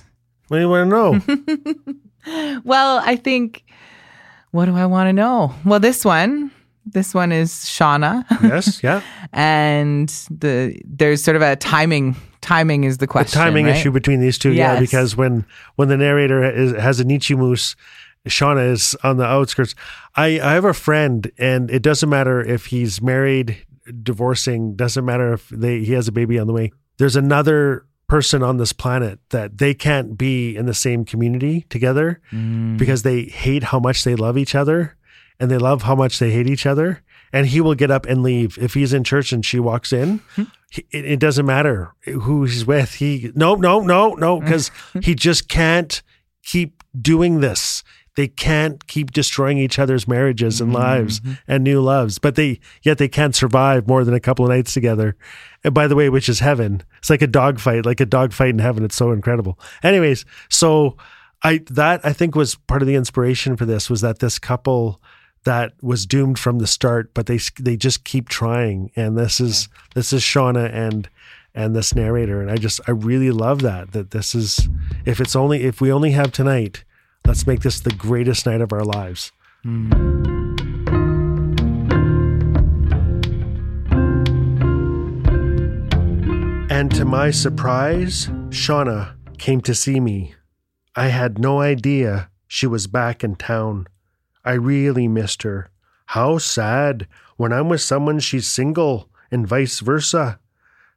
What 0.49 0.59
do 0.59 0.63
you 0.63 0.69
want 0.69 0.91
to 0.91 1.35
know? 1.37 1.95
Well, 2.65 3.03
I 3.05 3.17
think, 3.17 3.65
what 4.51 4.67
do 4.67 4.77
I 4.77 4.87
want 4.87 5.09
to 5.09 5.13
know? 5.13 5.55
Well, 5.65 5.81
this 5.81 6.05
one, 6.05 6.51
this 6.87 7.15
one 7.15 7.33
is 7.33 7.51
Shauna, 7.51 8.25
yes, 8.43 8.83
yeah. 8.83 9.01
and 9.33 10.09
the 10.31 10.81
there's 10.85 11.23
sort 11.23 11.37
of 11.37 11.43
a 11.43 11.57
timing. 11.57 12.17
Timing 12.41 12.85
is 12.85 12.99
the 12.99 13.07
The 13.07 13.07
question. 13.07 13.41
timing 13.41 13.65
right? 13.65 13.75
issue 13.75 13.91
between 13.91 14.21
these 14.21 14.39
two, 14.39 14.53
yeah, 14.53 14.79
because 14.79 15.17
when 15.17 15.47
when 15.77 15.89
the 15.89 15.97
narrator 15.97 16.45
is, 16.45 16.73
has 16.73 17.01
a 17.01 17.05
Nietzsche 17.05 17.35
moose, 17.35 17.75
Shauna 18.29 18.71
is 18.71 18.95
on 19.03 19.17
the 19.17 19.25
outskirts. 19.25 19.75
I, 20.15 20.41
I 20.41 20.53
have 20.53 20.65
a 20.65 20.75
friend, 20.75 21.31
and 21.39 21.71
it 21.71 21.83
doesn't 21.83 22.09
matter 22.09 22.43
if 22.43 22.67
he's 22.67 23.01
married, 23.01 23.65
divorcing, 24.03 24.77
doesn't 24.77 25.05
matter 25.05 25.33
if 25.33 25.49
they 25.49 25.85
he 25.85 25.93
has 25.93 26.09
a 26.09 26.13
baby 26.13 26.39
on 26.39 26.47
the 26.47 26.53
way. 26.53 26.73
There's 26.99 27.17
another 27.17 27.87
person 28.07 28.43
on 28.43 28.59
this 28.59 28.73
planet 28.73 29.19
that 29.31 29.59
they 29.59 29.73
can't 29.73 30.19
be 30.19 30.55
in 30.55 30.67
the 30.67 30.75
same 30.75 31.05
community 31.05 31.63
together 31.71 32.21
mm. 32.31 32.77
because 32.77 33.03
they 33.03 33.25
hate 33.25 33.65
how 33.65 33.81
much 33.81 34.05
they 34.05 34.15
love 34.15 34.37
each 34.37 34.55
other 34.55 34.95
and 35.41 35.51
they 35.51 35.59
love 35.59 35.83
how 35.83 35.95
much 35.95 36.19
they 36.19 36.31
hate 36.31 36.49
each 36.49 36.67
other. 36.67 37.03
And 37.33 37.49
he 37.49 37.61
will 37.61 37.75
get 37.75 37.91
up 37.91 38.07
and 38.07 38.23
leave 38.23 38.57
if 38.59 38.75
he's 38.75 38.93
in 38.93 39.03
church 39.03 39.33
and 39.33 39.45
she 39.45 39.59
walks 39.59 39.93
in. 39.93 40.21
he- 40.71 40.87
It, 40.91 41.05
it 41.05 41.21
doesn't 41.21 41.47
matter 41.47 41.93
who 42.05 42.45
he's 42.45 42.67
with. 42.67 42.95
He 42.95 43.31
no 43.35 43.55
no 43.55 43.81
no 43.81 44.15
no 44.15 44.39
mm. 44.39 44.45
because 44.45 44.71
he 45.03 45.15
just 45.15 45.49
can't 45.49 46.03
keep 46.43 46.83
doing 47.01 47.41
this. 47.41 47.85
They 48.17 48.29
can't 48.29 48.87
keep 48.87 49.11
destroying 49.11 49.59
each 49.59 49.79
other's 49.79 50.07
marriages 50.07 50.61
and 50.61 50.73
lives 50.73 51.21
mm-hmm. 51.21 51.33
and 51.49 51.65
new 51.65 51.81
loves, 51.81 52.19
but 52.19 52.37
they 52.37 52.61
yet 52.83 52.99
they 52.99 53.09
can't 53.09 53.35
survive 53.35 53.89
more 53.89 54.05
than 54.05 54.15
a 54.15 54.21
couple 54.21 54.45
of 54.45 54.51
nights 54.51 54.73
together. 54.73 55.17
And 55.65 55.75
by 55.75 55.89
the 55.89 55.97
way, 55.97 56.09
which 56.09 56.29
is 56.29 56.41
heaven. 56.41 56.83
It's 56.99 57.11
like 57.11 57.23
a 57.23 57.27
dog 57.27 57.59
fight, 57.59 57.85
like 57.85 58.01
a 58.01 58.07
dog 58.07 58.33
fight 58.33 58.51
in 58.51 58.61
heaven. 58.61 58.85
It's 58.85 58.95
so 58.95 59.11
incredible. 59.11 59.59
Anyways, 59.83 60.25
so 60.49 60.97
I 61.43 61.61
that 61.71 62.05
I 62.05 62.13
think 62.13 62.37
was 62.37 62.55
part 62.55 62.83
of 62.83 62.89
the 62.89 62.95
inspiration 62.95 63.57
for 63.57 63.65
this 63.67 63.91
was 63.91 64.01
that 64.03 64.21
this 64.21 64.39
couple 64.39 65.01
that 65.45 65.75
was 65.83 66.07
doomed 66.07 66.39
from 66.39 66.59
the 66.59 66.67
start, 66.67 67.13
but 67.15 67.27
they 67.27 67.39
they 67.61 67.77
just 67.77 68.05
keep 68.05 68.29
trying, 68.29 68.91
and 68.97 69.17
this 69.17 69.41
is 69.41 69.69
this 69.95 70.13
is 70.13 70.23
Shauna 70.23 70.73
and 70.73 71.09
and 71.55 71.77
this 71.77 71.95
narrator, 71.95 72.43
and 72.43 72.51
I 72.51 72.57
just 72.57 72.81
I 72.89 72.91
really 72.91 73.31
love 73.31 73.63
that 73.63 73.93
that 73.93 74.11
this 74.11 74.35
is 74.35 74.69
if 75.05 75.21
it's 75.21 75.37
only 75.37 75.63
if 75.63 75.81
we 75.81 75.93
only 75.93 76.13
have 76.13 76.33
tonight, 76.33 76.85
let's 77.27 77.47
make 77.47 77.61
this 77.61 77.81
the 77.81 77.93
greatest 77.93 78.47
night 78.47 78.61
of 78.61 78.73
our 78.73 78.85
lives. 78.85 79.33
Hmm. 79.63 80.35
And 86.71 86.93
to 86.97 87.05
my 87.05 87.31
surprise, 87.31 88.27
Shauna 88.49 89.15
came 89.39 89.61
to 89.61 89.75
see 89.75 90.01
me. 90.01 90.35
I 90.97 91.09
had 91.09 91.39
no 91.39 91.61
idea 91.61 92.31
she 92.49 92.67
was 92.67 92.87
back 92.89 93.23
in 93.23 93.37
town. 93.37 93.87
I 94.45 94.53
really 94.53 95.09
missed 95.09 95.43
her. 95.43 95.71
How 96.07 96.39
sad. 96.39 97.09
When 97.37 97.53
I'm 97.53 97.69
with 97.69 97.81
someone, 97.81 98.21
she's 98.21 98.47
single, 98.47 99.09
and 99.31 99.47
vice 99.47 99.81
versa. 99.81 100.39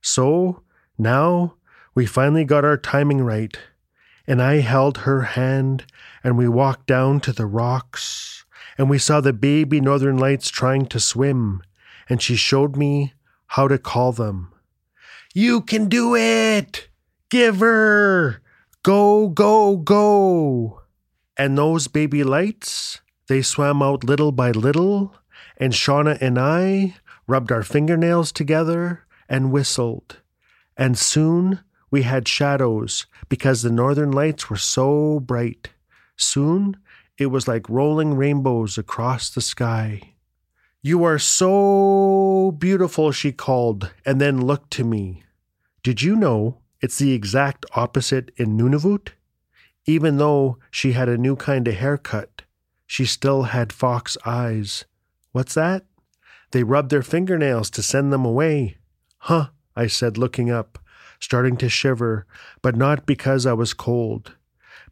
So 0.02 0.64
now 0.98 1.56
we 1.96 2.06
finally 2.06 2.46
got 2.46 2.66
our 2.66 2.78
timing 2.78 3.22
right. 3.22 3.58
And 4.28 4.42
I 4.42 4.60
held 4.60 5.00
her 5.00 5.22
hand, 5.22 5.86
and 6.24 6.38
we 6.38 6.48
walked 6.48 6.86
down 6.86 7.22
to 7.22 7.32
the 7.32 7.46
rocks, 7.46 8.46
and 8.78 8.90
we 8.90 9.00
saw 9.00 9.22
the 9.22 9.34
baby 9.34 9.80
northern 9.80 10.18
lights 10.18 10.50
trying 10.50 10.86
to 10.88 11.00
swim, 11.00 11.64
and 12.10 12.22
she 12.22 12.36
showed 12.36 12.76
me 12.76 13.14
how 13.48 13.68
to 13.70 13.78
call 13.78 14.12
them. 14.12 14.52
You 15.34 15.62
can 15.62 15.88
do 15.88 16.16
it! 16.16 16.90
Give 17.30 17.60
her! 17.60 18.42
Go, 18.84 19.30
go, 19.30 19.78
go! 19.78 20.82
And 21.38 21.58
those 21.58 21.88
baby 21.88 22.24
lights, 22.24 23.02
they 23.28 23.42
swam 23.42 23.82
out 23.82 24.04
little 24.04 24.32
by 24.32 24.52
little, 24.52 25.16
and 25.58 25.74
Shauna 25.74 26.18
and 26.22 26.40
I 26.40 26.96
rubbed 27.28 27.52
our 27.52 27.64
fingernails 27.64 28.32
together 28.32 29.06
and 29.28 29.52
whistled. 29.52 30.22
And 30.78 30.98
soon 30.98 31.60
we 31.92 32.04
had 32.04 32.28
shadows 32.28 33.06
because 33.30 33.62
the 33.62 33.72
northern 33.72 34.12
lights 34.12 34.50
were 34.50 34.58
so 34.58 35.20
bright. 35.20 35.70
Soon 36.16 36.78
It 37.18 37.28
was 37.28 37.48
like 37.48 37.68
rolling 37.68 38.14
rainbows 38.14 38.78
across 38.78 39.30
the 39.32 39.42
sky. 39.42 40.14
You 40.84 41.04
are 41.04 41.18
so 41.18 42.56
beautiful, 42.60 43.12
she 43.12 43.32
called, 43.32 43.92
and 44.06 44.22
then 44.22 44.46
looked 44.46 44.70
to 44.74 44.84
me. 44.84 45.24
Did 45.82 46.04
you 46.04 46.16
know 46.16 46.60
it's 46.80 47.00
the 47.00 47.14
exact 47.14 47.66
opposite 47.76 48.30
in 48.38 48.56
Nunavut? 48.56 49.10
Even 49.86 50.18
though 50.18 50.60
she 50.70 50.92
had 50.92 51.10
a 51.10 51.18
new 51.18 51.36
kind 51.36 51.68
of 51.68 51.74
haircut, 51.74 52.37
she 52.88 53.06
still 53.06 53.44
had 53.44 53.72
fox 53.72 54.18
eyes. 54.26 54.86
What's 55.34 55.54
that? 55.54 55.86
They 56.52 56.64
rubbed 56.64 56.90
their 56.90 57.04
fingernails 57.04 57.70
to 57.72 57.84
send 57.84 58.12
them 58.12 58.26
away. 58.26 58.78
Huh, 59.20 59.50
I 59.76 59.88
said, 59.88 60.18
looking 60.18 60.50
up, 60.50 60.80
starting 61.20 61.58
to 61.58 61.70
shiver, 61.70 62.26
but 62.62 62.76
not 62.76 63.06
because 63.06 63.46
I 63.46 63.54
was 63.54 63.74
cold. 63.74 64.36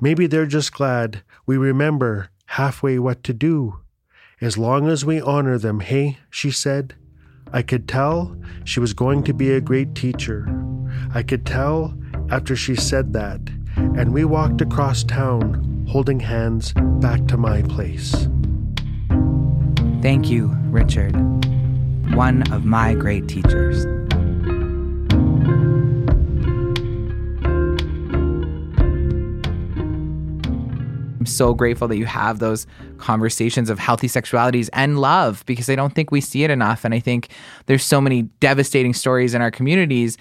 Maybe 0.01 0.27
they're 0.27 0.45
just 0.45 0.73
glad 0.73 1.23
we 1.45 1.57
remember 1.57 2.29
halfway 2.47 2.99
what 2.99 3.23
to 3.23 3.33
do. 3.33 3.79
As 4.41 4.57
long 4.57 4.89
as 4.89 5.05
we 5.05 5.21
honor 5.21 5.57
them, 5.57 5.79
hey, 5.79 6.19
she 6.29 6.51
said. 6.51 6.95
I 7.53 7.61
could 7.61 7.87
tell 7.87 8.35
she 8.65 8.81
was 8.81 8.93
going 8.93 9.23
to 9.23 9.33
be 9.33 9.51
a 9.51 9.61
great 9.61 9.95
teacher. 9.95 10.45
I 11.13 11.23
could 11.23 11.45
tell 11.45 11.97
after 12.29 12.55
she 12.55 12.75
said 12.75 13.13
that, 13.13 13.39
and 13.77 14.13
we 14.13 14.25
walked 14.25 14.59
across 14.59 15.03
town, 15.03 15.74
holding 15.87 16.19
hands 16.19 16.73
back 16.99 17.25
to 17.27 17.37
my 17.37 17.61
place. 17.63 18.27
Thank 20.01 20.29
you, 20.29 20.47
Richard, 20.69 21.15
one 22.13 22.51
of 22.51 22.65
my 22.65 22.93
great 22.93 23.27
teachers. 23.27 23.85
I'm 31.19 31.25
so 31.25 31.55
grateful 31.55 31.87
that 31.87 31.97
you 31.97 32.05
have 32.05 32.37
those 32.39 32.67
conversations 32.97 33.69
of 33.71 33.79
healthy 33.79 34.07
sexualities 34.07 34.69
and 34.73 34.99
love 34.99 35.43
because 35.47 35.69
I 35.69 35.75
don't 35.75 35.95
think 35.95 36.11
we 36.11 36.21
see 36.21 36.43
it 36.43 36.51
enough. 36.51 36.85
And 36.85 36.93
I 36.93 36.99
think 36.99 37.29
there's 37.65 37.83
so 37.83 37.99
many 37.99 38.23
devastating 38.39 38.93
stories 38.93 39.33
in 39.33 39.41
our 39.41 39.49
communities. 39.49 40.17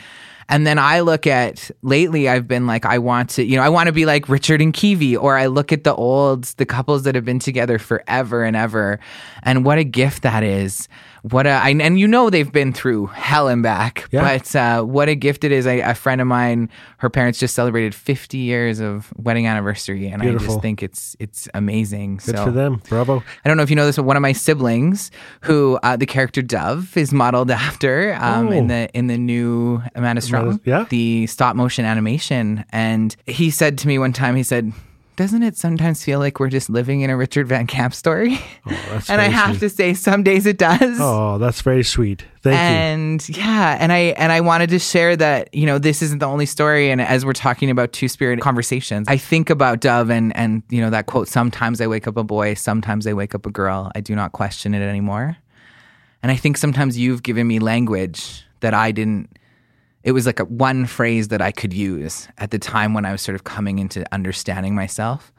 And 0.48 0.66
then 0.66 0.78
I 0.78 1.00
look 1.00 1.26
at 1.26 1.70
lately, 1.82 2.28
I've 2.28 2.46
been 2.48 2.66
like, 2.66 2.84
I 2.84 2.98
want 2.98 3.30
to, 3.30 3.44
you 3.44 3.56
know, 3.56 3.62
I 3.62 3.68
want 3.68 3.86
to 3.86 3.92
be 3.92 4.06
like 4.06 4.28
Richard 4.28 4.60
and 4.60 4.72
Kiwi, 4.72 5.16
or 5.16 5.36
I 5.36 5.46
look 5.46 5.72
at 5.72 5.84
the 5.84 5.94
olds, 5.94 6.54
the 6.54 6.66
couples 6.66 7.04
that 7.04 7.14
have 7.14 7.24
been 7.24 7.38
together 7.38 7.78
forever 7.78 8.44
and 8.44 8.56
ever. 8.56 9.00
And 9.42 9.64
what 9.64 9.78
a 9.78 9.84
gift 9.84 10.22
that 10.22 10.42
is 10.42 10.88
what 11.22 11.46
a 11.46 11.50
I, 11.52 11.70
and 11.70 11.98
you 11.98 12.06
know 12.06 12.28
they've 12.28 12.52
been 12.52 12.74
through 12.74 13.06
hell 13.06 13.48
and 13.48 13.62
back 13.62 14.06
Yeah. 14.10 14.36
but 14.36 14.54
uh, 14.54 14.82
what 14.82 15.08
a 15.08 15.14
gift 15.14 15.42
it 15.42 15.52
is 15.52 15.66
I, 15.66 15.72
a 15.76 15.94
friend 15.94 16.20
of 16.20 16.26
mine 16.26 16.68
her 16.98 17.08
parents 17.08 17.38
just 17.38 17.54
celebrated 17.54 17.94
50 17.94 18.36
years 18.36 18.78
of 18.78 19.10
wedding 19.16 19.46
anniversary 19.46 20.06
and 20.08 20.22
i 20.22 20.32
just 20.36 20.60
think 20.60 20.82
it's 20.82 21.16
it's 21.18 21.48
amazing 21.54 22.16
Good 22.16 22.36
so 22.36 22.44
for 22.44 22.50
them. 22.50 22.82
Bravo. 22.90 23.22
I 23.42 23.48
don't 23.48 23.56
know 23.56 23.62
if 23.62 23.70
you 23.70 23.76
know 23.76 23.86
this, 23.86 23.96
but 23.96 24.02
one 24.02 24.16
of 24.16 24.20
my 24.20 24.32
siblings, 24.32 25.10
who 25.40 25.78
uh, 25.82 25.96
the 25.96 26.04
character 26.04 26.42
Dove 26.42 26.94
is 26.94 27.10
modeled 27.10 27.50
after 27.68 28.12
um, 28.20 28.48
Oh. 28.48 28.52
in 28.52 28.66
the 28.66 28.90
in 28.92 29.06
the 29.06 29.16
new 29.16 29.82
Amanda 29.94 30.20
Yeah. 30.64 30.86
the 30.88 31.26
stop 31.26 31.56
motion 31.56 31.84
animation, 31.84 32.64
and 32.70 33.14
he 33.26 33.50
said 33.50 33.78
to 33.78 33.88
me 33.88 33.98
one 33.98 34.12
time, 34.12 34.36
he 34.36 34.42
said. 34.42 34.72
Doesn't 35.16 35.44
it 35.44 35.56
sometimes 35.56 36.02
feel 36.02 36.18
like 36.18 36.40
we're 36.40 36.50
just 36.50 36.68
living 36.68 37.02
in 37.02 37.08
a 37.08 37.16
Richard 37.16 37.46
Van 37.46 37.68
Camp 37.68 37.94
story? 37.94 38.36
Oh, 38.66 38.70
that's 38.90 39.08
and 39.10 39.20
I 39.20 39.28
have 39.28 39.50
sweet. 39.50 39.60
to 39.60 39.70
say, 39.70 39.94
some 39.94 40.24
days 40.24 40.44
it 40.44 40.58
does. 40.58 40.98
Oh, 41.00 41.38
that's 41.38 41.60
very 41.60 41.84
sweet. 41.84 42.24
Thank 42.42 42.54
you. 42.56 42.60
and 42.60 43.28
yeah, 43.28 43.76
and 43.78 43.92
I 43.92 43.98
and 44.18 44.32
I 44.32 44.40
wanted 44.40 44.70
to 44.70 44.80
share 44.80 45.14
that 45.14 45.54
you 45.54 45.66
know 45.66 45.78
this 45.78 46.02
isn't 46.02 46.18
the 46.18 46.26
only 46.26 46.46
story. 46.46 46.90
And 46.90 47.00
as 47.00 47.24
we're 47.24 47.32
talking 47.32 47.70
about 47.70 47.92
two 47.92 48.08
spirit 48.08 48.40
conversations, 48.40 49.06
I 49.06 49.16
think 49.16 49.50
about 49.50 49.78
Dove 49.78 50.10
and 50.10 50.36
and 50.36 50.64
you 50.68 50.80
know 50.80 50.90
that 50.90 51.06
quote: 51.06 51.28
"Sometimes 51.28 51.80
I 51.80 51.86
wake 51.86 52.08
up 52.08 52.16
a 52.16 52.24
boy, 52.24 52.54
sometimes 52.54 53.06
I 53.06 53.12
wake 53.12 53.36
up 53.36 53.46
a 53.46 53.50
girl. 53.52 53.92
I 53.94 54.00
do 54.00 54.16
not 54.16 54.32
question 54.32 54.74
it 54.74 54.82
anymore." 54.82 55.36
And 56.24 56.32
I 56.32 56.36
think 56.36 56.56
sometimes 56.56 56.98
you've 56.98 57.22
given 57.22 57.46
me 57.46 57.60
language 57.60 58.44
that 58.62 58.74
I 58.74 58.90
didn't. 58.90 59.28
It 60.04 60.12
was 60.12 60.26
like 60.26 60.38
a 60.38 60.44
one 60.44 60.86
phrase 60.86 61.28
that 61.28 61.40
I 61.42 61.50
could 61.50 61.72
use 61.72 62.28
at 62.38 62.50
the 62.50 62.58
time 62.58 62.94
when 62.94 63.04
I 63.04 63.12
was 63.12 63.22
sort 63.22 63.34
of 63.34 63.44
coming 63.44 63.78
into 63.80 64.04
understanding 64.12 64.74
myself. 64.74 65.32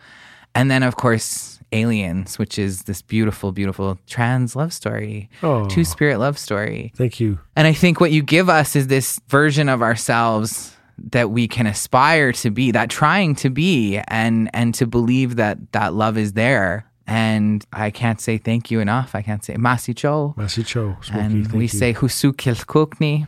And 0.53 0.69
then, 0.71 0.83
of 0.83 0.95
course, 0.95 1.59
Aliens, 1.71 2.39
which 2.39 2.57
is 2.57 2.83
this 2.83 3.01
beautiful, 3.01 3.51
beautiful 3.51 3.97
trans 4.07 4.55
love 4.55 4.71
story, 4.73 5.29
Oh. 5.43 5.65
two 5.67 5.83
spirit 5.83 6.17
love 6.19 6.37
story. 6.37 6.91
Thank 6.95 7.19
you. 7.19 7.37
And 7.55 7.67
I 7.67 7.73
think 7.73 7.99
what 7.99 8.11
you 8.11 8.23
give 8.23 8.49
us 8.49 8.75
is 8.75 8.87
this 8.87 9.19
version 9.29 9.69
of 9.69 9.81
ourselves 9.81 10.71
that 11.11 11.29
we 11.29 11.47
can 11.47 11.67
aspire 11.67 12.31
to 12.31 12.49
be, 12.49 12.71
that 12.71 12.89
trying 12.89 13.35
to 13.35 13.49
be, 13.49 13.99
and 14.07 14.49
and 14.53 14.73
to 14.75 14.87
believe 14.87 15.35
that 15.35 15.57
that 15.73 15.93
love 15.93 16.17
is 16.17 16.33
there. 16.33 16.85
And 17.05 17.63
I 17.73 17.91
can't 17.91 18.19
say 18.21 18.37
thank 18.39 18.71
you 18.71 18.79
enough. 18.79 19.13
I 19.13 19.21
can't 19.21 19.43
say 19.43 19.55
masi 19.55 19.93
cho. 19.95 20.33
Masi 20.37 20.65
Cho. 20.65 20.95
And 21.11 21.51
we 21.51 21.65
you. 21.65 21.67
say 21.67 21.93
husu 21.93 22.31
kilkukni. 22.33 23.27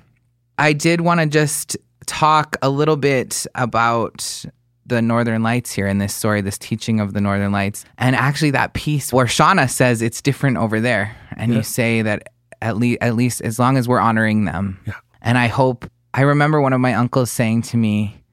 I 0.58 0.74
did 0.74 1.02
want 1.02 1.20
to 1.20 1.28
just 1.28 1.78
talk 2.06 2.56
a 2.62 2.70
little 2.70 2.98
bit 2.98 3.46
about 3.56 4.46
the 4.86 5.02
Northern 5.02 5.44
Lights 5.44 5.74
here 5.74 5.88
in 5.88 5.98
this 5.98 6.16
story, 6.16 6.42
this 6.42 6.58
teaching 6.58 7.00
of 7.00 7.14
the 7.14 7.22
Northern 7.22 7.52
Lights. 7.52 7.86
And 7.98 8.16
actually 8.16 8.52
that 8.52 8.74
piece 8.74 9.12
where 9.12 9.26
Shauna 9.26 9.70
says 9.70 10.02
it's 10.02 10.22
different 10.22 10.58
over 10.58 10.80
there. 10.80 11.16
And 11.36 11.54
you 11.54 11.62
say 11.64 12.02
that 12.02 12.30
at 12.62 12.78
least 12.78 12.98
at 13.02 13.16
least 13.16 13.42
as 13.42 13.60
long 13.60 13.78
as 13.78 13.88
we're 13.88 14.00
honoring 14.00 14.46
them. 14.46 14.80
Yeah. 14.88 14.94
And 15.22 15.38
I 15.38 15.48
hope 15.48 15.86
I 16.14 16.22
remember 16.22 16.62
one 16.62 16.74
of 16.74 16.80
my 16.80 16.94
uncles 16.96 17.30
saying 17.30 17.64
to 17.64 17.78
me, 17.78 18.24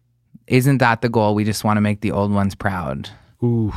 Isn't 0.46 0.78
that 0.78 1.02
the 1.02 1.08
goal? 1.08 1.34
We 1.34 1.44
just 1.44 1.64
want 1.64 1.76
to 1.76 1.80
make 1.80 2.00
the 2.00 2.12
old 2.12 2.32
ones 2.32 2.54
proud. 2.54 3.10
Ooh, 3.42 3.72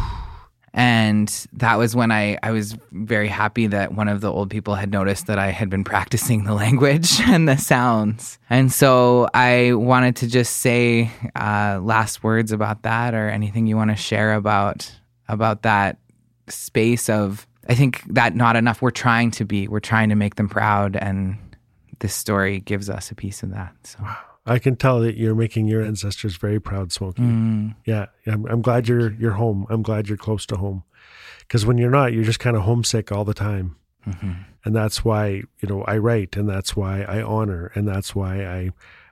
And 0.78 1.28
that 1.54 1.80
was 1.80 1.96
when 1.96 2.12
I, 2.12 2.38
I 2.44 2.52
was 2.52 2.78
very 2.92 3.30
happy 3.30 3.66
that 3.66 3.96
one 3.96 4.08
of 4.08 4.22
the 4.22 4.32
old 4.32 4.52
people 4.52 4.76
had 4.76 4.92
noticed 4.92 5.26
that 5.26 5.40
I 5.40 5.50
had 5.50 5.72
been 5.72 5.84
practicing 5.94 6.44
the 6.44 6.54
language 6.54 7.20
and 7.26 7.50
the 7.50 7.58
sounds. 7.58 8.38
And 8.48 8.72
so 8.72 9.28
I 9.34 9.74
wanted 9.74 10.18
to 10.18 10.28
just 10.28 10.58
say 10.58 11.12
uh, 11.36 11.80
last 11.82 12.24
words 12.24 12.52
about 12.52 12.84
that 12.84 13.16
or 13.16 13.28
anything 13.28 13.66
you 13.66 13.76
want 13.76 13.90
to 13.90 13.96
share 13.96 14.36
about 14.36 14.94
about 15.28 15.64
that 15.64 15.98
space 16.48 17.10
of 17.10 17.48
I 17.68 17.74
think 17.74 18.04
that 18.14 18.36
not 18.36 18.56
enough 18.56 18.82
we're 18.82 18.92
trying 18.92 19.32
to 19.32 19.46
be. 19.46 19.68
We're 19.68 19.80
trying 19.80 20.10
to 20.10 20.16
make 20.16 20.36
them 20.36 20.48
proud 20.48 20.96
and 20.96 21.38
this 22.00 22.14
story 22.14 22.60
gives 22.60 22.88
us 22.88 23.10
a 23.10 23.16
piece 23.16 23.42
of 23.42 23.50
that. 23.50 23.74
So 23.84 23.98
I 24.48 24.60
can 24.60 24.76
tell 24.76 25.00
that 25.02 25.18
you're 25.18 25.36
making 25.36 25.68
your 25.68 25.84
ancestors 25.84 26.38
very 26.38 26.60
proud, 26.60 26.90
Smokii. 26.90 27.20
Mm. 27.20 27.76
Yeah, 27.86 28.08
I'm, 28.26 28.46
I'm 28.46 28.62
glad 28.62 28.88
you're 28.88 29.14
you're 29.14 29.34
home. 29.34 29.66
I'm 29.70 29.82
glad 29.82 30.08
you're 30.08 30.18
close 30.18 30.46
to 30.48 30.58
home. 30.58 30.84
Because 31.40 31.66
when 31.66 31.78
you're 31.78 31.92
not, 31.92 32.14
you're 32.14 32.24
just 32.24 32.40
kind 32.40 32.58
of 32.58 32.64
homesick 32.64 33.12
all 33.12 33.24
the 33.24 33.34
time. 33.34 33.78
Mm-hmm. 34.06 34.32
And 34.66 34.76
that's 34.76 35.06
why 35.06 35.44
you 35.60 35.70
know 35.70 35.84
I 35.84 35.98
write, 35.98 36.36
and 36.36 36.50
that's 36.50 36.76
why 36.76 37.04
I 37.04 37.22
honor, 37.22 37.72
and 37.76 37.88
that's 37.88 38.16
why 38.16 38.46
I 38.46 38.72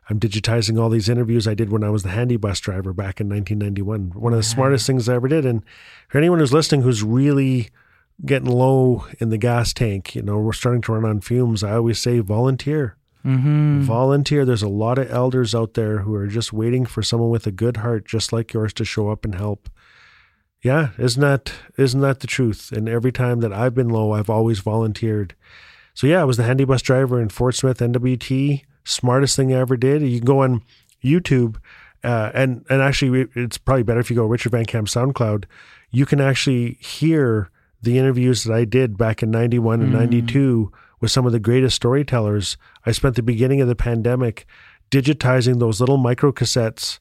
I'm 0.10 0.19
digitizing 0.19 0.80
all 0.80 0.89
these 0.89 1.10
interviews 1.10 1.48
I 1.48 1.56
did 1.56 1.71
when 1.71 1.84
I 1.84 1.89
was 1.89 2.04
the 2.04 2.10
handy 2.10 2.38
bus 2.38 2.60
driver 2.60 2.93
back 2.93 3.19
in 3.19 3.28
1991. 3.28 4.12
One 4.12 4.34
of 4.34 4.38
the 4.38 4.43
smartest 4.43 4.86
things 4.86 5.10
I 5.10 5.15
ever 5.15 5.28
did. 5.28 5.45
And 5.45 5.63
for 6.10 6.19
anyone 6.19 6.39
who's 6.39 6.54
listening 6.54 6.82
who's 6.82 7.04
really 7.04 7.69
getting 8.24 8.50
low 8.50 9.06
in 9.19 9.30
the 9.30 9.38
gas 9.38 9.74
tank, 9.74 10.13
you 10.15 10.21
know, 10.21 10.38
we're 10.38 10.54
starting 10.54 10.82
to 10.84 10.93
run 10.93 11.06
on 11.06 11.21
fumes. 11.21 11.63
I 11.63 11.74
always 11.74 12.00
say 12.00 12.19
volunteer. 12.19 12.98
Mm-hmm. 13.26 13.82
Volunteer. 13.82 14.46
There's 14.46 14.62
a 14.62 14.70
lot 14.70 15.00
of 15.00 15.10
elders 15.10 15.56
out 15.56 15.74
there 15.74 16.00
who 16.00 16.14
are 16.14 16.28
just 16.28 16.54
waiting 16.54 16.86
for 16.86 17.02
someone 17.02 17.32
with 17.32 17.48
a 17.48 17.52
good 17.52 17.78
heart, 17.78 18.06
just 18.06 18.32
like 18.32 18.54
yours, 18.54 18.74
to 18.74 18.86
show 18.86 19.10
up 19.10 19.26
and 19.26 19.34
help. 19.34 19.68
Yeah, 20.62 20.90
isn't 20.98 21.22
that 21.22 21.52
isn't 21.78 22.02
that 22.02 22.20
the 22.20 22.28
truth? 22.28 22.72
And 22.72 22.88
every 22.88 23.12
time 23.12 23.40
that 23.40 23.54
I've 23.54 23.74
been 23.74 23.90
low, 23.90 24.14
I've 24.14 24.30
always 24.30 24.60
volunteered. 24.60 25.36
So 25.94 26.08
yeah, 26.08 26.22
I 26.22 26.26
was 26.26 26.38
the 26.38 26.44
handy 26.44 26.66
bus 26.66 26.82
driver 26.82 27.22
in 27.22 27.30
Fort 27.30 27.56
Smith 27.56 27.80
NWT. 27.80 28.64
Smartest 28.84 29.36
thing 29.36 29.54
I 29.54 29.60
ever 29.60 29.78
did. 29.78 30.04
You 30.04 30.20
can 30.20 30.26
go 30.26 30.44
on 30.44 30.62
YouTube, 31.04 31.58
uh, 32.04 32.32
and 32.34 32.66
and 32.70 32.82
actually, 32.82 33.28
it's 33.36 33.58
probably 33.58 33.84
better 33.84 34.00
if 34.00 34.10
you 34.10 34.16
go 34.16 34.26
Richard 34.26 34.52
Van 34.52 34.66
Camp 34.66 34.88
SoundCloud. 34.88 35.46
You 35.90 36.06
can 36.06 36.22
actually 36.22 36.78
hear 36.80 37.50
the 37.82 37.98
interviews 37.98 38.44
that 38.44 38.54
I 38.54 38.66
did 38.66 38.98
back 38.98 39.24
in 39.24 39.32
'91 39.32 39.82
and 39.82 39.94
'92 39.94 40.72
with 41.06 41.12
some 41.12 41.28
of 41.28 41.32
the 41.32 41.39
greatest 41.39 41.76
storytellers. 41.76 42.58
I 42.84 42.91
spent 42.91 43.16
the 43.16 43.22
beginning 43.22 43.62
of 43.62 43.68
the 43.68 43.76
pandemic 43.76 44.47
digitizing 44.89 45.60
those 45.60 45.80
little 45.80 45.97
micro 45.97 46.32
cassettes. 46.32 46.97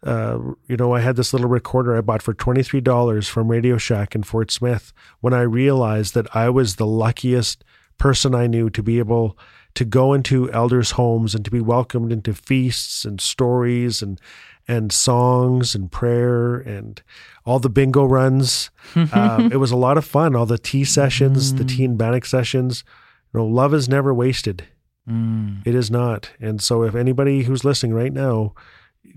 Uh, 0.00 0.38
you 0.68 0.76
know, 0.76 0.94
I 0.94 1.00
had 1.00 1.16
this 1.16 1.32
little 1.32 1.48
recorder 1.48 1.96
I 1.96 2.02
bought 2.02 2.22
for 2.22 2.32
$23 2.32 3.28
from 3.28 3.50
Radio 3.50 3.76
Shack 3.76 4.14
in 4.14 4.22
Fort 4.22 4.52
Smith 4.52 4.92
when 5.22 5.34
I 5.34 5.40
realized 5.40 6.14
that 6.14 6.36
I 6.36 6.50
was 6.50 6.76
the 6.76 6.86
luckiest 6.86 7.64
person 7.98 8.32
I 8.32 8.46
knew 8.46 8.70
to 8.70 8.80
be 8.80 9.00
able 9.00 9.36
to 9.74 9.84
go 9.84 10.12
into 10.12 10.52
elders' 10.52 10.92
homes 10.92 11.34
and 11.34 11.44
to 11.44 11.50
be 11.50 11.60
welcomed 11.60 12.12
into 12.12 12.34
feasts 12.34 13.04
and 13.04 13.20
stories 13.20 14.02
and 14.02 14.20
and 14.68 14.92
songs 14.92 15.74
and 15.74 15.90
prayer 15.90 16.58
and 16.58 17.02
all 17.44 17.58
the 17.58 17.70
bingo 17.70 18.04
runs. 18.04 18.70
uh, 18.94 19.48
it 19.52 19.56
was 19.56 19.72
a 19.72 19.76
lot 19.76 19.98
of 19.98 20.04
fun. 20.04 20.36
All 20.36 20.46
the 20.46 20.58
tea 20.58 20.84
sessions, 20.84 21.54
the 21.54 21.64
tea 21.64 21.84
and 21.86 21.98
bannock 21.98 22.24
sessions. 22.24 22.84
You 23.32 23.40
know, 23.40 23.46
love 23.46 23.74
is 23.74 23.88
never 23.88 24.12
wasted. 24.14 24.64
Mm. 25.08 25.66
It 25.66 25.74
is 25.74 25.90
not. 25.90 26.30
And 26.40 26.62
so, 26.62 26.82
if 26.82 26.94
anybody 26.94 27.42
who's 27.42 27.64
listening 27.64 27.94
right 27.94 28.12
now, 28.12 28.54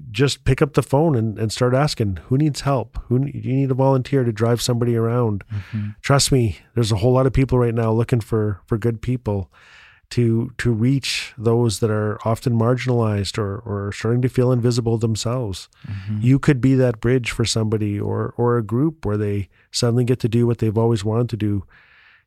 just 0.09 0.43
pick 0.43 0.61
up 0.61 0.73
the 0.73 0.83
phone 0.83 1.15
and, 1.15 1.37
and 1.37 1.51
start 1.51 1.73
asking 1.73 2.17
who 2.27 2.37
needs 2.37 2.61
help 2.61 2.97
who 3.07 3.25
you 3.25 3.53
need 3.53 3.71
a 3.71 3.75
volunteer 3.75 4.23
to 4.23 4.31
drive 4.31 4.61
somebody 4.61 4.95
around 4.95 5.43
mm-hmm. 5.51 5.89
trust 6.01 6.31
me 6.31 6.59
there's 6.75 6.91
a 6.91 6.97
whole 6.97 7.13
lot 7.13 7.25
of 7.25 7.33
people 7.33 7.57
right 7.57 7.73
now 7.73 7.91
looking 7.91 8.21
for 8.21 8.61
for 8.65 8.77
good 8.77 9.01
people 9.01 9.51
to 10.09 10.51
to 10.57 10.71
reach 10.71 11.33
those 11.37 11.79
that 11.79 11.89
are 11.89 12.19
often 12.25 12.53
marginalized 12.53 13.37
or 13.37 13.59
or 13.59 13.91
starting 13.91 14.21
to 14.21 14.29
feel 14.29 14.51
invisible 14.51 14.97
themselves 14.97 15.69
mm-hmm. 15.87 16.19
you 16.21 16.37
could 16.37 16.61
be 16.61 16.75
that 16.75 16.99
bridge 16.99 17.31
for 17.31 17.45
somebody 17.45 17.99
or 17.99 18.33
or 18.37 18.57
a 18.57 18.63
group 18.63 19.05
where 19.05 19.17
they 19.17 19.49
suddenly 19.71 20.03
get 20.03 20.19
to 20.19 20.29
do 20.29 20.45
what 20.45 20.59
they've 20.59 20.77
always 20.77 21.03
wanted 21.03 21.29
to 21.29 21.37
do 21.37 21.63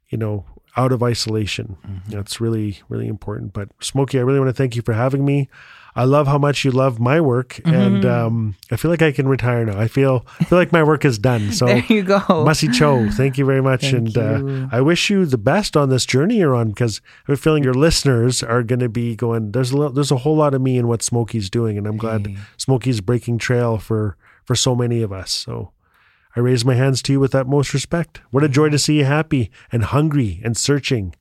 you 0.09 0.19
know 0.19 0.47
out 0.77 0.93
of 0.93 1.03
isolation 1.03 1.77
mm-hmm. 1.87 2.11
that's 2.11 2.41
really 2.41 2.79
really 2.89 3.07
important 3.07 3.53
but 3.53 3.69
Smokii 3.79 4.19
i 4.19 4.23
really 4.23 4.39
want 4.39 4.49
to 4.49 4.55
thank 4.55 4.77
you 4.77 4.83
for 4.83 4.93
having 4.93 5.25
me 5.25 5.49
I 5.97 6.05
love 6.05 6.27
how 6.27 6.39
much 6.39 6.65
you 6.65 6.73
love 6.73 6.99
my 6.99 7.21
work, 7.21 7.61
mm-hmm. 7.63 7.73
and 7.73 8.05
um, 8.05 8.57
I 8.71 8.77
feel 8.77 8.91
like 8.91 9.03
I 9.03 9.13
can 9.13 9.29
retire 9.29 9.65
now. 9.65 9.79
I 9.79 9.87
feel 9.87 10.27
I 10.41 10.45
feel 10.45 10.59
like 10.59 10.73
my 10.73 10.83
work 10.83 11.05
is 11.05 11.19
done. 11.19 11.53
So 11.53 11.67
there 11.67 11.85
you 11.89 12.03
go, 12.03 12.19
Masi 12.19 12.73
Cho. 12.73 13.09
Thank 13.13 13.39
you 13.39 13.45
very 13.45 13.63
much, 13.63 13.83
thank 13.83 14.17
and 14.17 14.19
uh, 14.19 14.69
I 14.73 14.81
wish 14.81 15.09
you 15.09 15.25
the 15.25 15.39
best 15.39 15.77
on 15.77 15.91
this 15.91 16.05
journey 16.05 16.39
you're 16.39 16.55
on 16.55 16.71
because 16.71 17.01
I 17.05 17.33
have 17.33 17.39
a 17.39 17.41
feeling 17.41 17.63
your 17.63 17.75
listeners 17.75 18.43
are 18.43 18.65
going 18.65 18.81
to 18.81 18.89
be 18.89 19.15
going. 19.15 19.53
There's 19.53 19.73
a 19.73 19.89
there's 19.91 20.11
a 20.11 20.17
whole 20.17 20.37
lot 20.37 20.53
of 20.53 20.63
me 20.63 20.79
in 20.79 20.89
what 20.89 21.01
Smokii's 21.01 21.49
doing, 21.49 21.79
and 21.79 21.87
I'm 21.87 21.97
glad 21.97 22.27
hey. 22.27 22.37
Smokii's 22.59 23.01
breaking 23.01 23.39
trail 23.39 23.79
for 23.79 24.17
for 24.45 24.57
so 24.57 24.75
many 24.75 25.03
of 25.03 25.13
us. 25.13 25.31
So. 25.31 25.71
I 26.37 26.41
raise 26.41 26.65
my 26.65 26.75
hands 26.75 27.03
to 27.03 27.13
you 27.13 27.21
with 27.21 27.35
utmost 27.35 27.73
respect. 27.73 28.21
What 28.31 28.43
a 28.43 28.49
joy 28.49 28.69
to 28.71 28.79
see 28.79 28.99
you 28.99 29.05
happy 29.05 29.51
and 29.71 29.85
hungry 29.85 30.41
and 30.45 30.57
searching. 30.57 31.15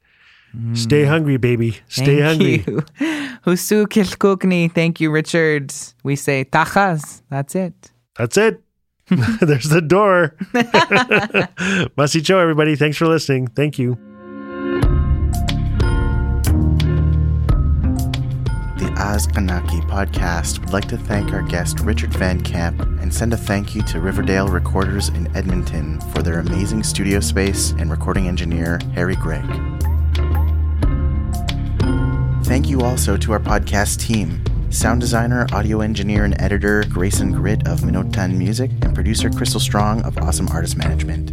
Mm. 0.55 0.77
Stay 0.77 1.05
hungry, 1.05 1.37
baby. 1.37 1.77
Stay 1.87 2.19
Thank 2.19 2.21
hungry. 2.21 2.63
You. 2.67 2.81
Husu 3.45 3.85
Kilkukni. 3.87 4.71
Thank 4.71 5.01
you, 5.01 5.11
Richard. 5.11 5.73
We 6.03 6.15
say 6.15 6.45
tachas. 6.45 7.21
That's 7.29 7.55
it. 7.55 7.91
That's 8.17 8.37
it. 8.37 8.61
There's 9.41 9.69
the 9.69 9.81
door. 9.81 10.35
Masi 11.97 12.23
Cho, 12.23 12.39
everybody. 12.39 12.75
Thanks 12.75 12.97
for 12.97 13.07
listening. 13.07 13.47
Thank 13.47 13.77
you. 13.77 13.97
The 19.13 19.19
ʔasqanaki 19.19 19.87
podcast 19.87 20.57
would 20.59 20.73
like 20.73 20.87
to 20.87 20.97
thank 20.97 21.33
our 21.33 21.43
guest 21.43 21.81
Richard 21.81 22.11
Van 22.15 22.41
Camp 22.41 22.81
and 22.81 23.13
send 23.13 23.31
a 23.31 23.37
thank 23.37 23.75
you 23.75 23.83
to 23.83 23.99
Riverdale 23.99 24.47
Recorders 24.47 25.09
in 25.09 25.27
Edmonton 25.37 26.01
for 26.11 26.23
their 26.23 26.39
amazing 26.39 26.81
studio 26.81 27.19
space 27.19 27.73
and 27.77 27.91
recording 27.91 28.27
engineer 28.27 28.79
Harry 28.95 29.15
Gregg. 29.15 29.45
Thank 32.45 32.67
you 32.67 32.81
also 32.81 33.15
to 33.15 33.33
our 33.33 33.39
podcast 33.39 33.99
team 33.99 34.43
sound 34.71 35.01
designer, 35.01 35.45
audio 35.53 35.81
engineer, 35.81 36.23
and 36.23 36.41
editor 36.41 36.83
Grayson 36.89 37.33
Grit 37.33 37.67
of 37.67 37.81
Minotan 37.81 38.35
Music, 38.35 38.71
and 38.81 38.95
producer 38.95 39.29
Crystal 39.29 39.59
Strong 39.59 40.01
of 40.05 40.17
Awesome 40.17 40.47
Artist 40.47 40.75
Management. 40.75 41.29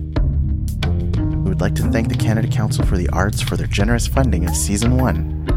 We 0.86 1.48
would 1.48 1.62
like 1.62 1.76
to 1.76 1.90
thank 1.90 2.10
the 2.10 2.14
Canada 2.14 2.48
Council 2.48 2.84
for 2.84 2.98
the 2.98 3.08
Arts 3.08 3.40
for 3.40 3.56
their 3.56 3.66
generous 3.66 4.06
funding 4.06 4.46
of 4.46 4.54
Season 4.54 4.98
1. 4.98 5.49